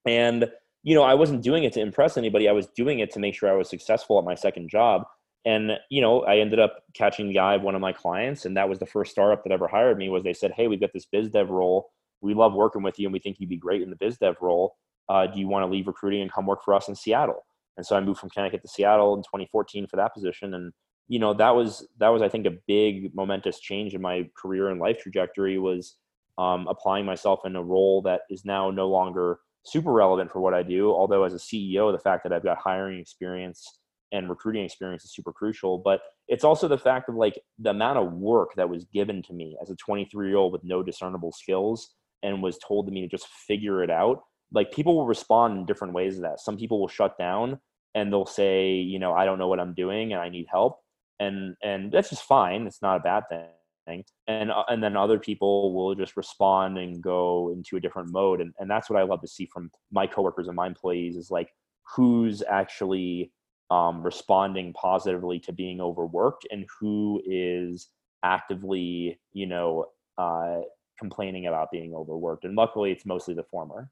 and 0.06 0.50
you 0.82 0.96
know, 0.96 1.04
I 1.04 1.14
wasn't 1.14 1.42
doing 1.42 1.62
it 1.62 1.72
to 1.74 1.80
impress 1.80 2.16
anybody. 2.16 2.48
I 2.48 2.52
was 2.52 2.66
doing 2.76 2.98
it 2.98 3.12
to 3.12 3.20
make 3.20 3.36
sure 3.36 3.48
I 3.48 3.56
was 3.56 3.70
successful 3.70 4.18
at 4.18 4.24
my 4.24 4.34
second 4.34 4.68
job. 4.68 5.04
And 5.44 5.72
you 5.88 6.00
know, 6.00 6.22
I 6.22 6.38
ended 6.38 6.58
up 6.58 6.82
catching 6.94 7.28
the 7.28 7.38
eye 7.38 7.54
of 7.54 7.62
one 7.62 7.76
of 7.76 7.80
my 7.80 7.92
clients, 7.92 8.44
and 8.44 8.56
that 8.56 8.68
was 8.68 8.80
the 8.80 8.86
first 8.86 9.12
startup 9.12 9.44
that 9.44 9.52
ever 9.52 9.68
hired 9.68 9.98
me. 9.98 10.08
Was 10.08 10.24
they 10.24 10.34
said, 10.34 10.52
"Hey, 10.56 10.66
we've 10.66 10.80
got 10.80 10.92
this 10.92 11.06
biz 11.06 11.30
dev 11.30 11.50
role. 11.50 11.90
We 12.22 12.34
love 12.34 12.54
working 12.54 12.82
with 12.82 12.98
you, 12.98 13.06
and 13.06 13.12
we 13.12 13.18
think 13.18 13.38
you'd 13.38 13.48
be 13.48 13.56
great 13.56 13.82
in 13.82 13.90
the 13.90 13.96
biz 13.96 14.18
dev 14.18 14.36
role. 14.40 14.76
Uh, 15.08 15.26
do 15.26 15.38
you 15.38 15.48
want 15.48 15.64
to 15.64 15.70
leave 15.70 15.86
recruiting 15.86 16.22
and 16.22 16.32
come 16.32 16.46
work 16.46 16.62
for 16.64 16.74
us 16.74 16.88
in 16.88 16.94
Seattle?" 16.94 17.44
And 17.76 17.86
so 17.86 17.96
I 17.96 18.00
moved 18.00 18.20
from 18.20 18.30
Connecticut 18.30 18.62
to 18.62 18.68
Seattle 18.68 19.14
in 19.14 19.22
2014 19.22 19.86
for 19.86 19.96
that 19.96 20.14
position. 20.14 20.54
And, 20.54 20.72
you 21.08 21.18
know, 21.18 21.34
that 21.34 21.54
was, 21.54 21.86
that 21.98 22.08
was, 22.08 22.22
I 22.22 22.28
think, 22.28 22.46
a 22.46 22.58
big 22.66 23.14
momentous 23.14 23.60
change 23.60 23.94
in 23.94 24.02
my 24.02 24.28
career 24.36 24.68
and 24.68 24.80
life 24.80 25.02
trajectory 25.02 25.58
was 25.58 25.96
um, 26.38 26.66
applying 26.68 27.06
myself 27.06 27.40
in 27.44 27.56
a 27.56 27.62
role 27.62 28.02
that 28.02 28.22
is 28.30 28.44
now 28.44 28.70
no 28.70 28.88
longer 28.88 29.40
super 29.64 29.92
relevant 29.92 30.30
for 30.30 30.40
what 30.40 30.54
I 30.54 30.62
do. 30.62 30.90
Although 30.90 31.24
as 31.24 31.34
a 31.34 31.38
CEO, 31.38 31.92
the 31.92 31.98
fact 31.98 32.24
that 32.24 32.32
I've 32.32 32.44
got 32.44 32.58
hiring 32.58 32.98
experience 32.98 33.78
and 34.12 34.28
recruiting 34.28 34.64
experience 34.64 35.04
is 35.04 35.14
super 35.14 35.32
crucial. 35.32 35.78
But 35.78 36.02
it's 36.28 36.44
also 36.44 36.68
the 36.68 36.78
fact 36.78 37.08
of 37.08 37.14
like 37.14 37.40
the 37.58 37.70
amount 37.70 37.98
of 37.98 38.12
work 38.12 38.50
that 38.56 38.68
was 38.68 38.84
given 38.84 39.22
to 39.22 39.32
me 39.32 39.56
as 39.62 39.70
a 39.70 39.76
23 39.76 40.28
year 40.28 40.36
old 40.36 40.52
with 40.52 40.64
no 40.64 40.82
discernible 40.82 41.32
skills 41.32 41.94
and 42.22 42.42
was 42.42 42.58
told 42.58 42.86
to 42.86 42.92
me 42.92 43.02
to 43.02 43.08
just 43.08 43.26
figure 43.26 43.82
it 43.82 43.90
out 43.90 44.22
like 44.52 44.72
people 44.72 44.96
will 44.96 45.06
respond 45.06 45.58
in 45.58 45.66
different 45.66 45.94
ways 45.94 46.16
to 46.16 46.22
that. 46.22 46.40
Some 46.40 46.56
people 46.56 46.80
will 46.80 46.88
shut 46.88 47.16
down 47.18 47.58
and 47.94 48.12
they'll 48.12 48.26
say, 48.26 48.74
you 48.74 48.98
know, 48.98 49.12
I 49.12 49.24
don't 49.24 49.38
know 49.38 49.48
what 49.48 49.60
I'm 49.60 49.74
doing 49.74 50.12
and 50.12 50.22
I 50.22 50.28
need 50.28 50.46
help. 50.50 50.78
And 51.20 51.56
and 51.62 51.92
that's 51.92 52.10
just 52.10 52.24
fine. 52.24 52.66
It's 52.66 52.82
not 52.82 52.96
a 52.96 53.00
bad 53.00 53.24
thing. 53.28 54.04
And 54.26 54.50
uh, 54.50 54.64
and 54.68 54.82
then 54.82 54.96
other 54.96 55.18
people 55.18 55.74
will 55.74 55.94
just 55.94 56.16
respond 56.16 56.78
and 56.78 57.02
go 57.02 57.52
into 57.54 57.76
a 57.76 57.80
different 57.80 58.10
mode. 58.10 58.40
And 58.40 58.52
and 58.58 58.70
that's 58.70 58.90
what 58.90 58.98
I 58.98 59.04
love 59.04 59.20
to 59.22 59.28
see 59.28 59.46
from 59.46 59.70
my 59.90 60.06
coworkers 60.06 60.48
and 60.48 60.56
my 60.56 60.66
employees 60.66 61.16
is 61.16 61.30
like 61.30 61.50
who's 61.94 62.42
actually 62.42 63.32
um, 63.70 64.02
responding 64.02 64.72
positively 64.74 65.38
to 65.40 65.52
being 65.52 65.80
overworked 65.80 66.46
and 66.50 66.66
who 66.78 67.22
is 67.24 67.88
actively, 68.22 69.18
you 69.32 69.46
know, 69.46 69.86
uh, 70.18 70.60
complaining 71.02 71.46
about 71.46 71.70
being 71.70 71.94
overworked. 71.94 72.44
And 72.44 72.54
luckily, 72.56 72.92
it's 72.92 73.04
mostly 73.04 73.34
the 73.34 73.44
former. 73.44 73.90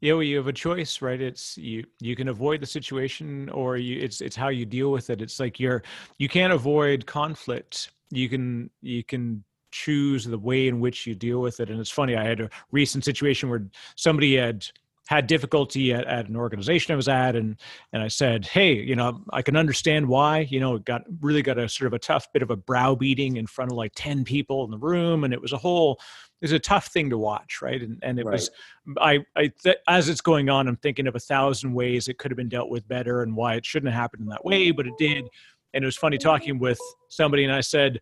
Yeah, 0.00 0.14
well, 0.14 0.24
you 0.24 0.36
have 0.38 0.48
a 0.48 0.52
choice, 0.52 1.02
right? 1.02 1.20
It's 1.20 1.56
you 1.56 1.84
you 2.00 2.16
can 2.16 2.28
avoid 2.28 2.60
the 2.60 2.66
situation 2.66 3.48
or 3.50 3.76
you 3.76 4.00
it's 4.00 4.20
it's 4.20 4.34
how 4.34 4.48
you 4.48 4.66
deal 4.66 4.90
with 4.90 5.10
it. 5.10 5.22
It's 5.22 5.38
like 5.38 5.60
you're 5.60 5.82
you 6.18 6.28
can't 6.28 6.52
avoid 6.52 7.06
conflict. 7.06 7.92
You 8.10 8.28
can 8.28 8.70
you 8.80 9.04
can 9.04 9.44
choose 9.70 10.24
the 10.24 10.38
way 10.38 10.68
in 10.68 10.80
which 10.80 11.06
you 11.06 11.14
deal 11.14 11.40
with 11.40 11.60
it. 11.60 11.70
And 11.70 11.80
it's 11.80 11.90
funny, 11.90 12.16
I 12.16 12.24
had 12.24 12.40
a 12.40 12.50
recent 12.72 13.04
situation 13.04 13.48
where 13.48 13.64
somebody 13.96 14.36
had 14.36 14.66
had 15.08 15.26
difficulty 15.26 15.92
at, 15.92 16.04
at 16.06 16.28
an 16.28 16.36
organization 16.36 16.92
I 16.92 16.96
was 16.96 17.08
at, 17.08 17.34
and 17.34 17.56
and 17.92 18.02
I 18.02 18.08
said, 18.08 18.46
hey, 18.46 18.74
you 18.74 18.94
know, 18.94 19.22
I 19.32 19.42
can 19.42 19.56
understand 19.56 20.06
why. 20.06 20.40
You 20.40 20.60
know, 20.60 20.78
got 20.78 21.02
really 21.20 21.42
got 21.42 21.58
a 21.58 21.68
sort 21.68 21.86
of 21.86 21.92
a 21.92 21.98
tough 21.98 22.32
bit 22.32 22.42
of 22.42 22.50
a 22.50 22.56
browbeating 22.56 23.36
in 23.36 23.46
front 23.46 23.70
of 23.70 23.76
like 23.76 23.92
ten 23.94 24.24
people 24.24 24.64
in 24.64 24.70
the 24.70 24.78
room, 24.78 25.24
and 25.24 25.34
it 25.34 25.40
was 25.40 25.52
a 25.52 25.58
whole 25.58 26.00
it 26.40 26.46
was 26.46 26.52
a 26.52 26.58
tough 26.58 26.86
thing 26.88 27.10
to 27.10 27.18
watch, 27.18 27.60
right? 27.62 27.82
And 27.82 27.98
and 28.02 28.18
it 28.18 28.26
right. 28.26 28.32
was 28.32 28.50
I 28.98 29.24
I 29.36 29.50
th- 29.62 29.76
as 29.88 30.08
it's 30.08 30.20
going 30.20 30.48
on, 30.48 30.68
I'm 30.68 30.76
thinking 30.76 31.06
of 31.06 31.16
a 31.16 31.20
thousand 31.20 31.72
ways 31.74 32.08
it 32.08 32.18
could 32.18 32.30
have 32.30 32.38
been 32.38 32.48
dealt 32.48 32.70
with 32.70 32.86
better 32.86 33.22
and 33.22 33.34
why 33.34 33.54
it 33.54 33.66
shouldn't 33.66 33.92
have 33.92 34.00
happened 34.00 34.22
in 34.22 34.28
that 34.28 34.44
way, 34.44 34.70
but 34.70 34.86
it 34.86 34.94
did. 34.98 35.28
And 35.74 35.82
it 35.82 35.86
was 35.86 35.96
funny 35.96 36.18
talking 36.18 36.58
with 36.58 36.80
somebody, 37.08 37.44
and 37.44 37.52
I 37.52 37.60
said. 37.60 38.00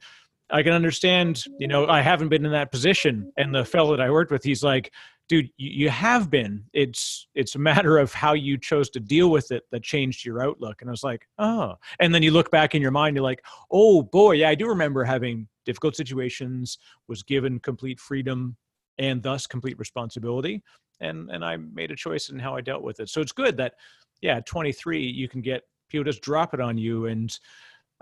I 0.53 0.65
can 0.65 0.73
understand, 0.73 1.45
you 1.61 1.69
know, 1.69 1.87
I 1.87 2.01
haven't 2.01 2.29
been 2.29 2.45
in 2.45 2.51
that 2.51 2.73
position. 2.73 3.33
And 3.37 3.55
the 3.55 3.65
fellow 3.65 3.97
that 3.97 4.05
I 4.05 4.11
worked 4.11 4.33
with, 4.33 4.43
he's 4.43 4.65
like, 4.65 4.91
dude 5.31 5.49
you, 5.57 5.89
have 5.89 6.29
been. 6.29 6.65
It's 6.73 7.29
it's 7.37 7.55
a 7.55 7.59
matter 7.59 7.99
of 7.99 8.13
how 8.13 8.33
you 8.33 8.59
chose 8.59 8.91
to 8.91 9.01
deal 9.01 9.31
with 9.31 9.53
it 9.53 9.63
that 9.71 9.85
changed 9.85 10.27
your 10.27 10.43
outlook. 10.43 10.83
And 10.83 10.91
i 10.91 10.93
was 10.93 11.05
like 11.05 11.27
oh. 11.39 11.77
And 12.01 12.13
then 12.13 12.23
you 12.23 12.33
look 12.33 12.51
back 12.51 12.75
in 12.75 12.83
your 12.83 12.91
mind 12.91 13.15
you're 13.15 13.23
like 13.23 13.45
oh 13.71 14.03
boy 14.03 14.33
yeah 14.33 14.49
i 14.49 14.57
do 14.57 14.67
remember 14.67 15.05
having 15.05 15.47
difficult 15.65 15.95
situations 15.95 16.79
was 17.07 17.23
given 17.23 17.61
complete 17.61 18.01
freedom 18.01 18.57
and 18.99 19.23
thus 19.23 19.47
complete 19.47 19.79
responsibility. 19.79 20.63
And 21.01 21.31
and 21.31 21.45
i 21.45 21.57
made 21.57 21.93
a 21.93 21.97
choice 21.97 22.29
in 22.29 22.39
how 22.41 22.57
i 22.57 22.61
dealt 22.61 22.83
with 22.83 22.99
it. 22.99 23.09
So 23.09 23.21
it's 23.21 23.33
good 23.33 23.57
that 23.59 23.75
yeah 24.23 24.41
23 24.41 25.01
you 25.01 25.29
can 25.29 25.43
get 25.43 25.63
people 25.89 26.05
just 26.05 26.23
drop 26.23 26.55
it 26.55 26.61
on 26.61 26.77
you 26.77 27.07
and 27.07 27.39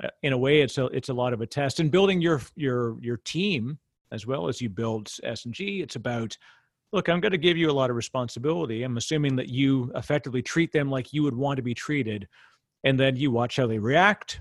uh, 0.03 0.09
in 0.23 0.33
a 0.33 0.39
way 0.39 0.63
it's 0.63 0.79
a 0.79 0.87
it's 0.87 1.11
a 1.11 1.15
lot 1.15 1.35
of 1.35 1.43
a 1.43 1.47
test. 1.47 1.79
And 1.79 1.91
building 1.91 2.23
your 2.23 2.41
your 2.57 2.97
your 3.03 3.19
team 3.19 3.79
as 4.13 4.27
well 4.27 4.49
as 4.49 4.63
you 4.63 4.71
build 4.71 5.13
s&g 5.23 5.83
it's 5.83 5.97
about 5.97 6.35
look, 6.93 7.09
I'm 7.09 7.21
going 7.21 7.33
to 7.33 7.39
give 7.39 7.57
you 7.57 7.71
a 7.71 7.73
lot 7.73 7.91
of 7.91 7.97
responsibility. 7.97 8.83
I'm 8.83 8.97
assuming 8.97 9.37
that 9.37 9.49
you 9.49 9.91
effectively 9.95 10.43
treat 10.43 10.73
them 10.73 10.91
like 10.91 11.13
you 11.13 11.23
would 11.23 11.37
want 11.37 11.57
to 11.59 11.63
be 11.63 11.75
treated, 11.75 12.29
and 12.85 12.99
then 12.99 13.17
you 13.17 13.31
watch 13.31 13.57
how 13.57 13.67
they 13.67 13.79
react. 13.79 14.41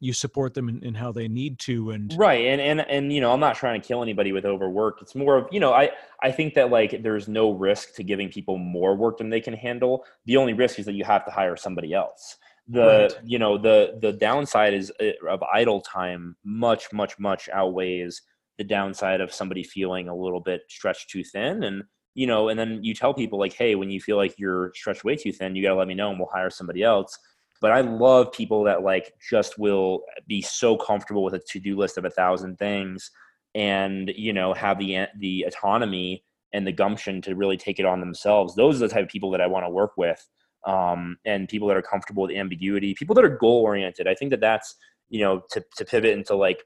You 0.00 0.12
support 0.12 0.52
them 0.52 0.68
in, 0.68 0.84
in 0.84 0.94
how 0.94 1.12
they 1.12 1.28
need 1.28 1.58
to, 1.60 1.90
and 1.90 2.14
right. 2.18 2.44
And 2.46 2.60
and 2.60 2.80
and 2.80 3.12
you 3.12 3.20
know, 3.20 3.32
I'm 3.32 3.40
not 3.40 3.56
trying 3.56 3.80
to 3.80 3.86
kill 3.86 4.02
anybody 4.02 4.32
with 4.32 4.44
overwork. 4.44 5.00
It's 5.00 5.14
more 5.14 5.36
of 5.36 5.48
you 5.50 5.60
know, 5.60 5.72
I 5.72 5.90
I 6.22 6.30
think 6.30 6.54
that 6.54 6.70
like 6.70 7.02
there's 7.02 7.28
no 7.28 7.52
risk 7.52 7.94
to 7.94 8.02
giving 8.02 8.28
people 8.28 8.58
more 8.58 8.94
work 8.94 9.18
than 9.18 9.30
they 9.30 9.40
can 9.40 9.54
handle. 9.54 10.04
The 10.26 10.36
only 10.36 10.52
risk 10.52 10.78
is 10.78 10.86
that 10.86 10.94
you 10.94 11.04
have 11.04 11.24
to 11.24 11.30
hire 11.30 11.56
somebody 11.56 11.94
else 11.94 12.36
the 12.68 13.10
right. 13.12 13.24
you 13.24 13.38
know 13.38 13.58
the 13.58 13.98
the 14.00 14.12
downside 14.12 14.72
is 14.72 14.90
uh, 15.00 15.28
of 15.28 15.42
idle 15.42 15.80
time 15.82 16.34
much 16.44 16.92
much 16.92 17.18
much 17.18 17.48
outweighs 17.52 18.22
the 18.58 18.64
downside 18.64 19.20
of 19.20 19.32
somebody 19.32 19.62
feeling 19.62 20.08
a 20.08 20.14
little 20.14 20.40
bit 20.40 20.62
stretched 20.68 21.10
too 21.10 21.24
thin 21.24 21.64
and 21.64 21.82
you 22.14 22.26
know 22.26 22.48
and 22.48 22.58
then 22.58 22.82
you 22.82 22.94
tell 22.94 23.12
people 23.12 23.38
like 23.38 23.52
hey 23.52 23.74
when 23.74 23.90
you 23.90 24.00
feel 24.00 24.16
like 24.16 24.34
you're 24.38 24.72
stretched 24.74 25.04
way 25.04 25.16
too 25.16 25.32
thin 25.32 25.56
you 25.56 25.62
got 25.62 25.70
to 25.70 25.74
let 25.74 25.88
me 25.88 25.94
know 25.94 26.10
and 26.10 26.18
we'll 26.18 26.28
hire 26.32 26.50
somebody 26.50 26.82
else. 26.82 27.18
But 27.60 27.72
i 27.72 27.80
love 27.80 28.32
people 28.32 28.64
that 28.64 28.82
like 28.82 29.14
just 29.30 29.58
will 29.58 30.02
be 30.26 30.42
so 30.42 30.76
comfortable 30.76 31.24
with 31.24 31.34
a 31.34 31.40
to-do 31.48 31.76
list 31.76 31.98
of 31.98 32.04
a 32.04 32.10
thousand 32.10 32.56
things 32.58 33.10
and 33.54 34.12
you 34.16 34.32
know 34.32 34.52
have 34.54 34.78
the 34.78 35.06
the 35.18 35.44
autonomy 35.44 36.24
and 36.52 36.66
the 36.66 36.72
gumption 36.72 37.20
to 37.22 37.34
really 37.34 37.56
take 37.56 37.80
it 37.80 37.84
on 37.84 37.98
themselves. 37.98 38.54
Those 38.54 38.76
are 38.76 38.86
the 38.86 38.94
type 38.94 39.04
of 39.04 39.08
people 39.08 39.30
that 39.32 39.40
i 39.40 39.46
want 39.46 39.64
to 39.64 39.70
work 39.70 39.92
with 39.96 40.24
um, 40.66 41.16
and 41.24 41.48
people 41.48 41.68
that 41.68 41.76
are 41.76 41.82
comfortable 41.82 42.22
with 42.22 42.32
ambiguity 42.32 42.94
people 42.94 43.14
that 43.14 43.24
are 43.24 43.36
goal 43.36 43.62
oriented 43.62 44.08
i 44.08 44.14
think 44.14 44.30
that 44.30 44.40
that's 44.40 44.74
you 45.08 45.20
know 45.20 45.42
to, 45.50 45.62
to 45.76 45.84
pivot 45.84 46.10
into 46.10 46.34
like 46.34 46.64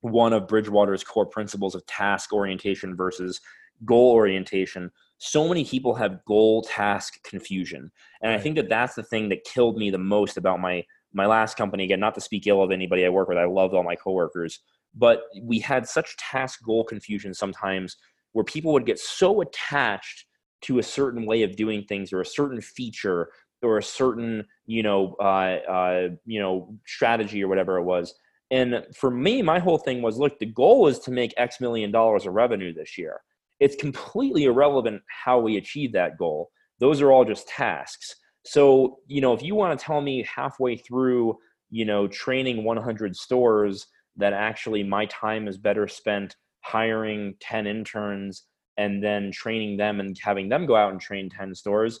one 0.00 0.32
of 0.32 0.48
Bridgewater's 0.48 1.04
core 1.04 1.26
principles 1.26 1.74
of 1.74 1.84
task 1.86 2.32
orientation 2.32 2.96
versus 2.96 3.40
goal 3.84 4.12
orientation. 4.12 4.90
So 5.18 5.48
many 5.48 5.64
people 5.64 5.94
have 5.94 6.24
goal 6.24 6.62
task 6.62 7.22
confusion. 7.22 7.90
And 8.22 8.30
right. 8.30 8.38
I 8.38 8.42
think 8.42 8.56
that 8.56 8.68
that's 8.68 8.94
the 8.94 9.02
thing 9.02 9.28
that 9.28 9.44
killed 9.44 9.76
me 9.76 9.90
the 9.90 9.98
most 9.98 10.36
about 10.36 10.60
my 10.60 10.84
my 11.12 11.26
last 11.26 11.56
company 11.56 11.82
again 11.82 11.98
not 11.98 12.14
to 12.14 12.20
speak 12.20 12.46
ill 12.46 12.62
of 12.62 12.70
anybody 12.70 13.04
I 13.04 13.08
work 13.08 13.28
with. 13.28 13.38
I 13.38 13.44
loved 13.44 13.74
all 13.74 13.82
my 13.82 13.96
coworkers, 13.96 14.60
but 14.94 15.22
we 15.42 15.58
had 15.58 15.86
such 15.86 16.16
task 16.16 16.60
goal 16.64 16.84
confusion 16.84 17.34
sometimes 17.34 17.96
where 18.32 18.44
people 18.44 18.72
would 18.72 18.86
get 18.86 18.98
so 18.98 19.40
attached 19.40 20.26
to 20.62 20.78
a 20.78 20.82
certain 20.82 21.26
way 21.26 21.42
of 21.42 21.56
doing 21.56 21.84
things 21.84 22.12
or 22.12 22.20
a 22.20 22.26
certain 22.26 22.60
feature 22.60 23.30
or 23.62 23.78
a 23.78 23.82
certain 23.82 24.44
you 24.66 24.82
know 24.82 25.16
uh, 25.20 25.58
uh, 25.68 26.08
you 26.24 26.40
know 26.40 26.74
strategy 26.86 27.42
or 27.42 27.48
whatever 27.48 27.76
it 27.76 27.84
was 27.84 28.14
and 28.50 28.84
for 28.94 29.10
me, 29.10 29.42
my 29.42 29.58
whole 29.58 29.78
thing 29.78 30.02
was 30.02 30.18
look, 30.18 30.38
the 30.38 30.46
goal 30.46 30.88
is 30.88 30.98
to 31.00 31.10
make 31.10 31.32
X 31.36 31.60
million 31.60 31.90
dollars 31.90 32.26
of 32.26 32.34
revenue 32.34 32.74
this 32.74 32.98
year. 32.98 33.20
It's 33.60 33.76
completely 33.76 34.44
irrelevant 34.44 35.02
how 35.24 35.38
we 35.38 35.56
achieve 35.56 35.92
that 35.92 36.18
goal. 36.18 36.50
Those 36.78 37.00
are 37.00 37.12
all 37.12 37.24
just 37.24 37.46
tasks. 37.46 38.16
So, 38.44 38.98
you 39.06 39.20
know, 39.20 39.34
if 39.34 39.42
you 39.42 39.54
want 39.54 39.78
to 39.78 39.84
tell 39.84 40.00
me 40.00 40.24
halfway 40.24 40.76
through, 40.76 41.36
you 41.68 41.84
know, 41.84 42.08
training 42.08 42.64
100 42.64 43.14
stores 43.14 43.86
that 44.16 44.32
actually 44.32 44.82
my 44.82 45.06
time 45.06 45.46
is 45.46 45.58
better 45.58 45.86
spent 45.86 46.36
hiring 46.62 47.34
10 47.40 47.66
interns 47.66 48.44
and 48.78 49.04
then 49.04 49.30
training 49.30 49.76
them 49.76 50.00
and 50.00 50.16
having 50.22 50.48
them 50.48 50.64
go 50.64 50.74
out 50.74 50.90
and 50.90 51.00
train 51.00 51.28
10 51.28 51.54
stores, 51.54 52.00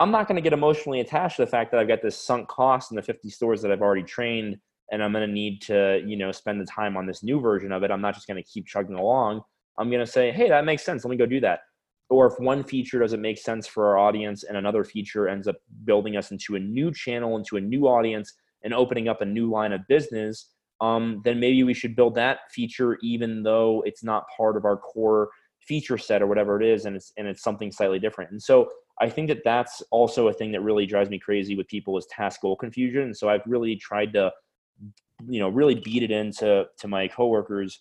I'm 0.00 0.10
not 0.10 0.26
going 0.26 0.36
to 0.36 0.42
get 0.42 0.52
emotionally 0.54 1.00
attached 1.00 1.36
to 1.36 1.44
the 1.44 1.50
fact 1.50 1.70
that 1.70 1.80
I've 1.80 1.88
got 1.88 2.02
this 2.02 2.16
sunk 2.16 2.48
cost 2.48 2.90
in 2.90 2.96
the 2.96 3.02
50 3.02 3.28
stores 3.30 3.62
that 3.62 3.70
I've 3.70 3.82
already 3.82 4.02
trained 4.02 4.56
and 4.90 5.02
I'm 5.02 5.12
going 5.12 5.26
to 5.26 5.32
need 5.32 5.62
to, 5.62 6.02
you 6.06 6.16
know, 6.16 6.32
spend 6.32 6.60
the 6.60 6.66
time 6.66 6.96
on 6.96 7.06
this 7.06 7.22
new 7.22 7.40
version 7.40 7.72
of 7.72 7.82
it. 7.82 7.90
I'm 7.90 8.00
not 8.00 8.14
just 8.14 8.26
going 8.26 8.42
to 8.42 8.48
keep 8.48 8.66
chugging 8.66 8.96
along. 8.96 9.42
I'm 9.78 9.90
going 9.90 10.04
to 10.04 10.10
say, 10.10 10.30
hey, 10.30 10.48
that 10.48 10.64
makes 10.64 10.84
sense. 10.84 11.04
Let 11.04 11.10
me 11.10 11.16
go 11.16 11.26
do 11.26 11.40
that. 11.40 11.60
Or 12.10 12.26
if 12.26 12.38
one 12.38 12.62
feature 12.62 12.98
doesn't 12.98 13.20
make 13.20 13.38
sense 13.38 13.66
for 13.66 13.86
our 13.86 13.98
audience 13.98 14.44
and 14.44 14.56
another 14.56 14.84
feature 14.84 15.28
ends 15.28 15.48
up 15.48 15.56
building 15.84 16.16
us 16.16 16.30
into 16.30 16.54
a 16.54 16.60
new 16.60 16.92
channel, 16.92 17.36
into 17.36 17.56
a 17.56 17.60
new 17.60 17.86
audience, 17.86 18.32
and 18.62 18.74
opening 18.74 19.08
up 19.08 19.20
a 19.20 19.26
new 19.26 19.50
line 19.50 19.72
of 19.72 19.80
business, 19.88 20.50
um, 20.80 21.22
then 21.24 21.40
maybe 21.40 21.62
we 21.62 21.74
should 21.74 21.96
build 21.96 22.14
that 22.16 22.40
feature 22.50 22.98
even 23.02 23.42
though 23.42 23.82
it's 23.86 24.04
not 24.04 24.24
part 24.36 24.56
of 24.56 24.64
our 24.64 24.76
core 24.76 25.30
feature 25.60 25.98
set 25.98 26.22
or 26.22 26.26
whatever 26.26 26.60
it 26.60 26.66
is 26.66 26.84
and 26.84 26.96
it's 26.96 27.12
and 27.16 27.26
it's 27.26 27.42
something 27.42 27.72
slightly 27.72 27.98
different 27.98 28.30
and 28.30 28.42
so 28.42 28.68
i 29.00 29.08
think 29.08 29.28
that 29.28 29.42
that's 29.44 29.82
also 29.90 30.28
a 30.28 30.32
thing 30.32 30.52
that 30.52 30.60
really 30.60 30.84
drives 30.84 31.08
me 31.08 31.18
crazy 31.18 31.56
with 31.56 31.66
people 31.68 31.96
is 31.96 32.06
task 32.10 32.42
goal 32.42 32.54
confusion 32.54 33.02
and 33.02 33.16
so 33.16 33.30
i've 33.30 33.40
really 33.46 33.74
tried 33.76 34.12
to 34.12 34.30
you 35.28 35.40
know 35.40 35.48
really 35.48 35.74
beat 35.74 36.02
it 36.02 36.10
into 36.10 36.66
to 36.78 36.88
my 36.88 37.08
coworkers 37.08 37.80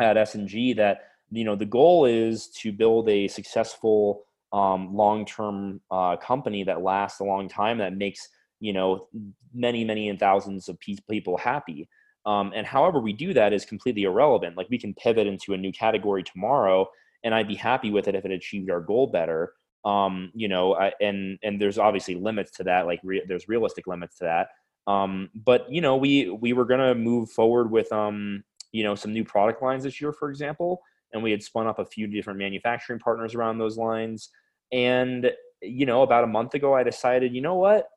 at 0.00 0.16
S&G 0.16 0.72
that 0.74 1.02
you 1.30 1.44
know 1.44 1.56
the 1.56 1.66
goal 1.66 2.04
is 2.04 2.48
to 2.48 2.72
build 2.72 3.08
a 3.08 3.28
successful 3.28 4.24
um, 4.52 4.94
long-term 4.94 5.80
uh, 5.90 6.16
company 6.16 6.64
that 6.64 6.82
lasts 6.82 7.20
a 7.20 7.24
long 7.24 7.48
time 7.48 7.78
that 7.78 7.96
makes 7.96 8.28
you 8.60 8.72
know 8.72 9.08
many 9.52 9.84
many 9.84 10.08
and 10.08 10.18
thousands 10.18 10.68
of 10.68 10.78
people 11.08 11.36
happy. 11.36 11.88
Um, 12.26 12.52
and 12.54 12.66
however 12.66 13.00
we 13.00 13.12
do 13.12 13.32
that 13.34 13.52
is 13.52 13.64
completely 13.64 14.02
irrelevant. 14.02 14.56
Like 14.56 14.68
we 14.68 14.78
can 14.78 14.92
pivot 14.94 15.26
into 15.26 15.54
a 15.54 15.56
new 15.56 15.72
category 15.72 16.22
tomorrow 16.22 16.86
and 17.24 17.34
i'd 17.34 17.48
be 17.48 17.54
happy 17.54 17.90
with 17.90 18.06
it 18.06 18.14
if 18.14 18.24
it 18.24 18.30
achieved 18.30 18.70
our 18.70 18.80
goal 18.80 19.06
better. 19.06 19.52
Um, 19.84 20.32
you 20.34 20.48
know 20.48 20.74
I, 20.74 20.92
and 21.00 21.38
and 21.42 21.60
there's 21.60 21.78
obviously 21.78 22.16
limits 22.16 22.50
to 22.52 22.64
that 22.64 22.86
like 22.86 23.00
re- 23.04 23.24
there's 23.26 23.48
realistic 23.48 23.86
limits 23.86 24.18
to 24.18 24.24
that 24.24 24.48
um, 24.88 25.28
but 25.34 25.70
you 25.70 25.82
know, 25.82 25.96
we 25.96 26.30
we 26.30 26.54
were 26.54 26.64
gonna 26.64 26.94
move 26.94 27.30
forward 27.30 27.70
with 27.70 27.92
um, 27.92 28.42
you 28.72 28.82
know 28.82 28.94
some 28.94 29.12
new 29.12 29.22
product 29.22 29.62
lines 29.62 29.84
this 29.84 30.00
year, 30.00 30.12
for 30.12 30.30
example, 30.30 30.80
and 31.12 31.22
we 31.22 31.30
had 31.30 31.42
spun 31.42 31.66
up 31.66 31.78
a 31.78 31.84
few 31.84 32.06
different 32.06 32.38
manufacturing 32.38 32.98
partners 32.98 33.34
around 33.34 33.58
those 33.58 33.76
lines. 33.76 34.30
And 34.72 35.30
you 35.60 35.84
know, 35.84 36.02
about 36.02 36.24
a 36.24 36.28
month 36.28 36.54
ago, 36.54 36.74
I 36.74 36.82
decided, 36.84 37.34
you 37.34 37.42
know 37.42 37.56
what, 37.56 37.88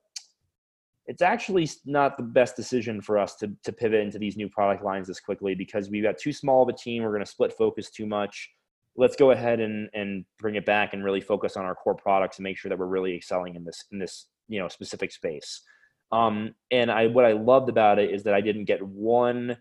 it's 1.05 1.21
actually 1.21 1.69
not 1.85 2.17
the 2.17 2.23
best 2.23 2.57
decision 2.57 3.01
for 3.01 3.17
us 3.17 3.35
to 3.37 3.53
to 3.63 3.71
pivot 3.71 4.01
into 4.01 4.19
these 4.19 4.35
new 4.35 4.49
product 4.49 4.83
lines 4.83 5.07
this 5.07 5.21
quickly 5.21 5.55
because 5.55 5.89
we've 5.89 6.03
got 6.03 6.17
too 6.17 6.33
small 6.33 6.61
of 6.61 6.67
a 6.67 6.73
team. 6.73 7.03
We're 7.03 7.17
to 7.17 7.25
split 7.25 7.53
focus 7.53 7.89
too 7.89 8.05
much. 8.05 8.49
Let's 8.97 9.15
go 9.15 9.31
ahead 9.31 9.61
and 9.61 9.89
and 9.93 10.25
bring 10.39 10.55
it 10.55 10.65
back 10.65 10.93
and 10.93 11.05
really 11.05 11.21
focus 11.21 11.55
on 11.55 11.63
our 11.63 11.75
core 11.75 11.95
products 11.95 12.37
and 12.37 12.43
make 12.43 12.57
sure 12.57 12.67
that 12.67 12.77
we're 12.77 12.87
really 12.87 13.15
excelling 13.15 13.55
in 13.55 13.63
this 13.63 13.85
in 13.93 13.97
this 13.97 14.27
you 14.49 14.59
know 14.59 14.67
specific 14.67 15.13
space. 15.13 15.61
Um, 16.11 16.53
and 16.71 16.91
I 16.91 17.07
what 17.07 17.25
I 17.25 17.31
loved 17.33 17.69
about 17.69 17.99
it 17.99 18.11
is 18.11 18.23
that 18.23 18.33
I 18.33 18.41
didn't 18.41 18.65
get 18.65 18.81
one 18.81 19.57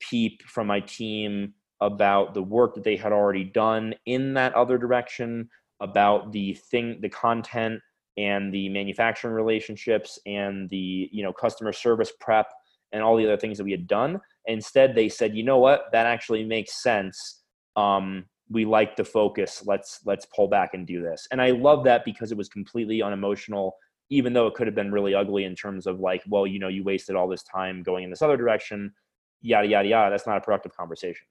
peep 0.00 0.42
from 0.42 0.66
my 0.66 0.80
team 0.80 1.54
about 1.80 2.34
the 2.34 2.42
work 2.42 2.74
that 2.74 2.84
they 2.84 2.96
had 2.96 3.12
already 3.12 3.44
done 3.44 3.94
in 4.06 4.34
that 4.34 4.54
other 4.54 4.78
direction, 4.78 5.48
about 5.80 6.32
the 6.32 6.54
thing, 6.54 6.98
the 7.00 7.08
content 7.08 7.80
and 8.16 8.52
the 8.54 8.68
manufacturing 8.68 9.34
relationships 9.34 10.18
and 10.26 10.68
the 10.70 11.08
you 11.12 11.22
know 11.22 11.32
customer 11.32 11.72
service 11.72 12.12
prep 12.20 12.46
and 12.92 13.02
all 13.02 13.16
the 13.16 13.24
other 13.24 13.36
things 13.36 13.58
that 13.58 13.64
we 13.64 13.72
had 13.72 13.86
done. 13.86 14.20
Instead, 14.46 14.94
they 14.94 15.08
said, 15.08 15.36
you 15.36 15.42
know 15.42 15.58
what, 15.58 15.86
that 15.92 16.06
actually 16.06 16.44
makes 16.44 16.82
sense. 16.82 17.42
Um, 17.76 18.24
we 18.50 18.64
like 18.64 18.94
the 18.94 19.04
focus. 19.04 19.62
Let's 19.66 20.00
let's 20.04 20.26
pull 20.34 20.48
back 20.48 20.74
and 20.74 20.86
do 20.86 21.02
this. 21.02 21.26
And 21.32 21.40
I 21.40 21.50
love 21.50 21.84
that 21.84 22.04
because 22.04 22.30
it 22.30 22.38
was 22.38 22.48
completely 22.48 23.02
unemotional 23.02 23.74
even 24.10 24.32
though 24.32 24.46
it 24.46 24.54
could 24.54 24.66
have 24.66 24.74
been 24.74 24.92
really 24.92 25.14
ugly 25.14 25.44
in 25.44 25.54
terms 25.54 25.86
of 25.86 26.00
like, 26.00 26.22
well, 26.28 26.46
you 26.46 26.58
know, 26.58 26.68
you 26.68 26.84
wasted 26.84 27.16
all 27.16 27.28
this 27.28 27.42
time 27.42 27.82
going 27.82 28.04
in 28.04 28.10
this 28.10 28.22
other 28.22 28.36
direction, 28.36 28.92
yada 29.40 29.66
yada 29.66 29.88
yada. 29.88 30.10
That's 30.10 30.26
not 30.26 30.36
a 30.36 30.40
productive 30.40 30.76
conversation. 30.76 31.26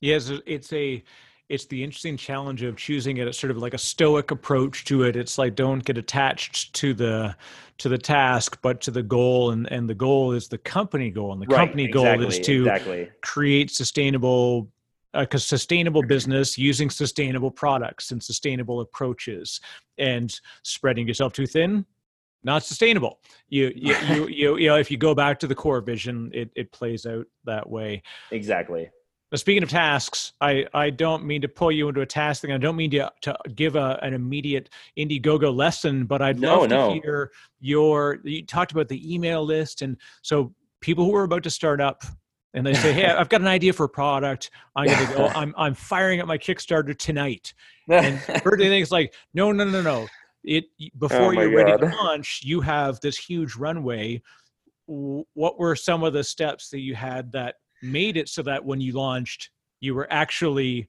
Yes, 0.00 0.30
it's 0.46 0.72
a 0.72 1.02
it's 1.48 1.66
the 1.66 1.82
interesting 1.82 2.16
challenge 2.16 2.62
of 2.62 2.76
choosing 2.76 3.18
it 3.18 3.28
as 3.28 3.38
sort 3.38 3.52
of 3.52 3.58
like 3.58 3.72
a 3.72 3.78
stoic 3.78 4.32
approach 4.32 4.84
to 4.84 5.04
it. 5.04 5.14
It's 5.14 5.38
like 5.38 5.54
don't 5.54 5.84
get 5.84 5.96
attached 5.96 6.74
to 6.74 6.92
the 6.92 7.36
to 7.78 7.88
the 7.88 7.98
task, 7.98 8.58
but 8.62 8.80
to 8.82 8.90
the 8.90 9.02
goal, 9.02 9.50
and 9.50 9.70
and 9.70 9.88
the 9.88 9.94
goal 9.94 10.32
is 10.32 10.48
the 10.48 10.58
company 10.58 11.10
goal, 11.10 11.32
and 11.32 11.40
the 11.40 11.46
right, 11.46 11.58
company 11.58 11.84
exactly, 11.84 12.24
goal 12.24 12.28
is 12.28 12.38
to 12.40 12.60
exactly. 12.60 13.10
create 13.22 13.70
sustainable 13.70 14.68
a 15.14 15.38
sustainable 15.38 16.02
business 16.02 16.58
using 16.58 16.90
sustainable 16.90 17.50
products 17.50 18.10
and 18.10 18.22
sustainable 18.22 18.80
approaches 18.80 19.60
and 19.96 20.40
spreading 20.62 21.08
yourself 21.08 21.32
too 21.32 21.46
thin 21.46 21.86
not 22.46 22.62
sustainable. 22.62 23.20
You, 23.48 23.72
you, 23.76 23.96
you, 24.08 24.28
you, 24.28 24.56
you 24.56 24.68
know, 24.68 24.76
if 24.76 24.90
you 24.90 24.96
go 24.96 25.14
back 25.14 25.38
to 25.40 25.46
the 25.46 25.54
core 25.54 25.82
vision, 25.82 26.30
it, 26.32 26.50
it 26.56 26.72
plays 26.72 27.04
out 27.04 27.26
that 27.44 27.68
way. 27.68 28.02
Exactly. 28.30 28.88
But 29.28 29.40
speaking 29.40 29.64
of 29.64 29.68
tasks, 29.68 30.32
I, 30.40 30.66
I 30.72 30.90
don't 30.90 31.24
mean 31.24 31.42
to 31.42 31.48
pull 31.48 31.72
you 31.72 31.88
into 31.88 32.00
a 32.00 32.06
task 32.06 32.42
thing. 32.42 32.52
I 32.52 32.58
don't 32.58 32.76
mean 32.76 32.92
to, 32.92 33.12
to 33.22 33.36
give 33.56 33.74
a, 33.74 33.98
an 34.00 34.14
immediate 34.14 34.70
Indiegogo 34.96 35.54
lesson, 35.54 36.06
but 36.06 36.22
I'd 36.22 36.38
no, 36.38 36.60
love 36.60 36.68
to 36.68 36.74
no. 36.74 36.92
hear 36.92 37.32
your, 37.58 38.20
you 38.22 38.46
talked 38.46 38.70
about 38.70 38.86
the 38.86 39.14
email 39.14 39.44
list. 39.44 39.82
And 39.82 39.96
so 40.22 40.54
people 40.80 41.04
who 41.04 41.14
are 41.16 41.24
about 41.24 41.42
to 41.42 41.50
start 41.50 41.80
up 41.80 42.04
and 42.54 42.64
they 42.64 42.74
say, 42.74 42.92
Hey, 42.92 43.06
I've 43.18 43.28
got 43.28 43.40
an 43.40 43.48
idea 43.48 43.72
for 43.72 43.84
a 43.84 43.88
product. 43.88 44.50
I'm 44.76 44.86
going 44.86 45.08
to 45.08 45.14
go, 45.14 45.26
I'm, 45.34 45.52
I'm 45.58 45.74
firing 45.74 46.20
up 46.20 46.28
my 46.28 46.38
Kickstarter 46.38 46.96
tonight. 46.96 47.52
And 47.88 48.20
first 48.20 48.60
thing 48.60 48.80
is 48.80 48.92
like, 48.92 49.12
no, 49.34 49.50
no, 49.50 49.64
no, 49.64 49.82
no 49.82 50.06
it 50.46 50.64
before 50.98 51.18
oh 51.18 51.30
you're 51.32 51.50
God. 51.50 51.56
ready 51.56 51.78
to 51.78 51.96
launch 52.02 52.40
you 52.44 52.60
have 52.60 53.00
this 53.00 53.18
huge 53.18 53.56
runway. 53.56 54.22
What 54.86 55.58
were 55.58 55.74
some 55.74 56.04
of 56.04 56.12
the 56.12 56.22
steps 56.22 56.70
that 56.70 56.80
you 56.80 56.94
had 56.94 57.32
that 57.32 57.56
made 57.82 58.16
it 58.16 58.28
so 58.28 58.42
that 58.42 58.64
when 58.64 58.80
you 58.80 58.92
launched 58.92 59.50
you 59.80 59.94
were 59.94 60.06
actually 60.10 60.88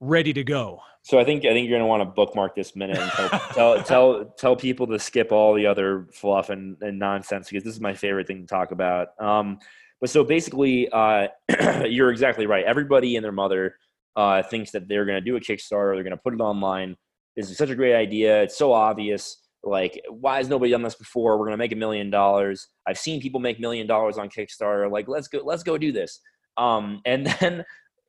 ready 0.00 0.32
to 0.34 0.44
go? 0.44 0.80
So 1.02 1.18
i 1.18 1.24
think 1.24 1.44
i 1.44 1.48
think 1.48 1.68
you're 1.68 1.78
going 1.78 1.86
to 1.86 1.86
want 1.86 2.02
to 2.02 2.14
bookmark 2.14 2.54
this 2.54 2.76
minute 2.76 2.98
and 2.98 3.10
tell, 3.10 3.28
tell, 3.54 3.82
tell 3.82 4.24
tell 4.38 4.56
people 4.56 4.86
to 4.86 4.98
skip 4.98 5.32
all 5.32 5.54
the 5.54 5.66
other 5.66 6.06
fluff 6.12 6.50
and, 6.50 6.76
and 6.80 6.98
nonsense 6.98 7.48
because 7.48 7.64
this 7.64 7.74
is 7.74 7.80
my 7.80 7.94
favorite 7.94 8.26
thing 8.26 8.42
to 8.42 8.46
talk 8.46 8.70
about. 8.70 9.08
Um, 9.20 9.58
but 10.00 10.10
so 10.10 10.22
basically 10.22 10.88
uh, 10.90 11.28
you're 11.88 12.10
exactly 12.10 12.46
right. 12.46 12.64
Everybody 12.64 13.16
and 13.16 13.24
their 13.24 13.32
mother 13.32 13.76
uh, 14.16 14.42
thinks 14.42 14.70
that 14.72 14.86
they're 14.88 15.04
going 15.04 15.16
to 15.16 15.24
do 15.24 15.36
a 15.36 15.40
kickstarter 15.40 15.94
they're 15.94 16.04
going 16.04 16.10
to 16.10 16.16
put 16.16 16.34
it 16.34 16.40
online 16.40 16.96
this 17.36 17.50
is 17.50 17.56
such 17.56 17.70
a 17.70 17.74
great 17.74 17.94
idea. 17.94 18.42
It's 18.42 18.56
so 18.56 18.72
obvious. 18.72 19.38
Like, 19.62 20.00
why 20.10 20.36
has 20.38 20.48
nobody 20.48 20.70
done 20.70 20.82
this 20.82 20.94
before? 20.94 21.38
We're 21.38 21.46
gonna 21.46 21.56
make 21.56 21.72
a 21.72 21.76
million 21.76 22.10
dollars. 22.10 22.68
I've 22.86 22.98
seen 22.98 23.20
people 23.20 23.40
make 23.40 23.58
million 23.58 23.86
dollars 23.86 24.18
on 24.18 24.28
Kickstarter. 24.28 24.90
Like, 24.90 25.08
let's 25.08 25.28
go, 25.28 25.40
let's 25.44 25.62
go 25.62 25.78
do 25.78 25.92
this. 25.92 26.20
Um, 26.56 27.00
and 27.06 27.26
then 27.26 27.64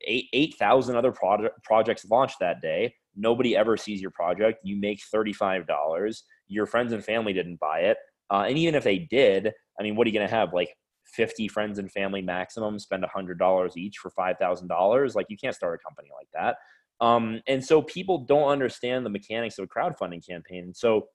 eight 0.06 0.26
eight 0.32 0.54
thousand 0.58 0.96
other 0.96 1.12
project, 1.12 1.62
projects 1.64 2.04
launched 2.10 2.38
that 2.40 2.60
day. 2.60 2.94
Nobody 3.16 3.56
ever 3.56 3.76
sees 3.76 4.00
your 4.00 4.10
project. 4.10 4.58
You 4.62 4.76
make 4.78 5.02
thirty 5.10 5.32
five 5.32 5.66
dollars. 5.66 6.24
Your 6.48 6.66
friends 6.66 6.92
and 6.92 7.04
family 7.04 7.32
didn't 7.32 7.58
buy 7.58 7.80
it, 7.80 7.96
uh, 8.30 8.44
and 8.46 8.58
even 8.58 8.74
if 8.74 8.84
they 8.84 8.98
did, 8.98 9.52
I 9.80 9.82
mean, 9.82 9.96
what 9.96 10.06
are 10.06 10.10
you 10.10 10.18
gonna 10.18 10.30
have? 10.30 10.52
Like 10.52 10.76
50 11.14 11.48
friends 11.48 11.78
and 11.78 11.90
family 11.90 12.20
maximum 12.20 12.78
spend 12.78 13.04
$100 13.04 13.76
each 13.76 13.98
for 13.98 14.10
$5,000. 14.10 15.14
Like 15.14 15.26
you 15.28 15.36
can't 15.36 15.54
start 15.54 15.78
a 15.80 15.88
company 15.88 16.08
like 16.16 16.28
that. 16.34 16.56
Um, 17.00 17.40
and 17.46 17.64
so 17.64 17.82
people 17.82 18.18
don't 18.18 18.48
understand 18.48 19.04
the 19.04 19.10
mechanics 19.10 19.58
of 19.58 19.64
a 19.64 19.68
crowdfunding 19.68 20.26
campaign. 20.26 20.72
So 20.74 21.08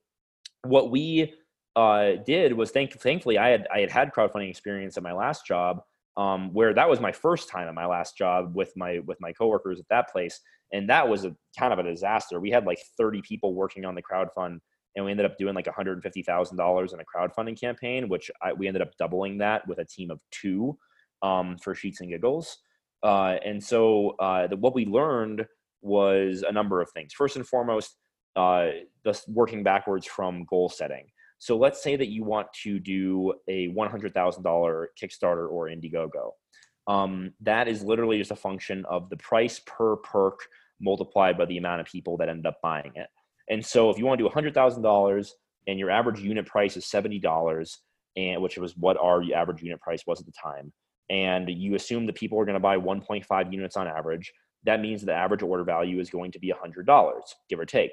what 0.64 0.92
we 0.92 1.34
uh, 1.76 2.14
did 2.26 2.54
was 2.54 2.72
thank, 2.72 3.00
thankfully 3.00 3.38
I 3.38 3.50
had 3.50 3.68
I 3.74 3.80
had 3.80 3.92
had 3.92 4.12
crowdfunding 4.12 4.50
experience 4.50 4.98
at 4.98 5.04
my 5.04 5.14
last 5.14 5.46
job, 5.46 5.82
um, 6.18 6.54
where 6.54 6.74
that 6.74 6.90
was 6.90 7.00
my 7.00 7.12
first 7.12 7.50
time 7.50 7.68
at 7.68 7.74
my 7.74 7.86
last 7.86 8.18
job 8.18 8.56
with 8.56 8.74
my 8.76 9.00
with 9.06 9.18
my 9.20 9.32
coworkers 9.32 9.80
at 9.80 9.86
that 9.90 10.10
place, 10.12 10.40
and 10.72 10.90
that 10.90 11.08
was 11.08 11.26
a 11.26 11.36
kind 11.58 11.74
of 11.74 11.80
a 11.80 11.84
disaster. 11.84 12.40
We 12.40 12.52
had 12.52 12.66
like 12.66 12.80
30 12.98 13.22
people 13.22 13.56
working 13.56 13.86
on 13.86 13.96
the 13.96 14.04
crowdfund, 14.04 14.60
and 14.96 15.06
we 15.06 15.12
ended 15.12 15.26
up 15.26 15.38
doing 15.38 15.56
like 15.56 15.66
150 15.66 16.24
thousand 16.24 16.58
dollars 16.58 16.94
in 16.94 17.00
a 17.00 17.04
crowdfunding 17.04 17.60
campaign, 17.60 18.10
which 18.10 18.30
I, 18.42 18.54
we 18.54 18.68
ended 18.68 18.82
up 18.82 18.92
doubling 19.00 19.38
that 19.40 19.68
with 19.68 19.80
a 19.80 19.86
team 19.86 20.12
of 20.12 20.20
two 20.32 20.78
um, 21.24 21.58
for 21.58 21.74
Sheets 21.74 22.02
and 22.02 22.10
Giggles. 22.10 22.58
Uh, 23.04 23.38
and 23.44 23.64
so 23.64 24.12
uh, 24.20 24.48
the, 24.48 24.58
what 24.58 24.76
we 24.76 24.86
learned 24.86 25.46
was 25.82 26.44
a 26.48 26.52
number 26.52 26.82
of 26.82 26.90
things. 26.92 27.14
First 27.14 27.36
and 27.36 27.48
foremost, 27.48 27.96
uh, 28.36 28.68
just 29.06 29.28
working 29.28 29.64
backwards 29.64 30.06
from 30.06 30.46
goal 30.46 30.70
setting. 30.70 31.06
So 31.40 31.58
let's 31.58 31.82
say 31.82 31.96
that 31.96 32.10
you 32.10 32.24
want 32.24 32.48
to 32.64 32.80
do 32.80 33.34
a 33.48 33.70
$100,000 33.70 34.86
Kickstarter 35.02 35.50
or 35.50 35.70
Indiegogo. 35.70 36.32
Um, 36.88 37.34
that 37.42 37.68
is 37.68 37.84
literally 37.84 38.18
just 38.18 38.32
a 38.32 38.36
function 38.36 38.86
of 38.90 39.10
the 39.10 39.18
price 39.18 39.60
per 39.66 39.98
perk 39.98 40.40
multiplied 40.80 41.38
by 41.38 41.46
the 41.46 41.58
amount 41.58 41.82
of 41.82 41.88
people 41.88 42.18
that 42.18 42.30
end 42.30 42.46
up 42.46 42.58
buying 42.62 42.92
it. 42.96 43.08
And 43.50 43.66
so 43.66 43.90
if 43.90 43.98
you 43.98 44.06
want 44.06 44.20
to 44.20 44.24
do 44.28 44.30
$100,000 44.30 45.30
and 45.68 45.80
your 45.80 45.90
average 45.90 46.20
unit 46.20 46.46
price 46.46 46.78
is 46.78 46.86
$70, 46.86 47.78
and 48.16 48.42
which 48.42 48.58
was 48.58 48.76
what 48.78 48.98
our 48.98 49.24
average 49.36 49.62
unit 49.62 49.80
price 49.82 50.04
was 50.06 50.20
at 50.20 50.26
the 50.26 50.32
time, 50.32 50.72
and 51.10 51.50
you 51.50 51.76
assume 51.76 52.06
that 52.06 52.16
people 52.16 52.40
are 52.40 52.46
going 52.46 52.54
to 52.54 52.60
buy 52.60 52.78
1.5 52.78 53.54
units 53.54 53.78
on 53.78 53.88
average, 53.88 54.32
that 54.64 54.82
means 54.82 55.02
the 55.02 55.14
average 55.14 55.42
order 55.42 55.64
value 55.64 56.00
is 56.00 56.10
going 56.10 56.32
to 56.32 56.40
be 56.40 56.54
$100, 56.54 57.22
give 57.50 57.60
or 57.60 57.66
take. 57.66 57.92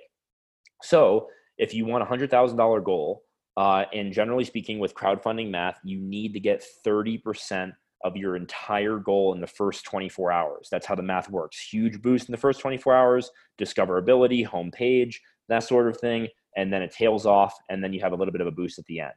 So 0.82 1.28
if 1.56 1.74
you 1.74 1.86
want 1.86 2.02
a 2.02 2.06
$100,000 2.06 2.84
goal, 2.84 3.22
uh, 3.56 3.84
and 3.92 4.12
generally 4.12 4.44
speaking, 4.44 4.78
with 4.78 4.94
crowdfunding 4.94 5.50
math, 5.50 5.80
you 5.82 5.98
need 5.98 6.32
to 6.34 6.40
get 6.40 6.64
30% 6.86 7.72
of 8.04 8.16
your 8.16 8.36
entire 8.36 8.98
goal 8.98 9.34
in 9.34 9.40
the 9.40 9.46
first 9.46 9.84
24 9.84 10.30
hours. 10.30 10.68
That's 10.70 10.86
how 10.86 10.94
the 10.94 11.02
math 11.02 11.28
works. 11.28 11.58
Huge 11.60 12.00
boost 12.00 12.28
in 12.28 12.32
the 12.32 12.38
first 12.38 12.60
24 12.60 12.94
hours, 12.94 13.30
discoverability, 13.60 14.46
homepage, 14.46 15.16
that 15.48 15.64
sort 15.64 15.88
of 15.88 15.96
thing. 15.96 16.28
And 16.56 16.72
then 16.72 16.82
it 16.82 16.92
tails 16.92 17.26
off, 17.26 17.54
and 17.68 17.82
then 17.82 17.92
you 17.92 18.00
have 18.00 18.12
a 18.12 18.16
little 18.16 18.30
bit 18.30 18.40
of 18.40 18.46
a 18.46 18.52
boost 18.52 18.78
at 18.78 18.84
the 18.84 19.00
end. 19.00 19.12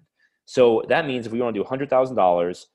So 0.45 0.84
that 0.89 1.06
means 1.06 1.28
if 1.28 1.32
we 1.32 1.39
want 1.39 1.56
to 1.56 1.64
do 1.64 1.68
$100,000, 1.68 2.66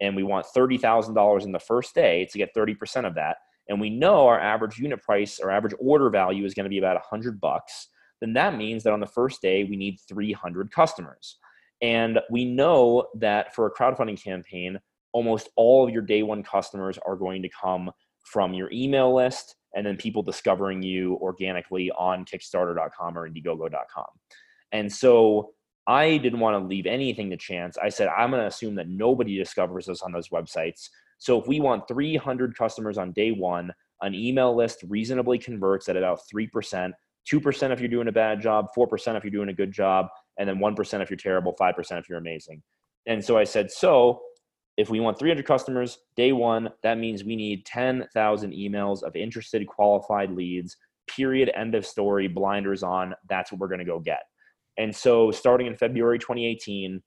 and 0.00 0.16
we 0.16 0.22
want 0.22 0.46
$30,000 0.54 1.44
in 1.44 1.52
the 1.52 1.58
first 1.58 1.94
day 1.94 2.28
to 2.30 2.38
get 2.38 2.54
30% 2.54 3.06
of 3.06 3.14
that, 3.14 3.36
and 3.68 3.80
we 3.80 3.90
know 3.90 4.26
our 4.26 4.40
average 4.40 4.78
unit 4.78 5.02
price 5.02 5.40
or 5.40 5.50
average 5.50 5.74
order 5.78 6.10
value 6.10 6.44
is 6.44 6.54
going 6.54 6.64
to 6.64 6.70
be 6.70 6.78
about 6.78 6.96
100 6.96 7.40
bucks, 7.40 7.88
then 8.20 8.32
that 8.34 8.56
means 8.56 8.82
that 8.82 8.92
on 8.92 9.00
the 9.00 9.06
first 9.06 9.42
day 9.42 9.64
we 9.64 9.76
need 9.76 9.98
300 10.08 10.70
customers. 10.70 11.38
And 11.82 12.20
we 12.30 12.44
know 12.44 13.08
that 13.16 13.54
for 13.54 13.66
a 13.66 13.72
crowdfunding 13.72 14.22
campaign, 14.22 14.78
almost 15.12 15.48
all 15.56 15.86
of 15.86 15.92
your 15.92 16.02
day 16.02 16.22
one 16.22 16.42
customers 16.42 16.98
are 17.06 17.16
going 17.16 17.42
to 17.42 17.48
come 17.48 17.90
from 18.22 18.54
your 18.54 18.70
email 18.72 19.14
list 19.14 19.56
and 19.74 19.84
then 19.84 19.96
people 19.96 20.22
discovering 20.22 20.82
you 20.82 21.18
organically 21.20 21.90
on 21.92 22.24
Kickstarter.com 22.24 23.18
or 23.18 23.28
Indiegogo.com. 23.28 24.06
And 24.72 24.92
so 24.92 25.50
I 25.86 26.16
didn't 26.16 26.40
want 26.40 26.60
to 26.60 26.66
leave 26.66 26.86
anything 26.86 27.30
to 27.30 27.36
chance. 27.36 27.76
I 27.76 27.88
said, 27.88 28.08
I'm 28.08 28.30
going 28.30 28.40
to 28.40 28.48
assume 28.48 28.76
that 28.76 28.88
nobody 28.88 29.36
discovers 29.36 29.88
us 29.88 30.02
on 30.02 30.12
those 30.12 30.30
websites. 30.30 30.88
So 31.18 31.40
if 31.40 31.46
we 31.46 31.60
want 31.60 31.88
300 31.88 32.56
customers 32.56 32.98
on 32.98 33.12
day 33.12 33.30
one, 33.32 33.72
an 34.02 34.14
email 34.14 34.54
list 34.54 34.84
reasonably 34.88 35.38
converts 35.38 35.88
at 35.88 35.96
about 35.96 36.20
3%, 36.32 36.92
2% 37.32 37.70
if 37.70 37.80
you're 37.80 37.88
doing 37.88 38.08
a 38.08 38.12
bad 38.12 38.40
job, 38.40 38.66
4% 38.76 39.16
if 39.16 39.24
you're 39.24 39.30
doing 39.30 39.48
a 39.48 39.54
good 39.54 39.72
job, 39.72 40.06
and 40.38 40.48
then 40.48 40.58
1% 40.58 41.00
if 41.00 41.10
you're 41.10 41.16
terrible, 41.16 41.54
5% 41.58 41.98
if 41.98 42.08
you're 42.08 42.18
amazing. 42.18 42.62
And 43.06 43.24
so 43.24 43.38
I 43.38 43.44
said, 43.44 43.70
so 43.70 44.20
if 44.76 44.90
we 44.90 45.00
want 45.00 45.18
300 45.18 45.46
customers 45.46 45.98
day 46.16 46.32
one, 46.32 46.70
that 46.82 46.98
means 46.98 47.24
we 47.24 47.36
need 47.36 47.64
10,000 47.64 48.52
emails 48.52 49.02
of 49.02 49.14
interested 49.14 49.66
qualified 49.66 50.32
leads, 50.32 50.76
period, 51.06 51.50
end 51.54 51.74
of 51.74 51.86
story, 51.86 52.28
blinders 52.28 52.82
on. 52.82 53.14
That's 53.28 53.52
what 53.52 53.60
we're 53.60 53.68
going 53.68 53.78
to 53.78 53.84
go 53.84 54.00
get. 54.00 54.22
And 54.76 54.94
so 54.94 55.30
starting 55.30 55.66
in 55.68 55.76
February 55.76 56.18
2018, 56.18 57.00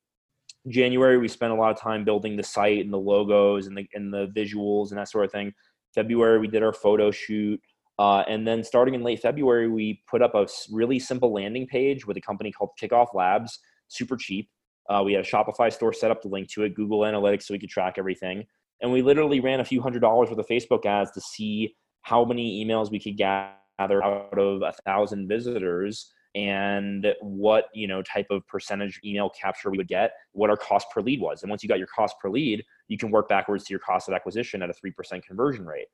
January, 0.68 1.18
we 1.18 1.28
spent 1.28 1.54
a 1.54 1.56
lot 1.56 1.72
of 1.72 1.80
time 1.80 2.04
building 2.04 2.36
the 2.36 2.44
site 2.44 2.84
and 2.84 2.94
the 2.94 2.98
logos 2.98 3.68
and 3.68 3.78
the, 3.78 3.88
and 3.94 4.14
the 4.14 4.28
visuals 4.28 4.90
and 4.90 4.98
that 4.98 5.10
sort 5.10 5.26
of 5.26 5.32
thing. 5.32 5.54
February, 5.94 6.40
we 6.40 6.48
did 6.48 6.64
our 6.64 6.74
photo 6.74 7.12
shoot. 7.12 7.60
Uh, 8.00 8.24
and 8.28 8.48
then 8.48 8.64
starting 8.64 8.94
in 8.94 9.04
late 9.04 9.20
February, 9.20 9.68
we 9.68 10.04
put 10.10 10.22
up 10.22 10.36
a 10.36 10.48
really 10.72 11.00
simple 11.00 11.34
landing 11.34 11.66
page 11.66 12.06
with 12.06 12.18
a 12.18 12.22
company 12.22 12.52
called 12.52 12.70
Kickoff 12.80 13.14
Labs, 13.14 13.60
super 13.88 14.16
cheap. 14.16 14.50
Uh, 14.90 15.02
we 15.04 15.14
had 15.14 15.26
a 15.26 15.28
Shopify 15.28 15.72
store 15.74 15.92
set 15.94 16.12
up 16.12 16.22
to 16.22 16.28
link 16.28 16.50
to 16.50 16.64
it, 16.64 16.76
Google 16.76 17.00
Analytics 17.00 17.44
so 17.44 17.54
we 17.54 17.60
could 17.60 17.70
track 17.70 17.96
everything. 17.98 18.46
And 18.82 18.92
we 18.92 19.02
literally 19.02 19.40
ran 19.40 19.60
a 19.60 19.66
few 19.66 19.82
hundred 19.82 20.02
dollars 20.02 20.30
worth 20.30 20.40
of 20.40 20.48
Facebook 20.48 20.86
ads 20.86 21.12
to 21.12 21.22
see 21.22 21.76
how 22.04 22.24
many 22.24 22.64
emails 22.64 22.92
we 22.92 23.00
could 23.00 23.18
gather 23.18 24.04
out 24.04 24.38
of 24.38 24.62
a 24.62 24.74
thousand 24.86 25.28
visitors 25.28 26.12
and 26.38 27.08
what 27.20 27.66
you 27.74 27.88
know 27.88 28.04
type 28.04 28.28
of 28.30 28.46
percentage 28.48 29.00
email 29.04 29.30
capture 29.30 29.72
we 29.72 29.78
would 29.78 29.88
get 29.88 30.12
what 30.34 30.52
our 30.52 30.56
cost 30.56 30.86
per 30.94 31.02
lead 31.02 31.20
was. 31.20 31.42
And 31.42 31.50
once 31.50 31.64
you 31.64 31.70
got 31.70 31.80
your 31.80 31.88
cost 31.88 32.16
per 32.22 32.30
lead 32.30 32.64
you 32.88 32.98
can 32.98 33.10
work 33.10 33.28
backwards 33.28 33.66
to 33.66 33.74
your 33.74 33.80
cost 33.80 34.08
of 34.08 34.14
acquisition 34.14 34.62
at 34.62 34.70
a 34.70 34.74
3% 34.74 35.24
conversion 35.24 35.66
rate. 35.66 35.88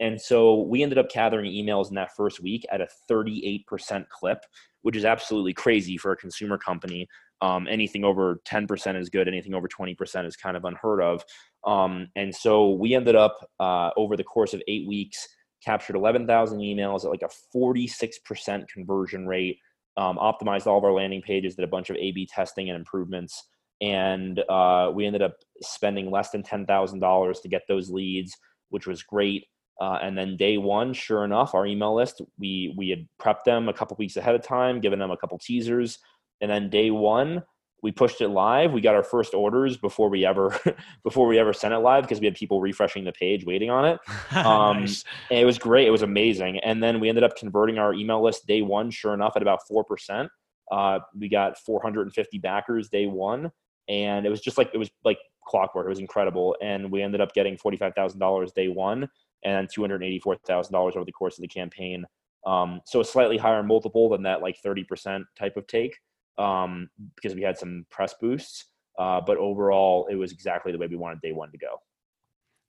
And 0.00 0.18
so 0.18 0.62
we 0.62 0.82
ended 0.82 0.96
up 0.96 1.10
gathering 1.10 1.52
emails 1.52 1.90
in 1.90 1.94
that 1.96 2.16
first 2.16 2.42
week 2.42 2.64
at 2.72 2.80
a 2.80 2.88
38% 3.10 4.08
clip 4.08 4.38
which 4.82 4.96
is 4.96 5.04
absolutely 5.04 5.52
crazy 5.52 5.98
for 5.98 6.12
a 6.12 6.16
consumer 6.16 6.56
company. 6.56 7.06
Um, 7.42 7.66
anything 7.68 8.02
over 8.02 8.40
10% 8.48 8.98
is 8.98 9.10
good 9.10 9.28
anything 9.28 9.52
over 9.52 9.68
20% 9.68 10.26
is 10.26 10.36
kind 10.36 10.56
of 10.56 10.64
unheard 10.64 11.02
of. 11.02 11.22
Um, 11.66 12.08
and 12.16 12.34
so 12.34 12.70
we 12.70 12.94
ended 12.94 13.14
up 13.14 13.46
uh, 13.60 13.90
over 13.98 14.16
the 14.16 14.24
course 14.24 14.54
of 14.54 14.62
eight 14.66 14.88
weeks 14.88 15.28
captured 15.62 15.96
11000 15.96 16.58
emails 16.58 17.04
at 17.04 17.10
like 17.10 17.22
a 17.22 17.56
46% 17.56 18.66
conversion 18.68 19.26
rate 19.26 19.58
um, 20.00 20.16
optimized 20.16 20.66
all 20.66 20.78
of 20.78 20.84
our 20.84 20.92
landing 20.92 21.20
pages, 21.20 21.54
did 21.54 21.64
a 21.64 21.68
bunch 21.68 21.90
of 21.90 21.96
A/B 21.96 22.26
testing 22.26 22.70
and 22.70 22.78
improvements, 22.78 23.48
and 23.82 24.42
uh, 24.48 24.90
we 24.94 25.06
ended 25.06 25.20
up 25.20 25.34
spending 25.60 26.10
less 26.10 26.30
than 26.30 26.42
ten 26.42 26.64
thousand 26.64 27.00
dollars 27.00 27.40
to 27.40 27.48
get 27.48 27.62
those 27.68 27.90
leads, 27.90 28.34
which 28.70 28.86
was 28.86 29.02
great. 29.02 29.44
Uh, 29.80 29.98
and 30.02 30.16
then 30.16 30.36
day 30.36 30.56
one, 30.58 30.92
sure 30.92 31.24
enough, 31.24 31.54
our 31.54 31.66
email 31.66 31.94
list 31.94 32.22
we 32.38 32.74
we 32.78 32.88
had 32.88 33.06
prepped 33.20 33.44
them 33.44 33.68
a 33.68 33.74
couple 33.74 33.94
weeks 33.98 34.16
ahead 34.16 34.34
of 34.34 34.42
time, 34.42 34.80
given 34.80 34.98
them 34.98 35.10
a 35.10 35.16
couple 35.18 35.38
teasers, 35.38 35.98
and 36.40 36.50
then 36.50 36.70
day 36.70 36.90
one 36.90 37.42
we 37.82 37.92
pushed 37.92 38.20
it 38.20 38.28
live. 38.28 38.72
We 38.72 38.80
got 38.80 38.94
our 38.94 39.02
first 39.02 39.34
orders 39.34 39.76
before 39.76 40.08
we 40.08 40.24
ever 40.26 40.58
before 41.04 41.26
we 41.26 41.38
ever 41.38 41.52
sent 41.52 41.74
it 41.74 41.78
live 41.78 42.04
because 42.04 42.20
we 42.20 42.26
had 42.26 42.34
people 42.34 42.60
refreshing 42.60 43.04
the 43.04 43.12
page 43.12 43.44
waiting 43.44 43.70
on 43.70 43.84
it. 43.84 43.98
Um, 44.40 44.80
nice. 44.80 45.04
it 45.30 45.44
was 45.44 45.58
great. 45.58 45.86
It 45.86 45.90
was 45.90 46.02
amazing. 46.02 46.58
And 46.60 46.82
then 46.82 47.00
we 47.00 47.08
ended 47.08 47.24
up 47.24 47.36
converting 47.36 47.78
our 47.78 47.92
email 47.92 48.22
list 48.22 48.46
day 48.46 48.62
one. 48.62 48.90
Sure 48.90 49.12
enough, 49.12 49.32
at 49.36 49.42
about 49.42 49.66
four 49.66 49.84
percent. 49.84 50.30
Uh, 50.70 51.00
we 51.18 51.28
got 51.28 51.58
450 51.58 52.38
backers 52.38 52.88
day 52.88 53.06
one, 53.06 53.50
and 53.88 54.24
it 54.24 54.30
was 54.30 54.40
just 54.40 54.56
like 54.56 54.70
it 54.72 54.78
was 54.78 54.90
like 55.04 55.18
clockwork. 55.44 55.86
It 55.86 55.88
was 55.88 55.98
incredible, 55.98 56.56
and 56.62 56.90
we 56.90 57.02
ended 57.02 57.20
up 57.20 57.34
getting 57.34 57.56
forty 57.56 57.76
five 57.76 57.94
thousand 57.94 58.20
dollars 58.20 58.52
day 58.52 58.68
one, 58.68 59.08
and 59.44 59.68
two 59.72 59.80
hundred 59.80 60.02
eighty 60.04 60.20
four 60.20 60.36
thousand 60.46 60.72
dollars 60.72 60.94
over 60.96 61.04
the 61.04 61.12
course 61.12 61.36
of 61.38 61.42
the 61.42 61.48
campaign. 61.48 62.06
Um, 62.46 62.80
so 62.86 63.00
a 63.00 63.04
slightly 63.04 63.36
higher 63.36 63.62
multiple 63.62 64.08
than 64.08 64.22
that 64.22 64.40
like 64.40 64.56
30% 64.64 65.24
type 65.38 65.58
of 65.58 65.66
take 65.66 65.98
um, 66.40 66.88
because 67.14 67.34
we 67.34 67.42
had 67.42 67.58
some 67.58 67.86
press 67.90 68.14
boosts. 68.20 68.66
Uh, 68.98 69.20
but 69.20 69.36
overall, 69.36 70.06
it 70.10 70.14
was 70.14 70.32
exactly 70.32 70.72
the 70.72 70.78
way 70.78 70.86
we 70.86 70.96
wanted 70.96 71.20
day 71.20 71.32
one 71.32 71.50
to 71.52 71.58
go. 71.58 71.80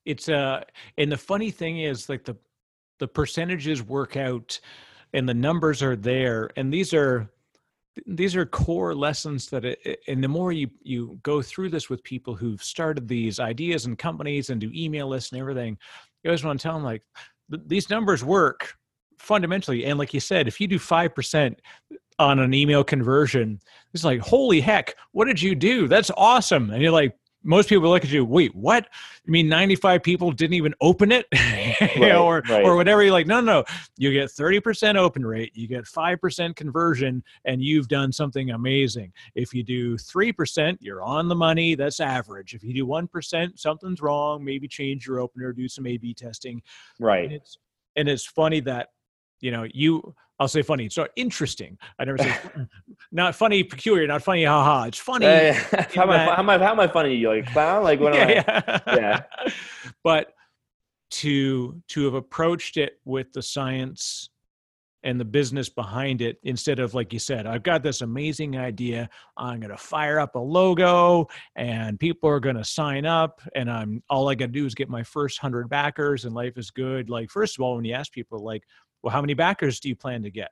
It's 0.05 0.29
uh, 0.29 0.63
and 0.97 1.11
the 1.11 1.17
funny 1.17 1.51
thing 1.51 1.79
is, 1.79 2.09
like 2.09 2.23
the 2.23 2.35
the 2.99 3.07
percentages 3.07 3.83
work 3.83 4.15
out, 4.17 4.59
and 5.13 5.27
the 5.27 5.33
numbers 5.33 5.83
are 5.83 5.95
there, 5.95 6.49
and 6.55 6.73
these 6.73 6.93
are 6.93 7.29
these 8.05 8.35
are 8.35 8.45
core 8.45 8.95
lessons 8.95 9.49
that 9.49 9.65
it, 9.65 9.99
and 10.07 10.23
the 10.23 10.27
more 10.27 10.51
you 10.51 10.69
you 10.81 11.19
go 11.23 11.41
through 11.41 11.69
this 11.69 11.89
with 11.89 12.03
people 12.03 12.35
who've 12.35 12.63
started 12.63 13.07
these 13.07 13.39
ideas 13.39 13.85
and 13.85 13.97
companies 13.97 14.49
and 14.49 14.61
do 14.61 14.71
email 14.73 15.07
lists 15.07 15.31
and 15.31 15.41
everything 15.41 15.77
you 16.23 16.29
always 16.29 16.43
want 16.43 16.59
to 16.59 16.63
tell 16.63 16.75
them 16.75 16.83
like 16.83 17.03
these 17.49 17.89
numbers 17.89 18.23
work 18.23 18.75
fundamentally 19.19 19.85
and 19.85 19.99
like 19.99 20.13
you 20.13 20.19
said 20.19 20.47
if 20.47 20.61
you 20.61 20.67
do 20.67 20.79
5% 20.79 21.55
on 22.21 22.39
an 22.39 22.53
email 22.53 22.83
conversion. 22.83 23.59
It's 23.93 24.03
like, 24.03 24.21
holy 24.21 24.61
heck, 24.61 24.95
what 25.11 25.25
did 25.25 25.41
you 25.41 25.55
do? 25.55 25.87
That's 25.87 26.11
awesome. 26.15 26.69
And 26.69 26.81
you're 26.81 26.91
like, 26.91 27.17
most 27.43 27.69
people 27.69 27.89
look 27.89 28.03
at 28.03 28.11
you, 28.11 28.23
wait, 28.23 28.55
what? 28.55 28.85
I 28.85 29.31
mean 29.31 29.49
95 29.49 30.03
people 30.03 30.31
didn't 30.31 30.53
even 30.53 30.75
open 30.79 31.11
it? 31.11 31.25
right, 31.99 32.15
or 32.15 32.43
right. 32.47 32.63
or 32.63 32.75
whatever. 32.75 33.01
You're 33.01 33.11
like, 33.11 33.25
no, 33.25 33.41
no, 33.41 33.61
no. 33.61 33.63
you 33.97 34.13
get 34.13 34.29
30% 34.29 34.95
open 34.95 35.25
rate, 35.25 35.51
you 35.55 35.67
get 35.67 35.85
5% 35.85 36.55
conversion, 36.55 37.23
and 37.45 37.61
you've 37.61 37.87
done 37.87 38.11
something 38.11 38.51
amazing. 38.51 39.11
If 39.33 39.53
you 39.53 39.63
do 39.63 39.95
3%, 39.97 40.77
you're 40.79 41.01
on 41.01 41.27
the 41.27 41.35
money. 41.35 41.73
That's 41.75 41.99
average. 41.99 42.53
If 42.53 42.63
you 42.63 42.73
do 42.73 42.85
1%, 42.85 43.59
something's 43.59 44.01
wrong. 44.01 44.43
Maybe 44.43 44.67
change 44.67 45.07
your 45.07 45.19
opener, 45.19 45.51
do 45.51 45.67
some 45.67 45.87
A 45.87 45.97
B 45.97 46.13
testing. 46.13 46.61
Right. 46.99 47.25
And 47.25 47.33
it's, 47.33 47.57
and 47.95 48.07
it's 48.07 48.25
funny 48.25 48.59
that, 48.61 48.89
you 49.41 49.51
know, 49.51 49.67
you 49.73 50.15
I'll 50.39 50.47
say 50.47 50.63
funny. 50.63 50.89
So 50.89 51.07
interesting. 51.15 51.77
I 51.99 52.05
never 52.05 52.17
say 52.17 52.35
not 53.11 53.35
funny, 53.35 53.63
peculiar, 53.63 54.07
not 54.07 54.23
funny, 54.23 54.43
haha. 54.43 54.85
It's 54.85 54.97
funny. 54.97 55.27
Uh, 55.27 55.53
how, 55.93 56.03
am 56.03 56.09
I, 56.09 56.17
how, 56.17 56.39
am 56.39 56.49
I, 56.49 56.57
how 56.57 56.71
am 56.71 56.79
I 56.79 56.87
funny? 56.87 57.13
You 57.13 57.29
like 57.29 57.51
clown? 57.51 57.83
Like 57.83 57.99
what? 57.99 58.13
yeah, 58.15 58.43
I, 58.47 58.81
yeah. 58.87 58.95
yeah. 58.95 59.21
but 60.03 60.33
to 61.11 61.79
to 61.89 62.05
have 62.05 62.15
approached 62.15 62.77
it 62.77 62.99
with 63.05 63.31
the 63.33 63.41
science 63.41 64.29
and 65.03 65.19
the 65.19 65.25
business 65.25 65.67
behind 65.67 66.21
it 66.21 66.39
instead 66.43 66.79
of 66.79 66.93
like 66.93 67.11
you 67.11 67.19
said 67.19 67.45
i've 67.45 67.63
got 67.63 67.83
this 67.83 68.01
amazing 68.01 68.55
idea 68.55 69.09
i'm 69.35 69.59
going 69.59 69.71
to 69.71 69.77
fire 69.77 70.19
up 70.19 70.35
a 70.35 70.39
logo 70.39 71.27
and 71.55 71.99
people 71.99 72.29
are 72.29 72.39
going 72.39 72.55
to 72.55 72.63
sign 72.63 73.05
up 73.05 73.41
and 73.55 73.69
i'm 73.69 74.01
all 74.09 74.29
i 74.29 74.35
got 74.35 74.45
to 74.45 74.51
do 74.51 74.65
is 74.65 74.75
get 74.75 74.89
my 74.89 75.03
first 75.03 75.41
100 75.41 75.67
backers 75.69 76.23
and 76.25 76.33
life 76.33 76.57
is 76.57 76.71
good 76.71 77.09
like 77.09 77.29
first 77.29 77.57
of 77.57 77.61
all 77.61 77.75
when 77.75 77.83
you 77.83 77.93
ask 77.93 78.11
people 78.13 78.39
like 78.39 78.63
well, 79.03 79.11
how 79.11 79.21
many 79.21 79.33
backers 79.33 79.79
do 79.79 79.89
you 79.89 79.95
plan 79.95 80.23
to 80.23 80.31
get? 80.31 80.51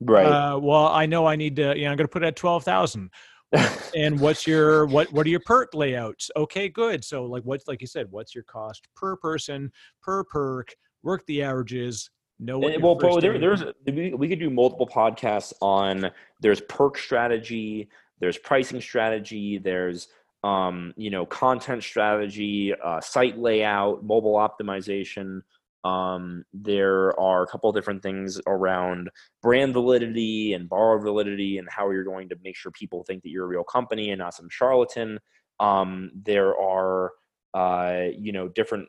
Right. 0.00 0.26
Uh, 0.26 0.58
well, 0.58 0.88
I 0.88 1.06
know 1.06 1.26
I 1.26 1.36
need 1.36 1.56
to. 1.56 1.76
You 1.76 1.84
know, 1.84 1.90
I'm 1.90 1.96
going 1.96 2.06
to 2.06 2.12
put 2.12 2.22
it 2.22 2.26
at 2.26 2.36
twelve 2.36 2.64
thousand. 2.64 3.10
and 3.96 4.18
what's 4.20 4.46
your 4.46 4.86
what? 4.86 5.10
What 5.12 5.26
are 5.26 5.30
your 5.30 5.40
perk 5.40 5.74
layouts? 5.74 6.30
Okay, 6.36 6.68
good. 6.68 7.04
So, 7.04 7.24
like, 7.24 7.42
what's 7.44 7.66
like 7.68 7.80
you 7.80 7.86
said, 7.86 8.08
what's 8.10 8.34
your 8.34 8.44
cost 8.44 8.88
per 8.94 9.16
person 9.16 9.70
per 10.02 10.24
perk? 10.24 10.74
Work 11.02 11.24
the 11.26 11.42
averages. 11.42 12.10
Know 12.38 12.58
what. 12.58 12.80
well, 12.82 12.96
but 12.96 13.20
there, 13.20 13.38
there's 13.38 13.62
we, 13.86 14.12
we 14.12 14.28
could 14.28 14.40
do 14.40 14.50
multiple 14.50 14.86
podcasts 14.86 15.52
on. 15.62 16.10
There's 16.40 16.60
perk 16.62 16.98
strategy. 16.98 17.88
There's 18.18 18.36
pricing 18.36 18.80
strategy. 18.80 19.58
There's 19.58 20.08
um, 20.46 20.94
you 20.96 21.10
know, 21.10 21.26
content 21.26 21.82
strategy, 21.82 22.72
uh, 22.72 23.00
site 23.00 23.38
layout, 23.38 24.04
mobile 24.04 24.34
optimization. 24.34 25.40
Um, 25.86 26.44
there 26.52 27.18
are 27.20 27.44
a 27.44 27.46
couple 27.46 27.70
different 27.70 28.02
things 28.02 28.40
around 28.48 29.08
brand 29.40 29.72
validity 29.72 30.54
and 30.54 30.68
borrower 30.68 30.98
validity 30.98 31.58
and 31.58 31.68
how 31.70 31.90
you're 31.90 32.02
going 32.02 32.28
to 32.30 32.36
make 32.42 32.56
sure 32.56 32.72
people 32.72 33.04
think 33.04 33.22
that 33.22 33.28
you're 33.28 33.44
a 33.44 33.48
real 33.48 33.62
company 33.62 34.10
and 34.10 34.18
not 34.18 34.34
some 34.34 34.48
charlatan. 34.50 35.20
Um, 35.60 36.10
there 36.14 36.58
are 36.58 37.12
uh, 37.54 38.06
you 38.18 38.32
know 38.32 38.48
different 38.48 38.88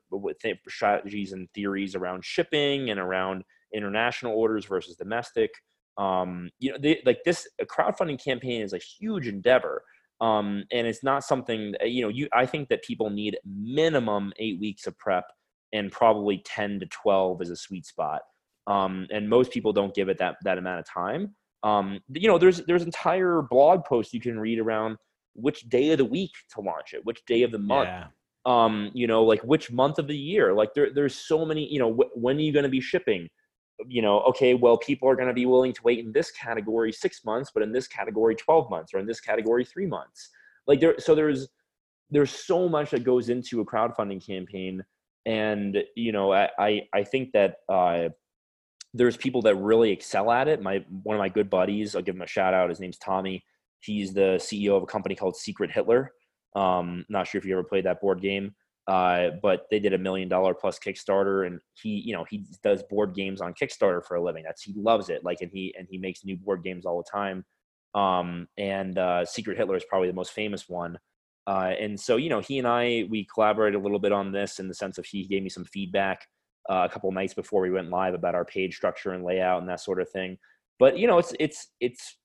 strategies 0.67 1.33
and 1.33 1.47
theories 1.53 1.93
around 1.95 2.25
shipping 2.25 2.89
and 2.89 2.99
around 2.99 3.43
international 3.75 4.33
orders 4.33 4.65
versus 4.65 4.95
domestic. 4.95 5.51
Um, 5.99 6.49
you 6.57 6.71
know, 6.71 6.77
they, 6.81 7.01
like 7.05 7.19
this 7.25 7.47
a 7.61 7.65
crowdfunding 7.65 8.23
campaign 8.23 8.61
is 8.61 8.73
a 8.73 8.79
huge 8.79 9.27
endeavor. 9.27 9.83
Um, 10.19 10.63
and 10.71 10.87
it's 10.87 11.03
not 11.03 11.23
something 11.23 11.75
you 11.83 12.01
know. 12.01 12.09
You, 12.09 12.27
I 12.33 12.47
think 12.47 12.69
that 12.69 12.83
people 12.83 13.11
need 13.11 13.37
minimum 13.45 14.33
eight 14.39 14.59
weeks 14.59 14.87
of 14.87 14.97
prep, 14.97 15.25
and 15.73 15.91
probably 15.91 16.41
ten 16.45 16.79
to 16.79 16.85
twelve 16.87 17.41
is 17.41 17.49
a 17.49 17.55
sweet 17.55 17.85
spot. 17.85 18.21
Um, 18.67 19.07
and 19.11 19.29
most 19.29 19.51
people 19.51 19.71
don't 19.71 19.95
give 19.95 20.09
it 20.09 20.17
that 20.17 20.35
that 20.43 20.57
amount 20.57 20.79
of 20.79 20.85
time. 20.85 21.35
Um, 21.63 21.99
you 22.09 22.27
know, 22.27 22.37
there's 22.37 22.63
there's 22.65 22.83
entire 22.83 23.41
blog 23.41 23.83
posts 23.85 24.13
you 24.13 24.21
can 24.21 24.39
read 24.39 24.59
around 24.59 24.97
which 25.33 25.61
day 25.69 25.91
of 25.91 25.97
the 25.97 26.05
week 26.05 26.31
to 26.53 26.61
launch 26.61 26.93
it, 26.93 27.05
which 27.05 27.23
day 27.25 27.43
of 27.43 27.51
the 27.51 27.59
month. 27.59 27.87
Yeah. 27.87 28.07
Um, 28.45 28.91
you 28.93 29.07
know, 29.07 29.23
like 29.23 29.41
which 29.41 29.71
month 29.71 29.99
of 29.99 30.07
the 30.07 30.17
year. 30.17 30.53
Like 30.53 30.73
there, 30.73 30.93
there's 30.93 31.15
so 31.15 31.45
many. 31.45 31.71
You 31.71 31.79
know, 31.79 31.93
wh- 31.93 32.17
when 32.17 32.37
are 32.37 32.41
you 32.41 32.53
going 32.53 32.63
to 32.63 32.69
be 32.69 32.81
shipping? 32.81 33.27
You 33.87 34.01
know, 34.01 34.21
okay, 34.21 34.53
well, 34.53 34.77
people 34.77 35.07
are 35.07 35.15
going 35.15 35.27
to 35.27 35.33
be 35.33 35.45
willing 35.45 35.73
to 35.73 35.81
wait 35.83 35.99
in 35.99 36.11
this 36.11 36.31
category 36.31 36.91
six 36.91 37.23
months, 37.23 37.51
but 37.53 37.61
in 37.61 37.71
this 37.71 37.87
category 37.87 38.35
twelve 38.35 38.69
months, 38.69 38.93
or 38.93 38.99
in 38.99 39.05
this 39.05 39.19
category 39.19 39.63
three 39.65 39.85
months. 39.85 40.29
Like 40.65 40.79
there, 40.79 40.95
so 40.97 41.13
there's 41.13 41.47
there's 42.09 42.31
so 42.31 42.67
much 42.69 42.91
that 42.91 43.03
goes 43.03 43.29
into 43.29 43.61
a 43.61 43.65
crowdfunding 43.65 44.25
campaign, 44.25 44.83
and 45.27 45.83
you 45.95 46.11
know, 46.11 46.33
I 46.33 46.87
I, 46.93 47.03
think 47.03 47.33
that. 47.33 47.57
Uh, 47.69 48.09
there's 48.93 49.17
people 49.17 49.41
that 49.43 49.55
really 49.57 49.91
excel 49.91 50.31
at 50.31 50.47
it. 50.47 50.61
My 50.61 50.83
one 51.03 51.15
of 51.15 51.19
my 51.19 51.29
good 51.29 51.49
buddies, 51.49 51.95
I'll 51.95 52.01
give 52.01 52.15
him 52.15 52.21
a 52.21 52.27
shout 52.27 52.53
out. 52.53 52.69
His 52.69 52.79
name's 52.79 52.97
Tommy. 52.97 53.43
He's 53.81 54.13
the 54.13 54.37
CEO 54.39 54.75
of 54.75 54.83
a 54.83 54.87
company 54.87 55.13
called 55.13 55.35
Secret 55.35 55.71
Hitler. 55.71 56.13
Um, 56.55 57.05
not 57.09 57.27
sure 57.27 57.37
if 57.37 57.45
you 57.45 57.53
ever 57.53 57.63
played 57.63 57.85
that 57.85 58.01
board 58.01 58.21
game, 58.21 58.55
uh, 58.87 59.29
but 59.41 59.67
they 59.69 59.79
did 59.79 59.93
a 59.93 59.97
million 59.97 60.29
dollar 60.29 60.53
plus 60.53 60.79
Kickstarter, 60.79 61.45
and 61.45 61.59
he, 61.73 62.01
you 62.05 62.13
know, 62.13 62.25
he 62.29 62.45
does 62.63 62.81
board 62.89 63.13
games 63.13 63.41
on 63.41 63.53
Kickstarter 63.53 64.03
for 64.03 64.15
a 64.15 64.23
living. 64.23 64.43
That's 64.43 64.63
he 64.63 64.73
loves 64.75 65.09
it. 65.09 65.23
Like, 65.23 65.41
and 65.41 65.51
he 65.53 65.75
and 65.77 65.87
he 65.89 65.97
makes 65.97 66.25
new 66.25 66.37
board 66.37 66.63
games 66.63 66.85
all 66.85 66.97
the 66.97 67.09
time. 67.09 67.45
Um, 67.93 68.47
and 68.57 68.97
uh, 68.97 69.25
Secret 69.25 69.57
Hitler 69.57 69.75
is 69.75 69.85
probably 69.87 70.07
the 70.07 70.13
most 70.13 70.31
famous 70.31 70.67
one. 70.67 70.97
Uh, 71.47 71.73
and 71.79 71.97
so, 71.97 72.17
you 72.17 72.29
know, 72.29 72.41
he 72.41 72.59
and 72.59 72.67
I 72.67 73.05
we 73.09 73.25
collaborated 73.33 73.79
a 73.79 73.83
little 73.83 73.99
bit 73.99 74.11
on 74.11 74.31
this 74.31 74.59
in 74.59 74.67
the 74.67 74.73
sense 74.73 74.97
of 74.97 75.05
he 75.05 75.25
gave 75.25 75.41
me 75.41 75.49
some 75.49 75.63
feedback 75.63 76.27
uh, 76.69 76.85
a 76.87 76.89
couple 76.89 77.09
nights 77.11 77.33
before 77.33 77.61
we 77.61 77.71
went 77.71 77.89
live 77.89 78.13
about 78.13 78.35
our 78.35 78.43
page 78.43 78.75
structure 78.75 79.13
and 79.13 79.23
layout 79.23 79.61
and 79.61 79.69
that 79.69 79.79
sort 79.79 80.01
of 80.01 80.09
thing. 80.09 80.37
But 80.77 80.97
you 80.97 81.07
know, 81.07 81.17
it's 81.17 81.33
it's 81.39 81.69
it's 81.79 82.17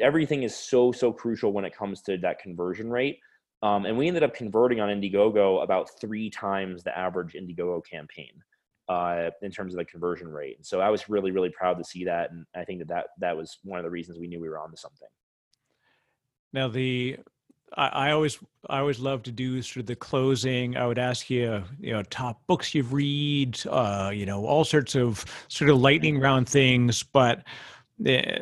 everything 0.00 0.44
is 0.44 0.54
so 0.54 0.92
so 0.92 1.12
crucial 1.12 1.52
when 1.52 1.64
it 1.64 1.76
comes 1.76 2.02
to 2.02 2.16
that 2.18 2.38
conversion 2.38 2.88
rate. 2.88 3.18
Um, 3.64 3.86
and 3.86 3.98
we 3.98 4.06
ended 4.06 4.22
up 4.22 4.34
converting 4.34 4.80
on 4.80 4.88
Indiegogo 4.88 5.64
about 5.64 5.90
three 6.00 6.30
times 6.30 6.84
the 6.84 6.96
average 6.96 7.32
Indiegogo 7.32 7.84
campaign 7.84 8.30
uh, 8.88 9.30
in 9.42 9.50
terms 9.50 9.74
of 9.74 9.78
the 9.78 9.84
conversion 9.84 10.28
rate. 10.28 10.56
And 10.56 10.64
so 10.64 10.80
I 10.80 10.90
was 10.90 11.08
really 11.08 11.32
really 11.32 11.50
proud 11.50 11.78
to 11.78 11.84
see 11.84 12.04
that, 12.04 12.30
and 12.30 12.46
I 12.54 12.64
think 12.64 12.78
that 12.78 12.88
that 12.88 13.06
that 13.18 13.36
was 13.36 13.58
one 13.64 13.80
of 13.80 13.84
the 13.84 13.90
reasons 13.90 14.18
we 14.18 14.28
knew 14.28 14.40
we 14.40 14.48
were 14.48 14.60
onto 14.60 14.76
something. 14.76 15.08
Now 16.52 16.68
the 16.68 17.18
I, 17.76 17.86
I 17.88 18.10
always 18.12 18.38
I 18.68 18.78
always 18.78 18.98
love 18.98 19.22
to 19.24 19.32
do 19.32 19.60
sort 19.62 19.82
of 19.82 19.86
the 19.86 19.96
closing. 19.96 20.76
I 20.76 20.86
would 20.86 20.98
ask 20.98 21.30
you, 21.30 21.62
you 21.80 21.92
know, 21.92 22.02
top 22.04 22.40
books 22.46 22.74
you've 22.74 22.92
read, 22.92 23.60
uh, 23.70 24.10
you 24.14 24.26
know, 24.26 24.46
all 24.46 24.64
sorts 24.64 24.94
of 24.94 25.24
sort 25.48 25.70
of 25.70 25.78
lightning 25.78 26.20
round 26.20 26.48
things. 26.48 27.02
But 27.02 27.44
uh, 28.06 28.40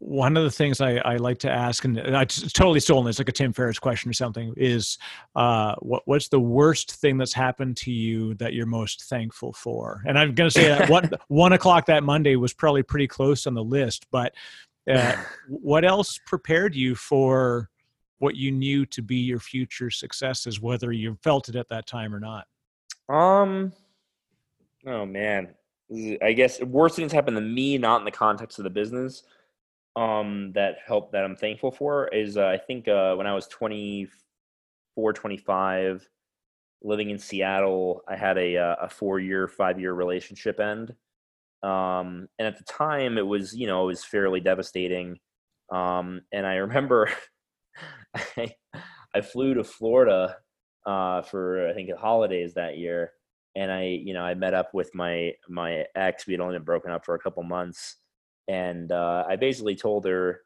one 0.00 0.36
of 0.36 0.44
the 0.44 0.50
things 0.50 0.80
I, 0.80 0.96
I 0.98 1.16
like 1.16 1.38
to 1.40 1.50
ask, 1.50 1.84
and 1.84 1.98
it's 1.98 2.52
totally 2.52 2.80
stolen, 2.80 3.08
it's 3.08 3.18
like 3.18 3.28
a 3.28 3.32
Tim 3.32 3.52
Ferriss 3.52 3.78
question 3.78 4.08
or 4.08 4.14
something, 4.14 4.54
is 4.56 4.98
uh, 5.34 5.74
what 5.80 6.02
what's 6.06 6.28
the 6.28 6.40
worst 6.40 6.92
thing 6.92 7.18
that's 7.18 7.32
happened 7.32 7.76
to 7.78 7.90
you 7.90 8.34
that 8.34 8.54
you're 8.54 8.66
most 8.66 9.04
thankful 9.04 9.52
for? 9.52 10.02
And 10.06 10.18
I'm 10.18 10.34
going 10.34 10.50
to 10.50 10.54
say 10.54 10.68
that 10.68 10.88
one 10.88 11.10
one 11.28 11.52
o'clock 11.52 11.86
that 11.86 12.04
Monday 12.04 12.36
was 12.36 12.52
probably 12.52 12.82
pretty 12.82 13.08
close 13.08 13.46
on 13.46 13.54
the 13.54 13.64
list, 13.64 14.06
but 14.10 14.34
uh, 14.90 15.16
what 15.48 15.84
else 15.84 16.18
prepared 16.26 16.74
you 16.74 16.94
for? 16.94 17.70
What 18.18 18.36
you 18.36 18.50
knew 18.50 18.84
to 18.86 19.02
be 19.02 19.16
your 19.16 19.38
future 19.38 19.90
successes, 19.90 20.60
whether 20.60 20.92
you 20.92 21.16
felt 21.22 21.48
it 21.48 21.56
at 21.56 21.68
that 21.68 21.86
time 21.86 22.14
or 22.14 22.20
not? 22.20 22.46
Um, 23.08 23.72
oh 24.86 25.06
man, 25.06 25.54
I 26.22 26.32
guess 26.32 26.60
worst 26.60 26.96
things 26.96 27.12
happen 27.12 27.34
to 27.34 27.40
me, 27.40 27.78
not 27.78 28.00
in 28.00 28.04
the 28.04 28.10
context 28.10 28.58
of 28.58 28.64
the 28.64 28.70
business. 28.70 29.22
Um, 29.96 30.52
that 30.54 30.76
help 30.86 31.10
that 31.12 31.24
I'm 31.24 31.34
thankful 31.34 31.72
for 31.72 32.08
is 32.08 32.36
uh, 32.36 32.46
I 32.46 32.58
think 32.58 32.86
uh, 32.86 33.14
when 33.16 33.26
I 33.26 33.34
was 33.34 33.48
24, 33.48 35.12
25, 35.12 36.08
living 36.82 37.10
in 37.10 37.18
Seattle, 37.18 38.02
I 38.06 38.16
had 38.16 38.38
a 38.38 38.56
uh, 38.56 38.76
a 38.82 38.88
four 38.88 39.18
year, 39.18 39.48
five 39.48 39.80
year 39.80 39.94
relationship 39.94 40.60
end. 40.60 40.94
Um, 41.62 42.28
and 42.38 42.46
at 42.46 42.56
the 42.56 42.64
time, 42.64 43.18
it 43.18 43.26
was 43.26 43.56
you 43.56 43.66
know 43.66 43.84
it 43.84 43.86
was 43.86 44.04
fairly 44.04 44.40
devastating. 44.40 45.18
Um, 45.72 46.22
and 46.32 46.46
I 46.46 46.56
remember 46.56 47.10
I, 48.36 48.54
I 49.14 49.20
flew 49.20 49.54
to 49.54 49.64
Florida 49.64 50.36
uh, 50.86 51.22
for 51.22 51.68
I 51.68 51.74
think 51.74 51.90
holidays 51.94 52.54
that 52.54 52.78
year, 52.78 53.12
and 53.56 53.70
I 53.70 53.84
you 53.84 54.14
know 54.14 54.22
I 54.22 54.34
met 54.34 54.54
up 54.54 54.74
with 54.74 54.94
my 54.94 55.32
my 55.48 55.84
ex. 55.94 56.26
We 56.26 56.34
had 56.34 56.40
only 56.40 56.56
been 56.56 56.64
broken 56.64 56.90
up 56.90 57.04
for 57.04 57.14
a 57.14 57.18
couple 57.18 57.42
months, 57.42 57.96
and 58.48 58.90
uh, 58.92 59.24
I 59.28 59.36
basically 59.36 59.76
told 59.76 60.04
her 60.06 60.40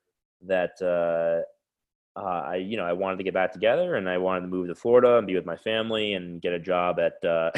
that 0.47 0.73
uh, 0.83 2.19
uh, 2.19 2.43
I 2.49 2.57
you 2.57 2.77
know 2.77 2.85
I 2.85 2.93
wanted 2.93 3.19
to 3.19 3.25
get 3.25 3.35
back 3.35 3.53
together 3.53 3.97
and 3.97 4.09
I 4.09 4.19
wanted 4.19 4.43
to 4.43 4.49
move 4.49 4.69
to 4.69 4.75
Florida 4.75 5.19
and 5.19 5.27
be 5.27 5.35
with 5.35 5.47
my 5.47 5.57
family 5.57 6.15
and 6.15 6.41
get 6.41 6.53
a 6.53 6.59
job 6.59 6.99
at. 6.99 7.25
Uh, 7.25 7.51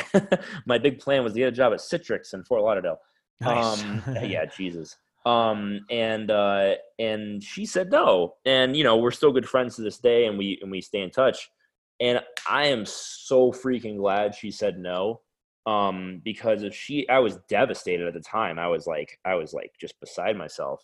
my 0.66 0.78
big 0.78 0.98
plan 0.98 1.24
was 1.24 1.32
to 1.32 1.38
get 1.38 1.48
a 1.48 1.52
job 1.52 1.72
at 1.72 1.80
Citrix 1.80 2.34
in 2.34 2.44
Fort 2.44 2.62
Lauderdale. 2.62 2.98
Nice. 3.40 3.82
Um, 3.82 4.02
yeah, 4.22 4.44
Jesus 4.46 4.96
um 5.26 5.80
and 5.90 6.30
uh 6.30 6.74
and 6.98 7.42
she 7.42 7.64
said 7.64 7.90
no. 7.90 8.34
And 8.44 8.76
you 8.76 8.84
know 8.84 8.96
we're 8.96 9.10
still 9.10 9.32
good 9.32 9.48
friends 9.48 9.76
to 9.76 9.82
this 9.82 9.98
day 9.98 10.26
and 10.26 10.36
we 10.36 10.58
and 10.62 10.70
we 10.70 10.80
stay 10.80 11.00
in 11.00 11.10
touch. 11.10 11.50
And 12.00 12.20
i 12.48 12.66
am 12.66 12.84
so 12.84 13.52
freaking 13.52 13.98
glad 13.98 14.34
she 14.34 14.50
said 14.50 14.78
no 14.78 15.20
um 15.66 16.20
because 16.24 16.62
if 16.62 16.74
she 16.74 17.08
i 17.08 17.18
was 17.18 17.38
devastated 17.48 18.06
at 18.06 18.14
the 18.14 18.20
time. 18.20 18.58
I 18.58 18.68
was 18.68 18.86
like 18.86 19.18
i 19.24 19.34
was 19.34 19.52
like 19.52 19.72
just 19.80 19.98
beside 20.00 20.36
myself. 20.36 20.82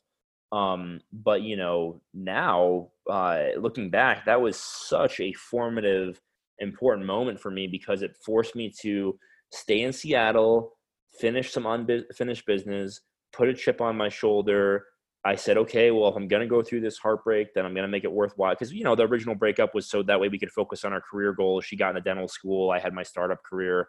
Um 0.52 1.00
but 1.12 1.42
you 1.42 1.56
know 1.56 2.00
now 2.14 2.88
uh 3.08 3.48
looking 3.58 3.90
back 3.90 4.24
that 4.24 4.40
was 4.40 4.56
such 4.56 5.20
a 5.20 5.32
formative 5.34 6.20
important 6.60 7.06
moment 7.06 7.40
for 7.40 7.50
me 7.50 7.66
because 7.66 8.02
it 8.02 8.16
forced 8.24 8.54
me 8.54 8.72
to 8.82 9.18
stay 9.52 9.82
in 9.82 9.92
seattle 9.92 10.76
finish 11.18 11.52
some 11.52 11.66
unfinished 11.66 12.46
business 12.46 13.00
put 13.32 13.48
a 13.48 13.54
chip 13.54 13.80
on 13.80 13.96
my 13.96 14.08
shoulder. 14.08 14.86
I 15.24 15.34
said, 15.34 15.58
okay, 15.58 15.90
well, 15.90 16.08
if 16.08 16.16
I'm 16.16 16.28
going 16.28 16.40
to 16.40 16.48
go 16.48 16.62
through 16.62 16.80
this 16.80 16.96
heartbreak, 16.96 17.52
then 17.54 17.66
I'm 17.66 17.74
going 17.74 17.84
to 17.84 17.90
make 17.90 18.04
it 18.04 18.12
worthwhile. 18.12 18.54
Because, 18.54 18.72
you 18.72 18.84
know, 18.84 18.94
the 18.94 19.06
original 19.06 19.34
breakup 19.34 19.74
was 19.74 19.88
so 19.88 20.02
that 20.02 20.18
way 20.18 20.28
we 20.28 20.38
could 20.38 20.50
focus 20.50 20.84
on 20.84 20.92
our 20.92 21.00
career 21.00 21.34
goals. 21.34 21.64
She 21.64 21.76
got 21.76 21.90
into 21.90 22.00
dental 22.00 22.28
school. 22.28 22.70
I 22.70 22.78
had 22.78 22.94
my 22.94 23.02
startup 23.02 23.42
career. 23.42 23.88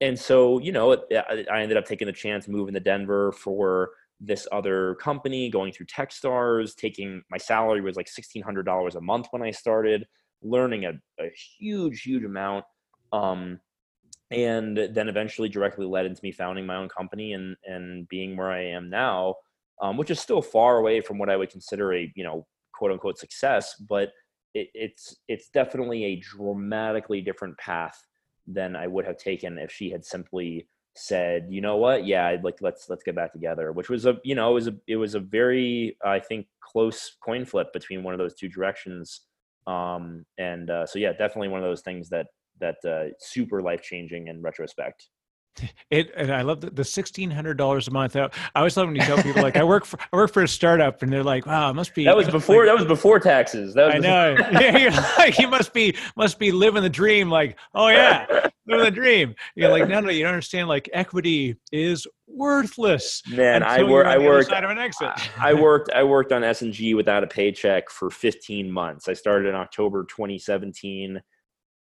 And 0.00 0.18
so, 0.18 0.58
you 0.60 0.72
know, 0.72 0.92
I 0.92 1.60
ended 1.62 1.76
up 1.76 1.84
taking 1.84 2.06
the 2.06 2.12
chance, 2.12 2.48
moving 2.48 2.74
to 2.74 2.80
Denver 2.80 3.32
for 3.32 3.90
this 4.20 4.46
other 4.52 4.94
company, 4.96 5.50
going 5.50 5.72
through 5.72 5.86
Techstars, 5.86 6.76
taking 6.76 7.22
my 7.28 7.38
salary 7.38 7.80
was 7.80 7.96
like 7.96 8.06
$1,600 8.06 8.94
a 8.94 9.00
month 9.00 9.26
when 9.30 9.42
I 9.42 9.50
started, 9.50 10.06
learning 10.42 10.84
a, 10.84 10.92
a 11.20 11.30
huge, 11.58 12.02
huge 12.02 12.24
amount. 12.24 12.64
Um, 13.12 13.60
and 14.32 14.76
then 14.76 15.08
eventually 15.08 15.48
directly 15.48 15.86
led 15.86 16.06
into 16.06 16.20
me 16.22 16.32
founding 16.32 16.66
my 16.66 16.76
own 16.76 16.88
company 16.88 17.34
and 17.34 17.56
and 17.64 18.08
being 18.08 18.36
where 18.36 18.50
I 18.50 18.64
am 18.64 18.90
now, 18.90 19.36
um, 19.80 19.96
which 19.96 20.10
is 20.10 20.18
still 20.18 20.42
far 20.42 20.78
away 20.78 21.00
from 21.00 21.18
what 21.18 21.30
I 21.30 21.36
would 21.36 21.50
consider 21.50 21.92
a 21.92 22.12
you 22.16 22.24
know 22.24 22.46
quote 22.72 22.90
unquote 22.90 23.18
success, 23.18 23.76
but 23.88 24.10
it, 24.54 24.68
it's 24.74 25.16
it's 25.28 25.50
definitely 25.50 26.04
a 26.04 26.16
dramatically 26.16 27.20
different 27.20 27.56
path 27.58 28.04
than 28.46 28.74
I 28.74 28.86
would 28.86 29.04
have 29.04 29.18
taken 29.18 29.58
if 29.58 29.70
she 29.70 29.90
had 29.90 30.04
simply 30.04 30.66
said, 30.94 31.46
you 31.48 31.60
know 31.60 31.76
what, 31.76 32.06
yeah, 32.06 32.36
like 32.42 32.60
let's 32.60 32.88
let's 32.88 33.02
get 33.02 33.14
back 33.14 33.32
together, 33.32 33.72
which 33.72 33.90
was 33.90 34.06
a 34.06 34.16
you 34.24 34.34
know 34.34 34.50
it 34.50 34.54
was 34.54 34.68
a 34.68 34.74
it 34.86 34.96
was 34.96 35.14
a 35.14 35.20
very 35.20 35.96
I 36.04 36.18
think 36.18 36.46
close 36.60 37.16
coin 37.22 37.44
flip 37.44 37.72
between 37.72 38.02
one 38.02 38.14
of 38.14 38.18
those 38.18 38.34
two 38.34 38.48
directions, 38.48 39.20
um, 39.66 40.24
and 40.38 40.70
uh, 40.70 40.86
so 40.86 40.98
yeah, 40.98 41.12
definitely 41.12 41.48
one 41.48 41.60
of 41.60 41.68
those 41.68 41.82
things 41.82 42.08
that 42.10 42.28
that 42.62 42.76
uh, 42.88 43.12
super 43.18 43.60
life 43.60 43.82
changing 43.82 44.28
in 44.28 44.40
retrospect. 44.40 45.08
It 45.90 46.10
and 46.16 46.32
I 46.32 46.42
love 46.42 46.62
the, 46.62 46.70
the 46.70 46.84
sixteen 46.84 47.30
hundred 47.30 47.58
dollars 47.58 47.86
a 47.86 47.90
month. 47.90 48.16
I, 48.16 48.24
I 48.24 48.30
always 48.56 48.76
love 48.76 48.86
when 48.86 48.96
you 48.96 49.02
tell 49.02 49.22
people 49.22 49.42
like 49.42 49.56
I 49.56 49.64
work 49.64 49.84
for 49.84 49.98
I 50.12 50.16
work 50.16 50.32
for 50.32 50.42
a 50.42 50.48
startup 50.48 51.02
and 51.02 51.12
they're 51.12 51.22
like, 51.22 51.44
wow, 51.44 51.70
it 51.70 51.74
must 51.74 51.94
be 51.94 52.04
that 52.04 52.16
was 52.16 52.30
before 52.30 52.64
like, 52.64 52.68
that 52.68 52.78
was 52.78 52.86
before 52.86 53.20
taxes. 53.20 53.74
That 53.74 53.86
was 53.86 53.94
I 53.96 53.98
know. 53.98 54.36
yeah, 54.52 55.12
like, 55.18 55.38
you 55.38 55.48
must 55.48 55.74
be 55.74 55.94
must 56.16 56.38
be 56.38 56.52
living 56.52 56.82
the 56.82 56.88
dream. 56.88 57.28
Like, 57.28 57.58
oh 57.74 57.88
yeah, 57.88 58.24
living 58.66 58.84
the 58.84 58.90
dream. 58.90 59.34
You're 59.54 59.68
like, 59.68 59.88
no, 59.88 60.00
no, 60.00 60.10
you 60.10 60.22
don't 60.22 60.32
understand. 60.32 60.68
Like, 60.68 60.88
equity 60.94 61.56
is 61.70 62.06
worthless. 62.26 63.22
Man, 63.28 63.62
I 63.62 63.82
work. 63.82 64.06
I 64.06 64.16
worked. 64.16 64.50
An 64.52 64.78
exit. 64.78 65.10
I 65.38 65.52
worked. 65.52 65.90
I 65.92 66.02
worked 66.02 66.32
on 66.32 66.42
S 66.42 66.62
and 66.62 66.72
G 66.72 66.94
without 66.94 67.24
a 67.24 67.26
paycheck 67.26 67.90
for 67.90 68.08
15 68.08 68.70
months. 68.70 69.06
I 69.06 69.12
started 69.12 69.48
in 69.48 69.54
October 69.54 70.04
2017 70.04 71.20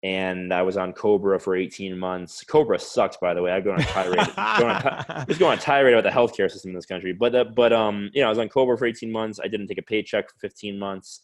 and 0.02 0.52
I 0.52 0.62
was 0.62 0.76
on 0.78 0.92
Cobra 0.92 1.38
for 1.38 1.54
18 1.54 1.98
months. 1.98 2.42
Cobra 2.44 2.78
sucks, 2.78 3.18
by 3.18 3.34
the 3.34 3.42
way. 3.42 3.52
I 3.52 3.60
go 3.66 3.72
on 3.72 3.80
a 3.80 3.84
tirade. 3.84 4.16
going 4.58 4.70
on, 4.70 5.26
just 5.26 5.38
going 5.40 5.52
on 5.52 5.58
a 5.58 5.60
tirade 5.60 5.94
about 5.94 6.04
the 6.04 6.16
healthcare 6.16 6.50
system 6.50 6.70
in 6.70 6.74
this 6.74 6.86
country. 6.86 7.12
But 7.12 7.34
uh, 7.34 7.44
but 7.44 7.72
um, 7.72 8.10
you 8.14 8.22
know, 8.22 8.26
I 8.26 8.30
was 8.30 8.38
on 8.38 8.48
Cobra 8.48 8.78
for 8.78 8.86
18 8.86 9.10
months. 9.12 9.40
I 9.42 9.48
didn't 9.48 9.66
take 9.66 9.78
a 9.78 9.82
paycheck 9.82 10.30
for 10.30 10.38
15 10.40 10.78
months. 10.78 11.22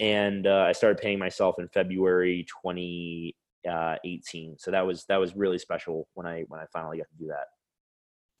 and 0.00 0.46
uh, 0.46 0.64
I 0.68 0.72
started 0.72 1.00
paying 1.00 1.18
myself 1.18 1.56
in 1.58 1.68
February 1.68 2.46
2018. 2.64 4.58
So 4.58 4.70
that 4.70 4.86
was 4.86 5.04
that 5.06 5.16
was 5.18 5.36
really 5.36 5.58
special 5.58 6.08
when 6.14 6.26
I 6.26 6.44
when 6.48 6.60
I 6.60 6.66
finally 6.72 6.98
got 6.98 7.08
to 7.08 7.16
do 7.18 7.28
that. 7.28 7.46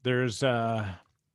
There's 0.02 0.42
uh, 0.42 0.86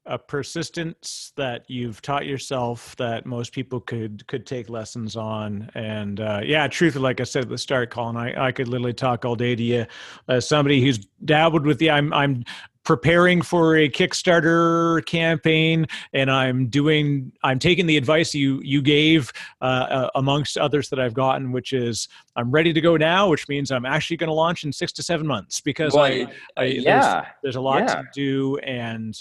a 0.06 0.18
persistence 0.18 1.32
that 1.36 1.64
you've 1.70 2.02
taught 2.02 2.26
yourself 2.26 2.96
that 2.96 3.26
most 3.26 3.54
people 3.54 3.80
could 3.80 4.26
could 4.28 4.48
take 4.48 4.70
lessons 4.70 5.16
on 5.16 5.70
and 5.76 6.20
uh, 6.20 6.42
yeah 6.44 6.68
truthfully 6.68 7.04
like 7.04 7.22
i 7.22 7.24
said 7.24 7.44
at 7.44 7.50
the 7.50 7.58
start 7.58 7.92
colin 7.92 8.18
I, 8.18 8.48
I 8.48 8.52
could 8.52 8.68
literally 8.68 8.94
talk 8.94 9.26
all 9.26 9.36
day 9.36 9.56
to 9.56 9.64
you 9.64 9.86
as 10.28 10.48
somebody 10.48 10.82
who's 10.82 10.98
dabbled 11.26 11.66
with 11.68 11.78
the 11.78 11.92
i'm 11.92 12.12
i'm 12.14 12.44
preparing 12.84 13.44
for 13.44 13.78
a 13.78 13.88
kickstarter 13.88 15.06
campaign 15.06 15.86
and 16.14 16.32
i'm 16.32 16.66
doing 16.66 17.32
i'm 17.44 17.60
taking 17.60 17.86
the 17.86 17.96
advice 17.96 18.34
you 18.34 18.60
you 18.64 18.82
gave 18.82 19.32
uh, 19.62 19.66
uh, 19.66 20.10
amongst 20.16 20.58
others 20.58 20.90
that 20.90 21.00
i've 21.00 21.14
gotten 21.14 21.52
which 21.52 21.74
is 21.74 22.08
i'm 22.36 22.50
ready 22.50 22.74
to 22.74 22.82
go 22.82 22.98
now 22.98 23.30
which 23.30 23.48
means 23.48 23.70
i'm 23.70 23.86
actually 23.86 24.18
going 24.18 24.30
to 24.30 24.34
launch 24.34 24.64
in 24.64 24.74
six 24.74 24.92
to 24.92 25.04
seven 25.04 25.28
months 25.28 25.62
because 25.62 25.94
Well, 25.94 26.06
I, 26.06 26.26
I 26.58 26.64
yeah, 26.64 27.12
there's, 27.12 27.26
there's 27.44 27.56
a 27.56 27.62
lot 27.62 27.84
yeah. 27.84 27.96
to 27.96 28.04
do 28.16 28.58
and 28.58 29.16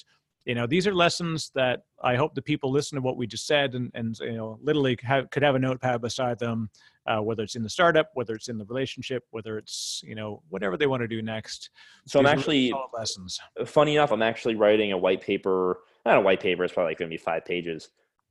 you 0.44 0.54
know 0.54 0.66
these 0.66 0.86
are 0.86 0.94
lessons 0.94 1.50
that 1.54 1.82
i 2.02 2.16
hope 2.16 2.34
the 2.34 2.42
people 2.42 2.70
listen 2.70 2.96
to 2.96 3.02
what 3.02 3.16
we 3.16 3.26
just 3.26 3.46
said 3.46 3.74
and 3.74 3.90
and 3.94 4.18
you 4.20 4.32
know 4.32 4.58
literally 4.62 4.96
have, 5.02 5.30
could 5.30 5.42
have 5.42 5.54
a 5.54 5.58
notepad 5.58 6.00
beside 6.00 6.38
them 6.38 6.70
uh, 7.06 7.20
whether 7.20 7.42
it's 7.42 7.56
in 7.56 7.62
the 7.62 7.68
startup 7.68 8.10
whether 8.14 8.34
it's 8.34 8.48
in 8.48 8.56
the 8.56 8.64
relationship 8.66 9.24
whether 9.30 9.58
it's 9.58 10.02
you 10.04 10.14
know 10.14 10.42
whatever 10.48 10.76
they 10.76 10.86
want 10.86 11.02
to 11.02 11.08
do 11.08 11.20
next 11.22 11.70
So 12.06 12.18
I'm 12.18 12.24
These 12.24 12.46
really 12.46 12.72
actually 12.72 12.82
lessons 12.94 13.40
funny 13.66 13.96
enough, 13.96 14.12
I'm 14.12 14.22
actually 14.22 14.54
writing 14.54 14.92
a 14.92 14.98
white 14.98 15.20
paper. 15.20 15.80
Not 16.04 16.18
a 16.18 16.20
white 16.20 16.40
paper. 16.40 16.64
It's 16.64 16.72
probably 16.72 16.94
going 16.94 17.10
to 17.10 17.14
be 17.14 17.22
five 17.22 17.44
pages 17.44 17.88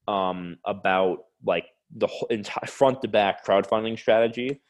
um, 0.08 0.58
about 0.66 1.26
like 1.46 1.66
the 1.96 2.08
whole 2.08 2.28
entire 2.30 2.68
front 2.68 3.02
to 3.02 3.08
back 3.08 3.46
crowdfunding 3.46 3.98
strategy 3.98 4.62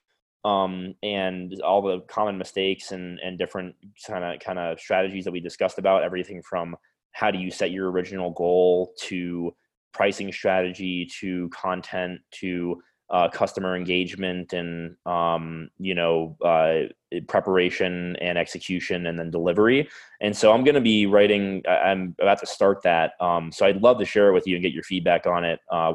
um, 0.45 0.95
and 1.03 1.61
all 1.61 1.81
the 1.81 2.01
common 2.01 2.37
mistakes 2.37 2.91
and 2.91 3.19
and 3.19 3.37
different 3.37 3.75
kind 4.05 4.23
of 4.23 4.39
kind 4.39 4.59
of 4.59 4.79
strategies 4.79 5.25
that 5.25 5.31
we 5.31 5.39
discussed 5.39 5.77
about. 5.77 6.03
Everything 6.03 6.41
from 6.41 6.75
how 7.12 7.32
do 7.32 7.38
you 7.38 7.51
set 7.51 7.72
your 7.72 7.91
original 7.91 8.32
goal 8.32 8.93
to 8.99 9.53
pricing 9.93 10.32
strategy 10.32 11.10
to 11.20 11.49
content 11.49 12.20
to 12.32 12.82
uh, 13.10 13.28
customer 13.28 13.76
engagement 13.76 14.53
and 14.53 14.95
um, 15.07 15.70
you 15.80 15.95
know 15.95 16.38
uh, 16.45 16.82
preparation 17.28 18.16
and 18.18 18.38
execution 18.38 19.07
and 19.07 19.18
then 19.18 19.32
delivery? 19.32 19.89
And 20.22 20.36
so 20.36 20.51
i'm 20.51 20.64
going 20.64 20.76
to 20.76 20.82
be 20.82 21.05
writing 21.05 21.64
i'm 21.68 22.16
about 22.22 22.39
to 22.39 22.45
start 22.45 22.82
that 22.84 23.14
um, 23.20 23.51
so 23.51 23.66
i'd 23.66 23.82
love 23.82 23.97
to 23.99 24.05
share 24.05 24.30
it 24.30 24.34
with 24.34 24.45
you 24.45 24.55
and 24.55 24.64
get 24.64 24.74
your 24.74 24.84
feedback 24.84 25.26
on 25.26 25.43
it 25.43 25.60
uh, 25.72 25.93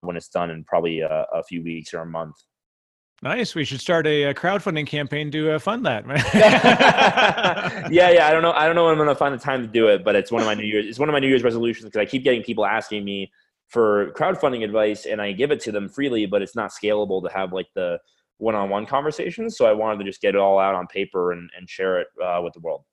when 0.00 0.16
it's 0.16 0.28
done 0.28 0.50
in 0.50 0.64
probably 0.64 1.00
a, 1.00 1.26
a 1.32 1.42
few 1.42 1.62
weeks 1.62 1.94
or 1.94 2.00
a 2.00 2.06
month 2.06 2.36
nice 3.22 3.54
we 3.54 3.64
should 3.64 3.80
start 3.80 4.06
a, 4.06 4.26
uh 4.26 4.32
crowdfunding 4.34 4.86
campaign 4.86 5.30
to 5.30 5.52
uh, 5.52 5.58
fund 5.58 5.86
that 5.86 6.04
yeah 7.90 8.10
yeah 8.10 8.26
i 8.26 8.30
don't 8.30 8.42
know 8.42 8.52
i 8.52 8.66
don't 8.66 8.74
know 8.74 8.84
when 8.84 8.92
i'm 8.92 8.98
going 8.98 9.08
to 9.08 9.14
find 9.14 9.34
the 9.34 9.38
time 9.38 9.62
to 9.62 9.68
do 9.68 9.88
it 9.88 10.04
but 10.04 10.14
it's 10.14 10.30
one 10.30 10.42
of 10.42 10.46
my 10.46 10.54
new 10.54 10.64
year's 10.64 10.86
it's 10.86 10.98
one 10.98 11.08
of 11.08 11.12
my 11.12 11.18
new 11.18 11.28
year's 11.28 11.42
resolutions 11.42 11.86
because 11.86 12.00
i 12.00 12.04
keep 12.04 12.22
getting 12.22 12.42
people 12.42 12.66
asking 12.66 13.04
me 13.04 13.30
for 13.68 14.12
crowdfunding 14.12 14.62
advice 14.62 15.06
and 15.06 15.20
i 15.20 15.32
give 15.32 15.50
it 15.50 15.60
to 15.60 15.72
them 15.72 15.88
freely 15.88 16.26
but 16.26 16.42
it's 16.42 16.54
not 16.54 16.70
scalable 16.70 17.22
to 17.22 17.32
have 17.32 17.52
like 17.52 17.68
the 17.74 17.98
one-on-one 18.38 18.84
conversations 18.84 19.56
so 19.56 19.64
i 19.64 19.72
wanted 19.72 19.98
to 19.98 20.04
just 20.04 20.20
get 20.20 20.34
it 20.34 20.38
all 20.38 20.58
out 20.58 20.74
on 20.74 20.86
paper 20.86 21.32
and, 21.32 21.50
and 21.56 21.68
share 21.70 22.00
it 22.00 22.08
uh, 22.22 22.40
with 22.42 22.52
the 22.52 22.60
world 22.60 22.84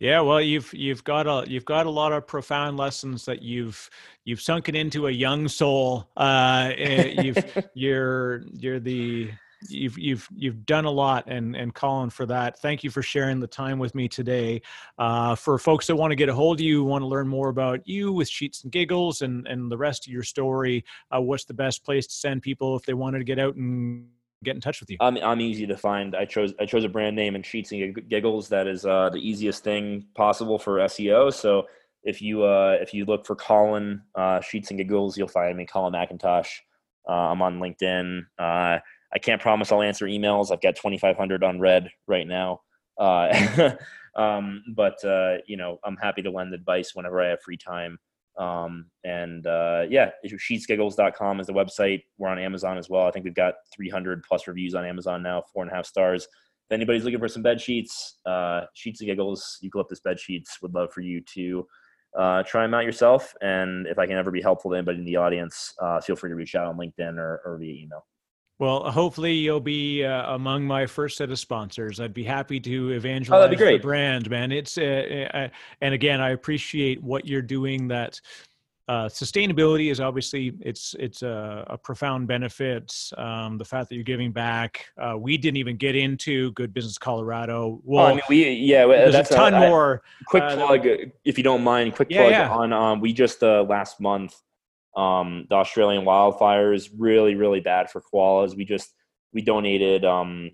Yeah, 0.00 0.20
well, 0.20 0.40
you've 0.40 0.72
you've 0.72 1.02
got 1.02 1.26
a 1.26 1.44
you've 1.50 1.64
got 1.64 1.86
a 1.86 1.90
lot 1.90 2.12
of 2.12 2.24
profound 2.24 2.76
lessons 2.76 3.24
that 3.24 3.42
you've 3.42 3.90
you've 4.24 4.40
sunken 4.40 4.76
into 4.76 5.08
a 5.08 5.10
young 5.10 5.48
soul. 5.48 6.08
Uh, 6.16 6.70
eh, 6.78 7.20
you've 7.20 7.44
you're 7.74 8.44
you're 8.54 8.78
the 8.78 9.28
you've 9.68 9.98
you've 9.98 10.28
you've 10.34 10.66
done 10.66 10.84
a 10.84 10.90
lot, 10.90 11.24
and 11.26 11.56
and 11.56 11.74
Colin 11.74 12.10
for 12.10 12.26
that. 12.26 12.60
Thank 12.60 12.84
you 12.84 12.90
for 12.90 13.02
sharing 13.02 13.40
the 13.40 13.46
time 13.46 13.78
with 13.78 13.94
me 13.94 14.08
today. 14.08 14.62
Uh, 14.98 15.34
for 15.34 15.58
folks 15.58 15.86
that 15.86 15.96
want 15.96 16.10
to 16.10 16.16
get 16.16 16.28
a 16.28 16.34
hold 16.34 16.58
of 16.58 16.64
you, 16.64 16.84
want 16.84 17.02
to 17.02 17.06
learn 17.06 17.28
more 17.28 17.48
about 17.48 17.86
you 17.86 18.12
with 18.12 18.28
Sheets 18.28 18.62
and 18.62 18.72
Giggles 18.72 19.22
and 19.22 19.46
and 19.46 19.70
the 19.70 19.78
rest 19.78 20.06
of 20.06 20.12
your 20.12 20.22
story. 20.22 20.84
Uh, 21.14 21.20
what's 21.20 21.44
the 21.44 21.54
best 21.54 21.84
place 21.84 22.06
to 22.06 22.14
send 22.14 22.42
people 22.42 22.76
if 22.76 22.84
they 22.84 22.94
wanted 22.94 23.18
to 23.18 23.24
get 23.24 23.38
out 23.38 23.56
and 23.56 24.06
get 24.44 24.54
in 24.54 24.60
touch 24.60 24.80
with 24.80 24.90
you? 24.90 24.96
I'm 25.00 25.16
I'm 25.18 25.40
easy 25.40 25.66
to 25.66 25.76
find. 25.76 26.14
I 26.14 26.24
chose 26.24 26.54
I 26.60 26.66
chose 26.66 26.84
a 26.84 26.88
brand 26.88 27.16
name 27.16 27.34
and 27.34 27.44
Sheets 27.44 27.72
and 27.72 28.08
Giggles 28.08 28.48
that 28.48 28.66
is 28.66 28.84
uh, 28.84 29.10
the 29.10 29.18
easiest 29.18 29.64
thing 29.64 30.06
possible 30.14 30.58
for 30.58 30.78
SEO. 30.78 31.32
So 31.32 31.66
if 32.04 32.22
you 32.22 32.44
uh, 32.44 32.78
if 32.80 32.94
you 32.94 33.04
look 33.04 33.26
for 33.26 33.36
Colin 33.36 34.02
uh, 34.14 34.40
Sheets 34.40 34.70
and 34.70 34.78
Giggles, 34.78 35.18
you'll 35.18 35.28
find 35.28 35.56
me 35.56 35.66
Colin 35.66 35.92
McIntosh. 35.92 36.48
Uh, 37.08 37.12
I'm 37.12 37.42
on 37.42 37.58
LinkedIn. 37.58 38.22
I 39.12 39.18
can't 39.18 39.40
promise 39.40 39.72
I'll 39.72 39.82
answer 39.82 40.06
emails. 40.06 40.52
I've 40.52 40.60
got 40.60 40.76
2,500 40.76 41.42
on 41.42 41.60
red 41.60 41.90
right 42.06 42.26
now. 42.26 42.60
Uh, 42.98 43.72
um, 44.16 44.62
but 44.74 45.02
uh, 45.04 45.36
you 45.46 45.56
know, 45.56 45.78
I'm 45.84 45.96
happy 45.96 46.22
to 46.22 46.30
lend 46.30 46.52
advice 46.54 46.92
whenever 46.94 47.22
I 47.22 47.28
have 47.28 47.42
free 47.42 47.56
time. 47.56 47.98
Um, 48.38 48.86
and 49.04 49.46
uh, 49.46 49.84
yeah, 49.88 50.10
sheetsgiggles.com 50.24 51.40
is 51.40 51.48
the 51.48 51.52
website. 51.52 52.02
We're 52.18 52.28
on 52.28 52.38
Amazon 52.38 52.78
as 52.78 52.88
well. 52.88 53.06
I 53.06 53.10
think 53.10 53.24
we've 53.24 53.34
got 53.34 53.54
300 53.74 54.22
plus 54.22 54.46
reviews 54.46 54.74
on 54.74 54.84
Amazon 54.84 55.22
now, 55.22 55.42
four 55.52 55.64
and 55.64 55.72
a 55.72 55.74
half 55.74 55.86
stars. 55.86 56.24
If 56.70 56.74
anybody's 56.74 57.02
looking 57.02 57.18
for 57.18 57.28
some 57.28 57.42
bed 57.42 57.60
sheets, 57.60 58.18
uh, 58.26 58.62
Sheets 58.74 59.00
and 59.00 59.08
Giggles, 59.08 59.58
Eucalyptus 59.60 60.00
bed 60.00 60.20
sheets, 60.20 60.58
would 60.62 60.74
love 60.74 60.92
for 60.92 61.00
you 61.00 61.20
to 61.34 61.66
uh, 62.16 62.42
try 62.44 62.62
them 62.62 62.74
out 62.74 62.84
yourself. 62.84 63.34
And 63.40 63.86
if 63.86 63.98
I 63.98 64.06
can 64.06 64.16
ever 64.16 64.30
be 64.30 64.42
helpful 64.42 64.70
to 64.70 64.76
anybody 64.76 64.98
in 64.98 65.04
the 65.04 65.16
audience, 65.16 65.74
uh, 65.80 66.00
feel 66.00 66.14
free 66.14 66.30
to 66.30 66.36
reach 66.36 66.54
out 66.54 66.66
on 66.66 66.76
LinkedIn 66.76 67.16
or, 67.16 67.40
or 67.44 67.58
via 67.58 67.72
email. 67.72 68.06
Well, 68.58 68.90
hopefully 68.90 69.34
you'll 69.34 69.60
be 69.60 70.04
uh, 70.04 70.34
among 70.34 70.64
my 70.64 70.84
first 70.86 71.16
set 71.16 71.30
of 71.30 71.38
sponsors. 71.38 72.00
I'd 72.00 72.12
be 72.14 72.24
happy 72.24 72.58
to 72.60 72.90
evangelize 72.90 73.50
be 73.50 73.56
the 73.56 73.78
brand, 73.78 74.28
man. 74.30 74.50
It's 74.50 74.76
uh, 74.76 75.28
uh, 75.32 75.48
and 75.80 75.94
again, 75.94 76.20
I 76.20 76.30
appreciate 76.30 77.00
what 77.02 77.24
you're 77.24 77.40
doing. 77.40 77.86
That 77.86 78.20
uh, 78.88 79.04
sustainability 79.06 79.92
is 79.92 80.00
obviously 80.00 80.54
it's 80.60 80.96
it's 80.98 81.22
a, 81.22 81.64
a 81.68 81.78
profound 81.78 82.26
benefit. 82.26 82.92
Um, 83.16 83.58
the 83.58 83.64
fact 83.64 83.90
that 83.90 83.94
you're 83.94 84.02
giving 84.02 84.32
back. 84.32 84.86
Uh, 85.00 85.14
we 85.16 85.36
didn't 85.36 85.58
even 85.58 85.76
get 85.76 85.94
into 85.94 86.50
Good 86.52 86.74
Business 86.74 86.98
Colorado. 86.98 87.80
Well, 87.84 88.06
oh, 88.06 88.08
I 88.08 88.12
mean, 88.14 88.22
we 88.28 88.50
yeah, 88.50 88.86
there's 88.86 89.12
that's 89.12 89.30
a 89.30 89.34
ton 89.34 89.54
I- 89.54 89.68
more. 89.68 90.02
quick 90.26 90.42
uh, 90.42 90.56
plug 90.56 90.84
if 91.24 91.38
you 91.38 91.44
don't 91.44 91.62
mind 91.62 91.94
quick 91.94 92.08
Yeah, 92.10 92.22
plug 92.22 92.32
yeah. 92.32 92.50
on 92.50 92.72
um 92.72 93.00
we 93.00 93.12
just 93.12 93.42
uh 93.44 93.62
last 93.62 94.00
month 94.00 94.34
um 94.98 95.46
the 95.48 95.54
australian 95.54 96.04
wildfires 96.04 96.90
really 96.98 97.34
really 97.34 97.60
bad 97.60 97.90
for 97.90 98.02
koalas. 98.02 98.56
We 98.56 98.64
just 98.64 98.92
we 99.32 99.42
donated 99.42 100.04
um 100.04 100.50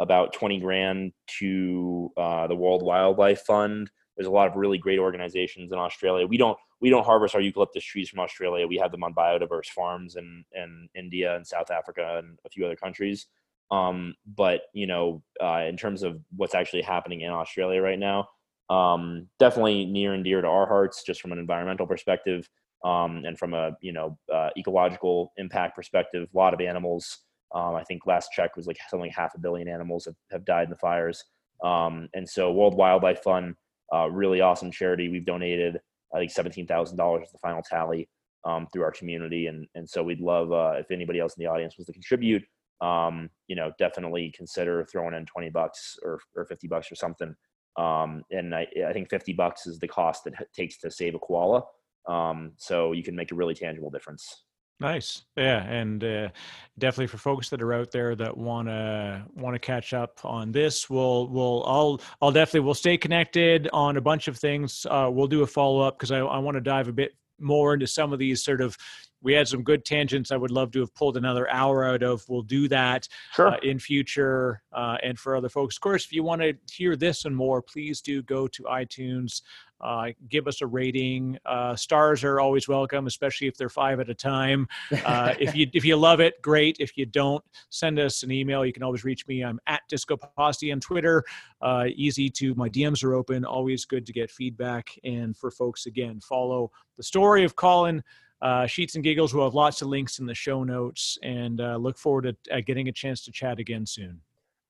about 0.00 0.32
20 0.32 0.58
grand 0.58 1.12
to 1.38 2.10
uh, 2.16 2.48
the 2.48 2.56
world 2.56 2.82
wildlife 2.82 3.42
fund. 3.42 3.88
There's 4.16 4.26
a 4.26 4.32
lot 4.32 4.48
of 4.48 4.56
really 4.56 4.78
great 4.78 4.98
organizations 4.98 5.70
in 5.70 5.78
australia. 5.78 6.26
We 6.26 6.38
don't 6.38 6.58
we 6.80 6.90
don't 6.90 7.04
harvest 7.04 7.36
our 7.36 7.40
eucalyptus 7.40 7.84
trees 7.84 8.08
from 8.08 8.20
australia. 8.20 8.66
We 8.66 8.78
have 8.78 8.90
them 8.90 9.04
on 9.04 9.14
biodiverse 9.14 9.66
farms 9.66 10.16
in 10.16 10.44
in 10.52 10.88
india 10.94 11.36
and 11.36 11.46
south 11.46 11.70
africa 11.70 12.18
and 12.18 12.38
a 12.46 12.50
few 12.50 12.64
other 12.64 12.76
countries. 12.76 13.26
Um, 13.70 14.14
but 14.26 14.62
you 14.72 14.86
know 14.86 15.22
uh, 15.40 15.64
in 15.68 15.76
terms 15.76 16.02
of 16.02 16.20
what's 16.36 16.54
actually 16.54 16.82
happening 16.82 17.20
in 17.20 17.30
australia 17.30 17.80
right 17.80 17.98
now 17.98 18.28
um, 18.72 19.28
definitely 19.38 19.84
near 19.84 20.14
and 20.14 20.24
dear 20.24 20.40
to 20.40 20.48
our 20.48 20.66
hearts, 20.66 21.02
just 21.04 21.20
from 21.20 21.32
an 21.32 21.38
environmental 21.38 21.86
perspective 21.86 22.48
um, 22.84 23.24
and 23.24 23.38
from 23.38 23.54
a 23.54 23.72
you 23.80 23.92
know 23.92 24.18
uh, 24.32 24.50
ecological 24.56 25.32
impact 25.36 25.76
perspective. 25.76 26.28
A 26.32 26.36
lot 26.36 26.54
of 26.54 26.60
animals. 26.60 27.18
Um, 27.54 27.74
I 27.74 27.84
think 27.84 28.06
last 28.06 28.30
check 28.32 28.56
was 28.56 28.66
like 28.66 28.78
something 28.88 29.08
like 29.08 29.16
half 29.16 29.34
a 29.34 29.38
billion 29.38 29.68
animals 29.68 30.06
have, 30.06 30.14
have 30.30 30.44
died 30.46 30.64
in 30.64 30.70
the 30.70 30.76
fires. 30.76 31.22
Um, 31.62 32.08
and 32.14 32.28
so 32.28 32.50
World 32.50 32.74
Wildlife 32.74 33.22
Fund, 33.22 33.54
uh, 33.94 34.08
really 34.08 34.40
awesome 34.40 34.70
charity. 34.70 35.10
We've 35.10 35.26
donated 35.26 35.80
I 36.14 36.18
think 36.18 36.30
seventeen 36.30 36.66
thousand 36.66 36.96
dollars 36.96 37.26
is 37.26 37.32
the 37.32 37.38
final 37.38 37.62
tally 37.68 38.08
um, 38.44 38.66
through 38.72 38.82
our 38.82 38.92
community, 38.92 39.46
and 39.46 39.66
and 39.74 39.88
so 39.88 40.02
we'd 40.02 40.20
love 40.20 40.52
uh, 40.52 40.74
if 40.78 40.90
anybody 40.90 41.20
else 41.20 41.34
in 41.36 41.44
the 41.44 41.50
audience 41.50 41.76
was 41.76 41.86
to 41.86 41.92
contribute. 41.92 42.42
Um, 42.80 43.30
you 43.46 43.54
know, 43.54 43.70
definitely 43.78 44.32
consider 44.36 44.84
throwing 44.90 45.14
in 45.14 45.26
twenty 45.26 45.50
bucks 45.50 45.96
or 46.02 46.18
or 46.36 46.44
fifty 46.46 46.66
bucks 46.66 46.90
or 46.90 46.96
something 46.96 47.34
um, 47.76 48.22
and 48.30 48.54
I, 48.54 48.66
I 48.86 48.92
think 48.92 49.08
50 49.08 49.32
bucks 49.32 49.66
is 49.66 49.78
the 49.78 49.88
cost 49.88 50.24
that 50.24 50.34
it 50.40 50.48
takes 50.54 50.78
to 50.78 50.90
save 50.90 51.14
a 51.14 51.18
koala. 51.18 51.62
Um, 52.08 52.52
so 52.56 52.92
you 52.92 53.02
can 53.02 53.14
make 53.14 53.32
a 53.32 53.34
really 53.34 53.54
tangible 53.54 53.90
difference. 53.90 54.44
Nice, 54.80 55.22
yeah, 55.36 55.62
and 55.62 56.02
uh, 56.02 56.28
definitely 56.76 57.06
for 57.06 57.18
folks 57.18 57.48
that 57.50 57.62
are 57.62 57.72
out 57.72 57.92
there 57.92 58.16
that 58.16 58.36
want 58.36 58.66
to 58.66 59.24
want 59.36 59.54
to 59.54 59.60
catch 59.60 59.92
up 59.92 60.18
on 60.24 60.50
this, 60.50 60.90
we'll 60.90 61.28
we'll 61.28 61.62
I'll 61.66 62.00
I'll 62.20 62.32
definitely 62.32 62.60
we'll 62.60 62.74
stay 62.74 62.98
connected 62.98 63.68
on 63.72 63.96
a 63.96 64.00
bunch 64.00 64.26
of 64.26 64.36
things. 64.36 64.84
Uh, 64.90 65.08
we'll 65.12 65.28
do 65.28 65.42
a 65.42 65.46
follow 65.46 65.80
up 65.82 65.98
because 65.98 66.10
I 66.10 66.18
I 66.18 66.38
want 66.38 66.56
to 66.56 66.60
dive 66.60 66.88
a 66.88 66.92
bit 66.92 67.12
more 67.38 67.74
into 67.74 67.86
some 67.86 68.12
of 68.12 68.18
these 68.18 68.42
sort 68.42 68.60
of 68.60 68.76
we 69.22 69.32
had 69.32 69.48
some 69.48 69.62
good 69.62 69.84
tangents. 69.84 70.30
I 70.32 70.36
would 70.36 70.50
love 70.50 70.72
to 70.72 70.80
have 70.80 70.94
pulled 70.94 71.16
another 71.16 71.48
hour 71.50 71.84
out 71.84 72.02
of. 72.02 72.24
We'll 72.28 72.42
do 72.42 72.68
that 72.68 73.08
Sure. 73.34 73.48
uh, 73.48 73.56
in 73.62 73.78
future 73.78 74.62
uh, 74.72 74.96
and 75.02 75.18
for 75.18 75.36
other 75.36 75.48
folks. 75.48 75.76
Of 75.76 75.80
course, 75.80 76.04
if 76.04 76.12
you 76.12 76.22
want 76.22 76.42
to 76.42 76.54
hear 76.70 76.96
this 76.96 77.24
and 77.24 77.34
more, 77.34 77.62
please 77.62 78.00
do 78.00 78.22
go 78.22 78.46
to 78.48 78.62
iTunes. 78.64 79.42
Uh, 79.80 80.12
give 80.28 80.46
us 80.46 80.60
a 80.62 80.66
rating. 80.66 81.36
Uh, 81.44 81.74
stars 81.74 82.22
are 82.22 82.38
always 82.38 82.68
welcome, 82.68 83.08
especially 83.08 83.48
if 83.48 83.56
they're 83.56 83.68
five 83.68 83.98
at 83.98 84.08
a 84.08 84.14
time. 84.14 84.68
Uh, 85.04 85.34
if 85.40 85.56
you 85.56 85.66
if 85.72 85.84
you 85.84 85.96
love 85.96 86.20
it, 86.20 86.40
great. 86.40 86.76
If 86.78 86.96
you 86.96 87.04
don't, 87.04 87.42
send 87.68 87.98
us 87.98 88.22
an 88.22 88.30
email. 88.30 88.64
You 88.64 88.72
can 88.72 88.84
always 88.84 89.02
reach 89.02 89.26
me. 89.26 89.42
I'm 89.42 89.58
at 89.66 89.80
Disco 89.88 90.16
Posse 90.16 90.70
on 90.70 90.78
Twitter. 90.78 91.24
Uh, 91.60 91.86
easy 91.96 92.28
to 92.30 92.54
my 92.54 92.68
DMs 92.68 93.02
are 93.02 93.14
open. 93.14 93.44
Always 93.44 93.84
good 93.84 94.06
to 94.06 94.12
get 94.12 94.30
feedback. 94.30 94.96
And 95.02 95.36
for 95.36 95.50
folks, 95.50 95.86
again, 95.86 96.20
follow 96.20 96.70
the 96.96 97.02
story 97.02 97.42
of 97.42 97.56
Colin 97.56 98.04
uh, 98.42 98.66
Sheets 98.66 98.96
and 98.96 99.04
Giggles. 99.04 99.32
We'll 99.32 99.44
have 99.44 99.54
lots 99.54 99.80
of 99.80 99.88
links 99.88 100.18
in 100.18 100.26
the 100.26 100.34
show 100.34 100.64
notes 100.64 101.16
and 101.22 101.60
uh, 101.60 101.76
look 101.76 101.96
forward 101.96 102.22
to 102.22 102.54
uh, 102.54 102.60
getting 102.66 102.88
a 102.88 102.92
chance 102.92 103.24
to 103.24 103.32
chat 103.32 103.58
again 103.58 103.86
soon. 103.86 104.20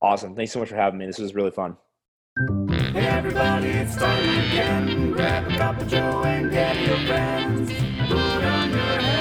Awesome. 0.01 0.35
Thanks 0.35 0.53
so 0.53 0.61
much 0.61 0.69
for 0.69 0.77
having 0.77 0.99
me. 0.99 1.07
This 1.07 1.19
was 1.19 1.35
really 1.35 1.51
fun. 1.51 1.77
Hey, 2.69 3.07
everybody, 3.07 3.69
it's 3.69 3.95
starting 3.95 4.31
again. 4.31 5.13
Grab 5.13 5.51
a 5.51 5.57
cup 5.57 5.81
of 5.81 5.89
Joe 5.89 6.23
and 6.25 6.51
get 6.51 6.77
your 6.87 6.99
friends. 7.07 7.71
Put 8.09 8.45
on 8.45 8.71
your 8.71 8.79
head. 8.79 9.12